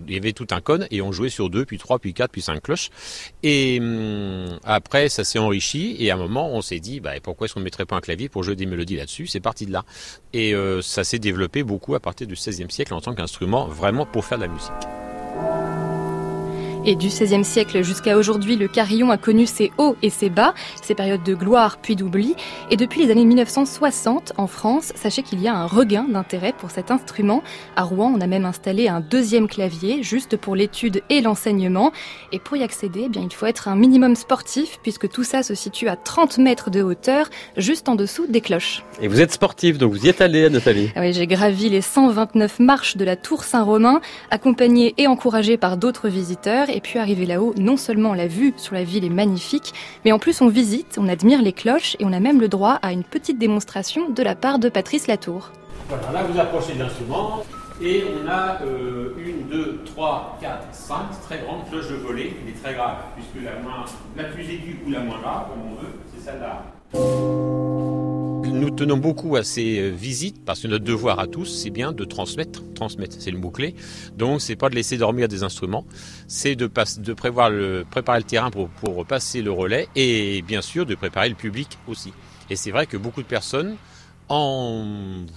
Il 0.08 0.14
y 0.14 0.16
avait 0.16 0.32
tout 0.32 0.46
un 0.50 0.60
code 0.62 0.86
et 0.90 1.02
on 1.02 1.12
jouait 1.12 1.28
sur 1.28 1.50
deux, 1.50 1.66
puis 1.66 1.76
trois, 1.76 1.98
puis 1.98 2.14
quatre, 2.14 2.30
puis 2.30 2.40
cinq 2.40 2.62
cloches. 2.62 2.90
Et 3.42 3.78
hum, 3.80 4.58
après, 4.64 5.10
ça 5.10 5.24
s'est 5.24 5.38
enrichi 5.38 5.96
et 5.98 6.10
à 6.10 6.14
un 6.14 6.18
moment, 6.18 6.50
on 6.54 6.62
s'est 6.62 6.80
dit, 6.80 7.00
bah, 7.00 7.12
pourquoi 7.22 7.44
est-ce 7.44 7.54
qu'on 7.54 7.60
ne 7.60 7.64
mettrait 7.64 7.86
pas 7.86 7.96
un 7.96 8.00
clavier 8.00 8.30
pour 8.30 8.42
jouer 8.42 8.56
des 8.56 8.66
mélodies 8.66 8.96
là-dessus? 8.96 9.26
C'est 9.26 9.40
parti 9.40 9.66
de 9.66 9.72
là. 9.72 9.84
Et 10.32 10.54
euh, 10.54 10.80
ça 10.80 11.04
s'est 11.04 11.18
développé 11.18 11.62
beaucoup 11.64 11.94
à 11.94 12.00
partir 12.00 12.26
du 12.26 12.34
XVIe 12.34 12.70
siècle 12.70 12.94
en 12.94 13.00
tant 13.00 13.14
qu'instrument 13.14 13.66
vraiment 13.66 14.06
pour 14.06 14.24
faire 14.24 14.38
de 14.38 14.44
la 14.44 14.48
musique. 14.48 15.03
Et 16.86 16.96
du 16.96 17.08
XVIe 17.08 17.44
siècle 17.44 17.82
jusqu'à 17.82 18.18
aujourd'hui, 18.18 18.56
le 18.56 18.68
carillon 18.68 19.10
a 19.10 19.16
connu 19.16 19.46
ses 19.46 19.72
hauts 19.78 19.96
et 20.02 20.10
ses 20.10 20.28
bas, 20.28 20.52
ses 20.82 20.94
périodes 20.94 21.22
de 21.22 21.34
gloire 21.34 21.78
puis 21.78 21.96
d'oubli. 21.96 22.34
Et 22.70 22.76
depuis 22.76 23.02
les 23.02 23.10
années 23.10 23.24
1960, 23.24 24.34
en 24.36 24.46
France, 24.46 24.92
sachez 24.94 25.22
qu'il 25.22 25.40
y 25.40 25.48
a 25.48 25.54
un 25.54 25.64
regain 25.64 26.04
d'intérêt 26.04 26.52
pour 26.52 26.70
cet 26.70 26.90
instrument. 26.90 27.42
À 27.74 27.84
Rouen, 27.84 28.12
on 28.14 28.20
a 28.20 28.26
même 28.26 28.44
installé 28.44 28.86
un 28.88 29.00
deuxième 29.00 29.48
clavier, 29.48 30.02
juste 30.02 30.36
pour 30.36 30.56
l'étude 30.56 31.02
et 31.08 31.22
l'enseignement. 31.22 31.90
Et 32.32 32.38
pour 32.38 32.58
y 32.58 32.62
accéder, 32.62 33.04
eh 33.06 33.08
bien, 33.08 33.22
il 33.22 33.32
faut 33.32 33.46
être 33.46 33.68
un 33.68 33.76
minimum 33.76 34.14
sportif, 34.14 34.78
puisque 34.82 35.08
tout 35.08 35.24
ça 35.24 35.42
se 35.42 35.54
situe 35.54 35.88
à 35.88 35.96
30 35.96 36.36
mètres 36.36 36.68
de 36.68 36.82
hauteur, 36.82 37.30
juste 37.56 37.88
en 37.88 37.94
dessous 37.94 38.26
des 38.26 38.42
cloches. 38.42 38.84
Et 39.00 39.08
vous 39.08 39.22
êtes 39.22 39.32
sportif, 39.32 39.78
donc 39.78 39.92
vous 39.92 40.04
y 40.04 40.10
êtes 40.10 40.20
allé, 40.20 40.50
Nathalie. 40.50 40.92
Ah 40.96 41.00
oui, 41.00 41.14
j'ai 41.14 41.26
gravi 41.26 41.70
les 41.70 41.80
129 41.80 42.60
marches 42.60 42.98
de 42.98 43.06
la 43.06 43.16
Tour 43.16 43.44
Saint-Romain, 43.44 44.02
accompagné 44.30 44.92
et 44.98 45.06
encouragé 45.06 45.56
par 45.56 45.78
d'autres 45.78 46.08
visiteurs. 46.08 46.68
Et 46.74 46.80
puis 46.80 46.98
arrivé 46.98 47.24
là-haut, 47.24 47.54
non 47.56 47.76
seulement 47.76 48.14
la 48.14 48.26
vue 48.26 48.52
sur 48.56 48.74
la 48.74 48.82
ville 48.82 49.04
est 49.04 49.08
magnifique, 49.08 49.72
mais 50.04 50.10
en 50.10 50.18
plus 50.18 50.40
on 50.40 50.48
visite, 50.48 50.96
on 50.98 51.08
admire 51.08 51.40
les 51.40 51.52
cloches 51.52 51.94
et 52.00 52.04
on 52.04 52.12
a 52.12 52.18
même 52.18 52.40
le 52.40 52.48
droit 52.48 52.80
à 52.82 52.92
une 52.92 53.04
petite 53.04 53.38
démonstration 53.38 54.10
de 54.10 54.22
la 54.24 54.34
part 54.34 54.58
de 54.58 54.68
Patrice 54.68 55.06
Latour. 55.06 55.52
Voilà, 55.88 56.10
là 56.10 56.24
vous 56.24 56.36
approchez 56.36 56.74
de 56.74 56.80
l'instrument 56.80 57.44
et 57.80 58.02
on 58.04 58.28
a 58.28 58.60
euh, 58.62 59.14
une, 59.18 59.46
deux, 59.48 59.82
trois, 59.84 60.36
quatre, 60.40 60.66
cinq 60.72 61.10
très 61.22 61.38
grandes 61.38 61.68
cloches 61.70 61.90
de 61.90 61.94
volée, 61.94 62.34
mais 62.44 62.52
très 62.52 62.74
graves, 62.74 63.02
puisque 63.14 63.44
la, 63.44 63.60
moins, 63.62 63.84
la 64.16 64.24
plus 64.24 64.42
aiguë 64.42 64.80
ou 64.84 64.90
la 64.90 65.00
moins 65.00 65.20
grave, 65.20 65.46
comme 65.50 65.72
on 65.72 65.80
veut, 65.80 65.92
c'est 66.12 66.24
celle-là. 66.24 66.64
Nous 68.64 68.70
tenons 68.70 68.96
beaucoup 68.96 69.36
à 69.36 69.44
ces 69.44 69.78
euh, 69.78 69.90
visites 69.90 70.42
parce 70.42 70.60
que 70.60 70.68
notre 70.68 70.86
devoir 70.86 71.18
à 71.18 71.26
tous, 71.26 71.44
c'est 71.44 71.68
bien 71.68 71.92
de 71.92 72.02
transmettre. 72.06 72.62
Transmettre, 72.74 73.16
c'est 73.18 73.30
le 73.30 73.36
mot-clé. 73.36 73.74
Donc, 74.16 74.40
c'est 74.40 74.56
pas 74.56 74.70
de 74.70 74.74
laisser 74.74 74.96
dormir 74.96 75.28
des 75.28 75.42
instruments, 75.42 75.84
c'est 76.28 76.56
de, 76.56 76.66
préparer 76.66 77.50
le 77.52 78.22
terrain 78.22 78.50
pour, 78.50 78.70
pour 78.70 79.04
passer 79.04 79.42
le 79.42 79.50
relais 79.50 79.86
et 79.94 80.40
bien 80.40 80.62
sûr 80.62 80.86
de 80.86 80.94
préparer 80.94 81.28
le 81.28 81.34
public 81.34 81.76
aussi. 81.88 82.14
Et 82.48 82.56
c'est 82.56 82.70
vrai 82.70 82.86
que 82.86 82.96
beaucoup 82.96 83.20
de 83.20 83.26
personnes, 83.26 83.76
en 84.30 84.86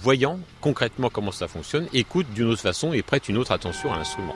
voyant 0.00 0.40
concrètement 0.62 1.10
comment 1.10 1.30
ça 1.30 1.48
fonctionne, 1.48 1.86
écoutent 1.92 2.32
d'une 2.34 2.46
autre 2.46 2.62
façon 2.62 2.94
et 2.94 3.02
prêtent 3.02 3.28
une 3.28 3.36
autre 3.36 3.52
attention 3.52 3.92
à 3.92 3.98
l'instrument. 3.98 4.34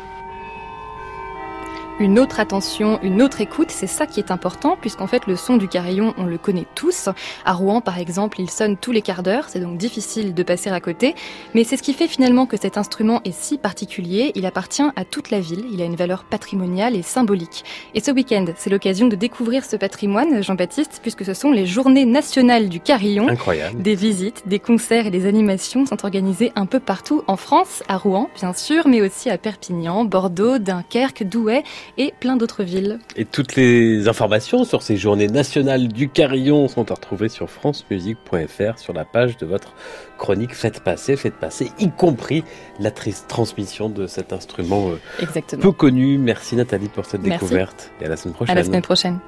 Une 2.01 2.19
autre 2.19 2.41
attention, 2.41 2.99
une 3.03 3.23
autre 3.23 3.41
écoute, 3.43 3.71
c'est 3.71 3.87
ça 3.87 4.07
qui 4.07 4.19
est 4.19 4.31
important, 4.31 4.77
puisqu'en 4.81 5.07
fait 5.07 5.27
le 5.27 5.37
son 5.37 5.57
du 5.57 5.69
carillon, 5.69 6.15
on 6.17 6.25
le 6.25 6.39
connaît 6.39 6.67
tous. 6.75 7.11
À 7.45 7.53
Rouen, 7.53 7.81
par 7.81 7.99
exemple, 7.99 8.41
il 8.41 8.51
sonne 8.51 8.77
tous 8.77 8.93
les 8.93 9.03
quarts 9.03 9.23
d'heure, 9.23 9.45
c'est 9.49 9.61
donc 9.61 9.77
difficile 9.77 10.35
de 10.35 10.43
passer 10.43 10.71
à 10.71 10.81
côté. 10.81 11.15
Mais 11.55 11.65
c'est 11.65 11.77
ce 11.77 11.83
qui 11.83 11.93
fait 11.93 12.09
finalement 12.09 12.47
que 12.47 12.57
cet 12.57 12.79
instrument 12.79 13.21
est 13.25 13.35
si 13.35 13.59
particulier. 13.59 14.33
Il 14.35 14.47
appartient 14.47 14.83
à 14.97 15.05
toute 15.05 15.31
la 15.31 15.39
ville, 15.39 15.65
il 15.71 15.83
a 15.83 15.85
une 15.85 15.95
valeur 15.95 16.25
patrimoniale 16.25 16.97
et 16.97 17.03
symbolique. 17.03 17.63
Et 17.95 18.01
ce 18.01 18.11
week-end, 18.11 18.47
c'est 18.57 18.71
l'occasion 18.71 19.07
de 19.07 19.15
découvrir 19.15 19.65
ce 19.65 19.77
patrimoine, 19.77 20.43
Jean-Baptiste, 20.43 21.01
puisque 21.03 21.25
ce 21.25 21.35
sont 21.35 21.53
les 21.53 21.67
journées 21.67 22.07
nationales 22.07 22.69
du 22.69 22.81
carillon. 22.81 23.29
Incroyable. 23.29 23.81
Des 23.81 23.95
visites, 23.95 24.43
des 24.47 24.59
concerts 24.59 25.07
et 25.07 25.11
des 25.11 25.27
animations 25.27 25.85
sont 25.87 26.05
organisés 26.05 26.53
un 26.57 26.67
peu 26.67 26.81
partout 26.81 27.23
en 27.27 27.37
France, 27.37 27.83
à 27.87 27.99
Rouen 27.99 28.31
bien 28.35 28.55
sûr, 28.55 28.89
mais 28.89 29.03
aussi 29.03 29.31
à 29.31 29.39
Perpignan, 29.39 30.05
Bordeaux, 30.05 30.59
Dunkerque, 30.59 31.25
Douai 31.25 31.63
et 31.99 32.13
plein 32.21 32.37
d'autres 32.37 32.63
villes. 32.63 32.99
Et 33.17 33.25
toutes 33.25 33.57
les 33.57 34.09
informations 34.09 34.65
sur 34.65 34.83
ces 34.83 34.97
journées 34.97 35.27
nationales 35.29 35.89
du 35.89 36.09
carillon 36.09 36.69
sont 36.69 36.91
à 36.91 36.95
retrouver 36.95 37.29
sur 37.29 37.51
francemusique.fr 37.51 38.79
sur 38.79 38.93
la 38.93 39.05
page 39.05 39.37
de 39.37 39.47
votre 39.47 39.75
chronique 40.19 40.55
Faites 40.55 40.81
passer, 40.81 41.17
faites 41.17 41.35
passer, 41.37 41.71
y 41.79 41.91
compris 41.91 42.45
la 42.79 42.91
triste 42.91 43.27
transmission 43.29 43.89
de 43.89 44.07
cet 44.07 44.33
instrument 44.33 44.91
euh, 44.91 45.01
Exactement. 45.21 45.63
peu 45.63 45.73
connu. 45.73 46.19
Merci 46.19 46.57
Nathalie 46.57 46.89
pour 46.89 47.05
cette 47.05 47.23
Merci. 47.23 47.45
découverte 47.45 47.93
et 48.01 48.07
à 48.07 48.09
la 48.09 48.17
semaine 48.17 48.35
prochaine. 48.35 48.57
À 48.57 48.61
la 48.61 48.65
semaine 48.65 48.83
prochaine. 48.83 49.19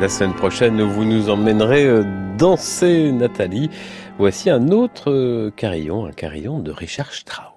La 0.00 0.08
semaine 0.08 0.34
prochaine, 0.34 0.82
vous 0.82 1.04
nous 1.04 1.30
emmènerez 1.30 1.84
euh, 1.84 2.02
danser 2.36 3.12
Nathalie. 3.12 3.70
Voici 4.18 4.50
un 4.50 4.68
autre 4.68 5.12
euh, 5.12 5.52
carillon, 5.54 6.06
un 6.06 6.12
carillon 6.12 6.58
de 6.58 6.72
Richard 6.72 7.12
Strauss. 7.12 7.51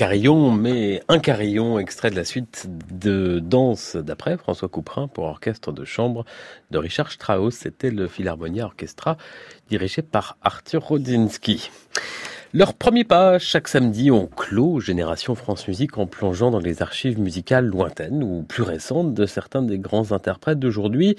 Carillon, 0.00 0.50
mais 0.50 1.02
un 1.08 1.18
carillon, 1.18 1.78
extrait 1.78 2.10
de 2.10 2.16
la 2.16 2.24
suite 2.24 2.70
de 2.90 3.38
danse 3.38 3.96
d'après 3.96 4.38
François 4.38 4.70
Couperin 4.70 5.08
pour 5.08 5.24
orchestre 5.24 5.72
de 5.72 5.84
chambre 5.84 6.24
de 6.70 6.78
Richard 6.78 7.12
Strauss. 7.12 7.54
C'était 7.54 7.90
le 7.90 8.08
Philharmonia 8.08 8.64
Orchestra 8.64 9.18
dirigé 9.68 10.00
par 10.00 10.38
Arthur 10.40 10.82
Rodzinski. 10.82 11.70
Leur 12.52 12.74
premier 12.74 13.04
pas, 13.04 13.38
chaque 13.38 13.68
samedi, 13.68 14.10
on 14.10 14.26
clôt 14.26 14.80
Génération 14.80 15.36
France 15.36 15.68
Musique 15.68 15.98
en 15.98 16.06
plongeant 16.06 16.50
dans 16.50 16.58
les 16.58 16.82
archives 16.82 17.20
musicales 17.20 17.66
lointaines 17.66 18.24
ou 18.24 18.42
plus 18.42 18.64
récentes 18.64 19.14
de 19.14 19.24
certains 19.24 19.62
des 19.62 19.78
grands 19.78 20.10
interprètes 20.10 20.58
d'aujourd'hui. 20.58 21.14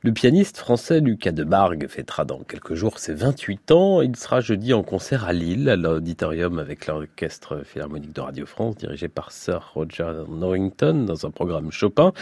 Le 0.00 0.10
pianiste 0.12 0.56
français 0.56 1.00
Lucas 1.00 1.32
Debargue 1.32 1.86
fêtera 1.86 2.24
dans 2.24 2.38
quelques 2.38 2.72
jours 2.72 2.98
ses 2.98 3.12
28 3.12 3.72
ans. 3.72 4.00
Il 4.00 4.16
sera 4.16 4.40
jeudi 4.40 4.72
en 4.72 4.82
concert 4.82 5.26
à 5.26 5.34
Lille, 5.34 5.68
à 5.68 5.76
l'auditorium 5.76 6.58
avec 6.58 6.86
l'orchestre 6.86 7.62
philharmonique 7.62 8.14
de 8.14 8.20
Radio 8.22 8.46
France, 8.46 8.76
dirigé 8.76 9.08
par 9.08 9.32
Sir 9.32 9.72
Roger 9.74 10.10
Norrington 10.30 11.04
dans 11.06 11.26
un 11.26 11.30
programme 11.30 11.70
Chopin. 11.70 12.14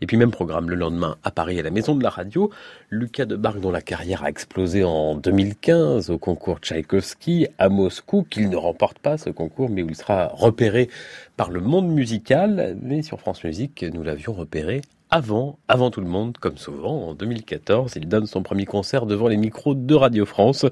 Et 0.00 0.06
puis 0.06 0.16
même 0.16 0.30
programme 0.30 0.70
le 0.70 0.76
lendemain 0.76 1.16
à 1.22 1.30
Paris 1.30 1.60
à 1.60 1.62
la 1.62 1.70
Maison 1.70 1.94
de 1.94 2.02
la 2.02 2.08
Radio. 2.08 2.50
Lucas 2.88 3.26
Debargue, 3.26 3.60
dont 3.60 3.70
la 3.70 3.82
carrière 3.82 4.24
a 4.24 4.30
explosé 4.30 4.84
en 4.84 5.16
2015 5.16 6.08
au 6.08 6.16
concours 6.16 6.60
Tchaïkovski 6.60 7.48
à 7.58 7.68
Moscou 7.68 8.05
qu'il 8.28 8.48
ne 8.48 8.56
remporte 8.56 8.98
pas 8.98 9.18
ce 9.18 9.30
concours, 9.30 9.68
mais 9.68 9.82
où 9.82 9.88
il 9.88 9.96
sera 9.96 10.28
repéré 10.28 10.88
par 11.36 11.50
le 11.50 11.60
monde 11.60 11.88
musical. 11.88 12.76
Mais 12.80 13.02
sur 13.02 13.20
France 13.20 13.44
Musique, 13.44 13.82
nous 13.82 14.02
l'avions 14.02 14.32
repéré 14.32 14.82
avant, 15.10 15.58
avant 15.68 15.90
tout 15.90 16.00
le 16.00 16.08
monde, 16.08 16.38
comme 16.38 16.58
souvent, 16.58 17.08
en 17.08 17.14
2014. 17.14 17.94
Il 17.96 18.08
donne 18.08 18.26
son 18.26 18.42
premier 18.42 18.64
concert 18.64 19.06
devant 19.06 19.28
les 19.28 19.36
micros 19.36 19.74
de 19.74 19.94
Radio 19.94 20.26
France 20.26 20.66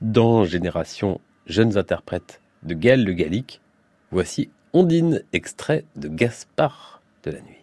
dans 0.00 0.44
Génération 0.44 1.20
Jeunes 1.46 1.78
Interprètes 1.78 2.40
de 2.62 2.74
Gaël 2.74 3.04
Le 3.04 3.12
Gallic. 3.12 3.60
Voici 4.10 4.50
Ondine, 4.72 5.22
extrait 5.32 5.84
de 5.96 6.08
Gaspard 6.08 7.00
de 7.24 7.30
la 7.32 7.40
Nuit. 7.40 7.59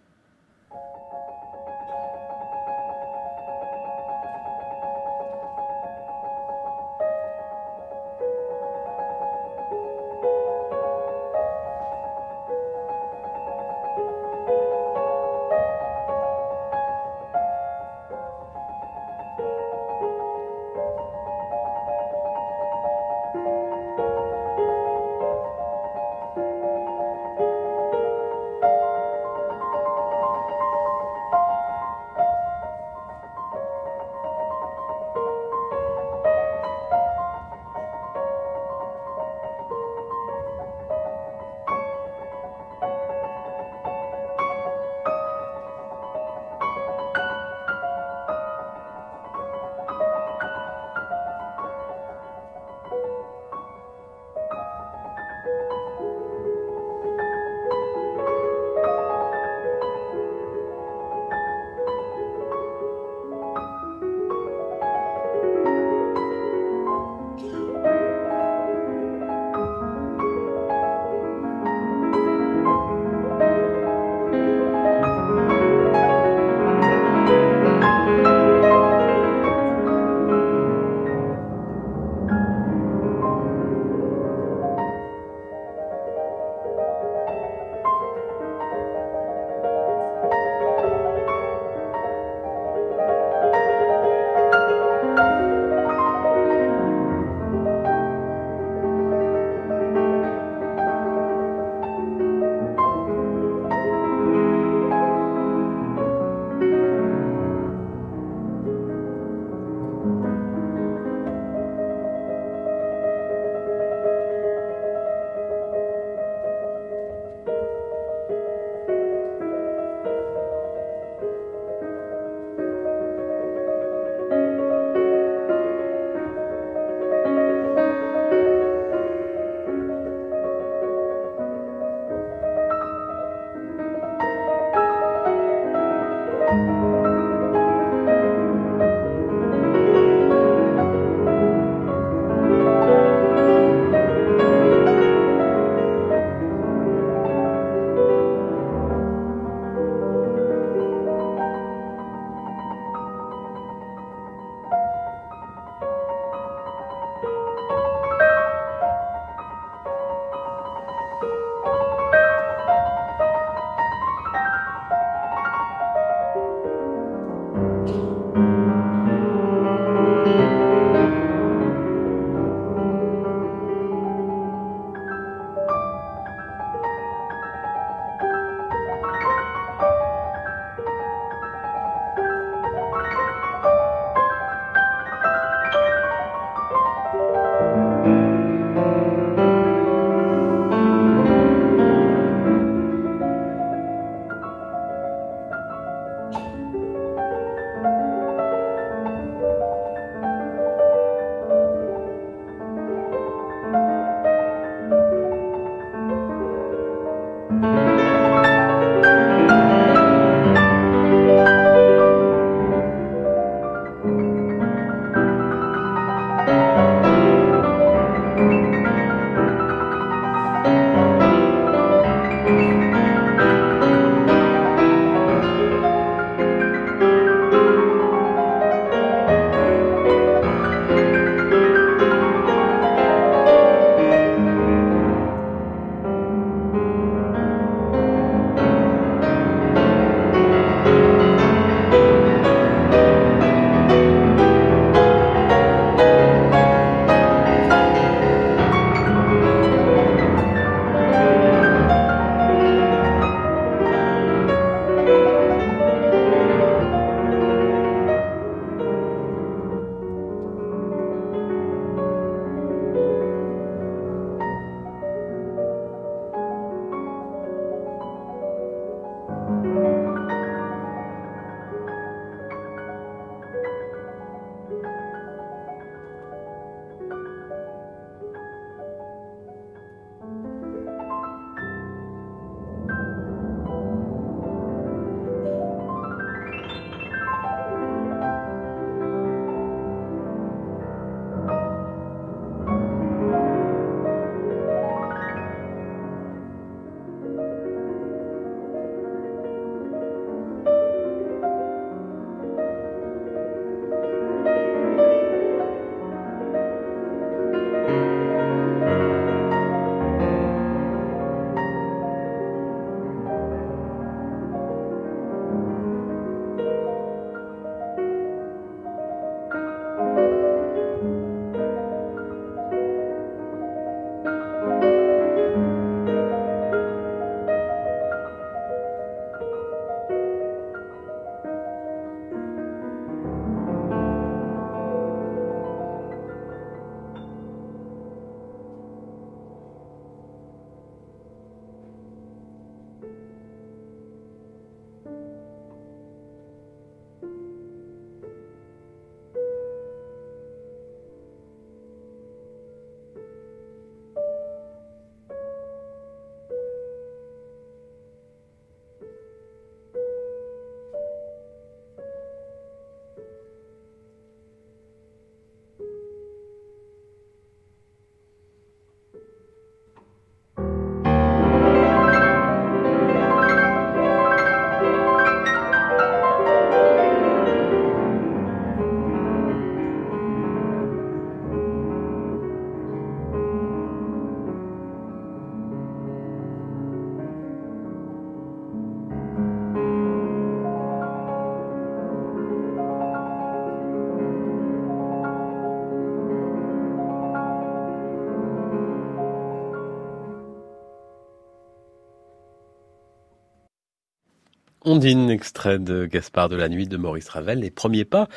Ondine, 404.87 405.29
extrait 405.29 405.79
de 405.79 406.05
Gaspard 406.05 406.47
de 406.47 406.55
la 406.55 406.69
Nuit 406.69 406.87
de 406.87 406.95
Maurice 406.95 407.27
Ravel, 407.27 407.59
les 407.59 407.69
premiers 407.69 408.05
pas 408.05 408.29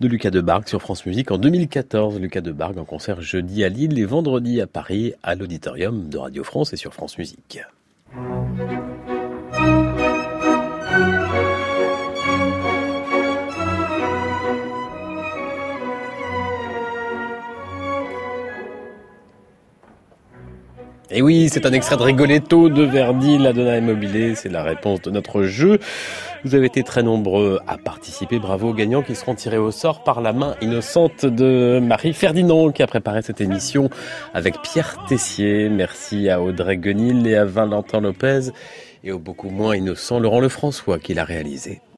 de 0.00 0.08
Lucas 0.08 0.30
Debargue 0.30 0.68
sur 0.68 0.82
France 0.82 1.06
Musique 1.06 1.30
en 1.30 1.38
2014. 1.38 2.20
Lucas 2.20 2.42
Debargue 2.42 2.78
en 2.78 2.84
concert 2.84 3.22
jeudi 3.22 3.64
à 3.64 3.70
Lille 3.70 3.98
et 3.98 4.04
vendredi 4.04 4.60
à 4.60 4.66
Paris 4.66 5.14
à 5.22 5.34
l'auditorium 5.34 6.10
de 6.10 6.18
Radio 6.18 6.44
France 6.44 6.74
et 6.74 6.76
sur 6.76 6.92
France 6.92 7.16
Musique. 7.16 7.60
C'est 21.54 21.66
un 21.66 21.72
extrait 21.72 21.96
de 21.96 22.02
Rigoletto 22.02 22.68
de 22.68 22.82
Verdi, 22.82 23.38
la 23.38 23.52
Donna 23.52 23.78
Immobilier, 23.78 24.34
c'est 24.34 24.48
la 24.48 24.64
réponse 24.64 25.02
de 25.02 25.12
notre 25.12 25.44
jeu. 25.44 25.78
Vous 26.42 26.56
avez 26.56 26.66
été 26.66 26.82
très 26.82 27.04
nombreux 27.04 27.60
à 27.68 27.78
participer, 27.78 28.40
bravo 28.40 28.70
aux 28.70 28.74
gagnants 28.74 29.02
qui 29.02 29.14
seront 29.14 29.36
tirés 29.36 29.56
au 29.56 29.70
sort 29.70 30.02
par 30.02 30.20
la 30.20 30.32
main 30.32 30.56
innocente 30.62 31.24
de 31.24 31.78
Marie 31.80 32.12
Ferdinand 32.12 32.72
qui 32.72 32.82
a 32.82 32.88
préparé 32.88 33.22
cette 33.22 33.40
émission 33.40 33.88
avec 34.34 34.62
Pierre 34.62 34.96
Tessier. 35.06 35.68
Merci 35.68 36.28
à 36.28 36.42
Audrey 36.42 36.76
Guenil 36.76 37.24
et 37.28 37.36
à 37.36 37.44
Valentin 37.44 38.00
Lopez 38.00 38.50
et 39.04 39.12
au 39.12 39.20
beaucoup 39.20 39.48
moins 39.48 39.76
innocent 39.76 40.18
Laurent 40.18 40.40
Lefrançois 40.40 40.98
qui 40.98 41.14
l'a 41.14 41.24
réalisé. 41.24 41.82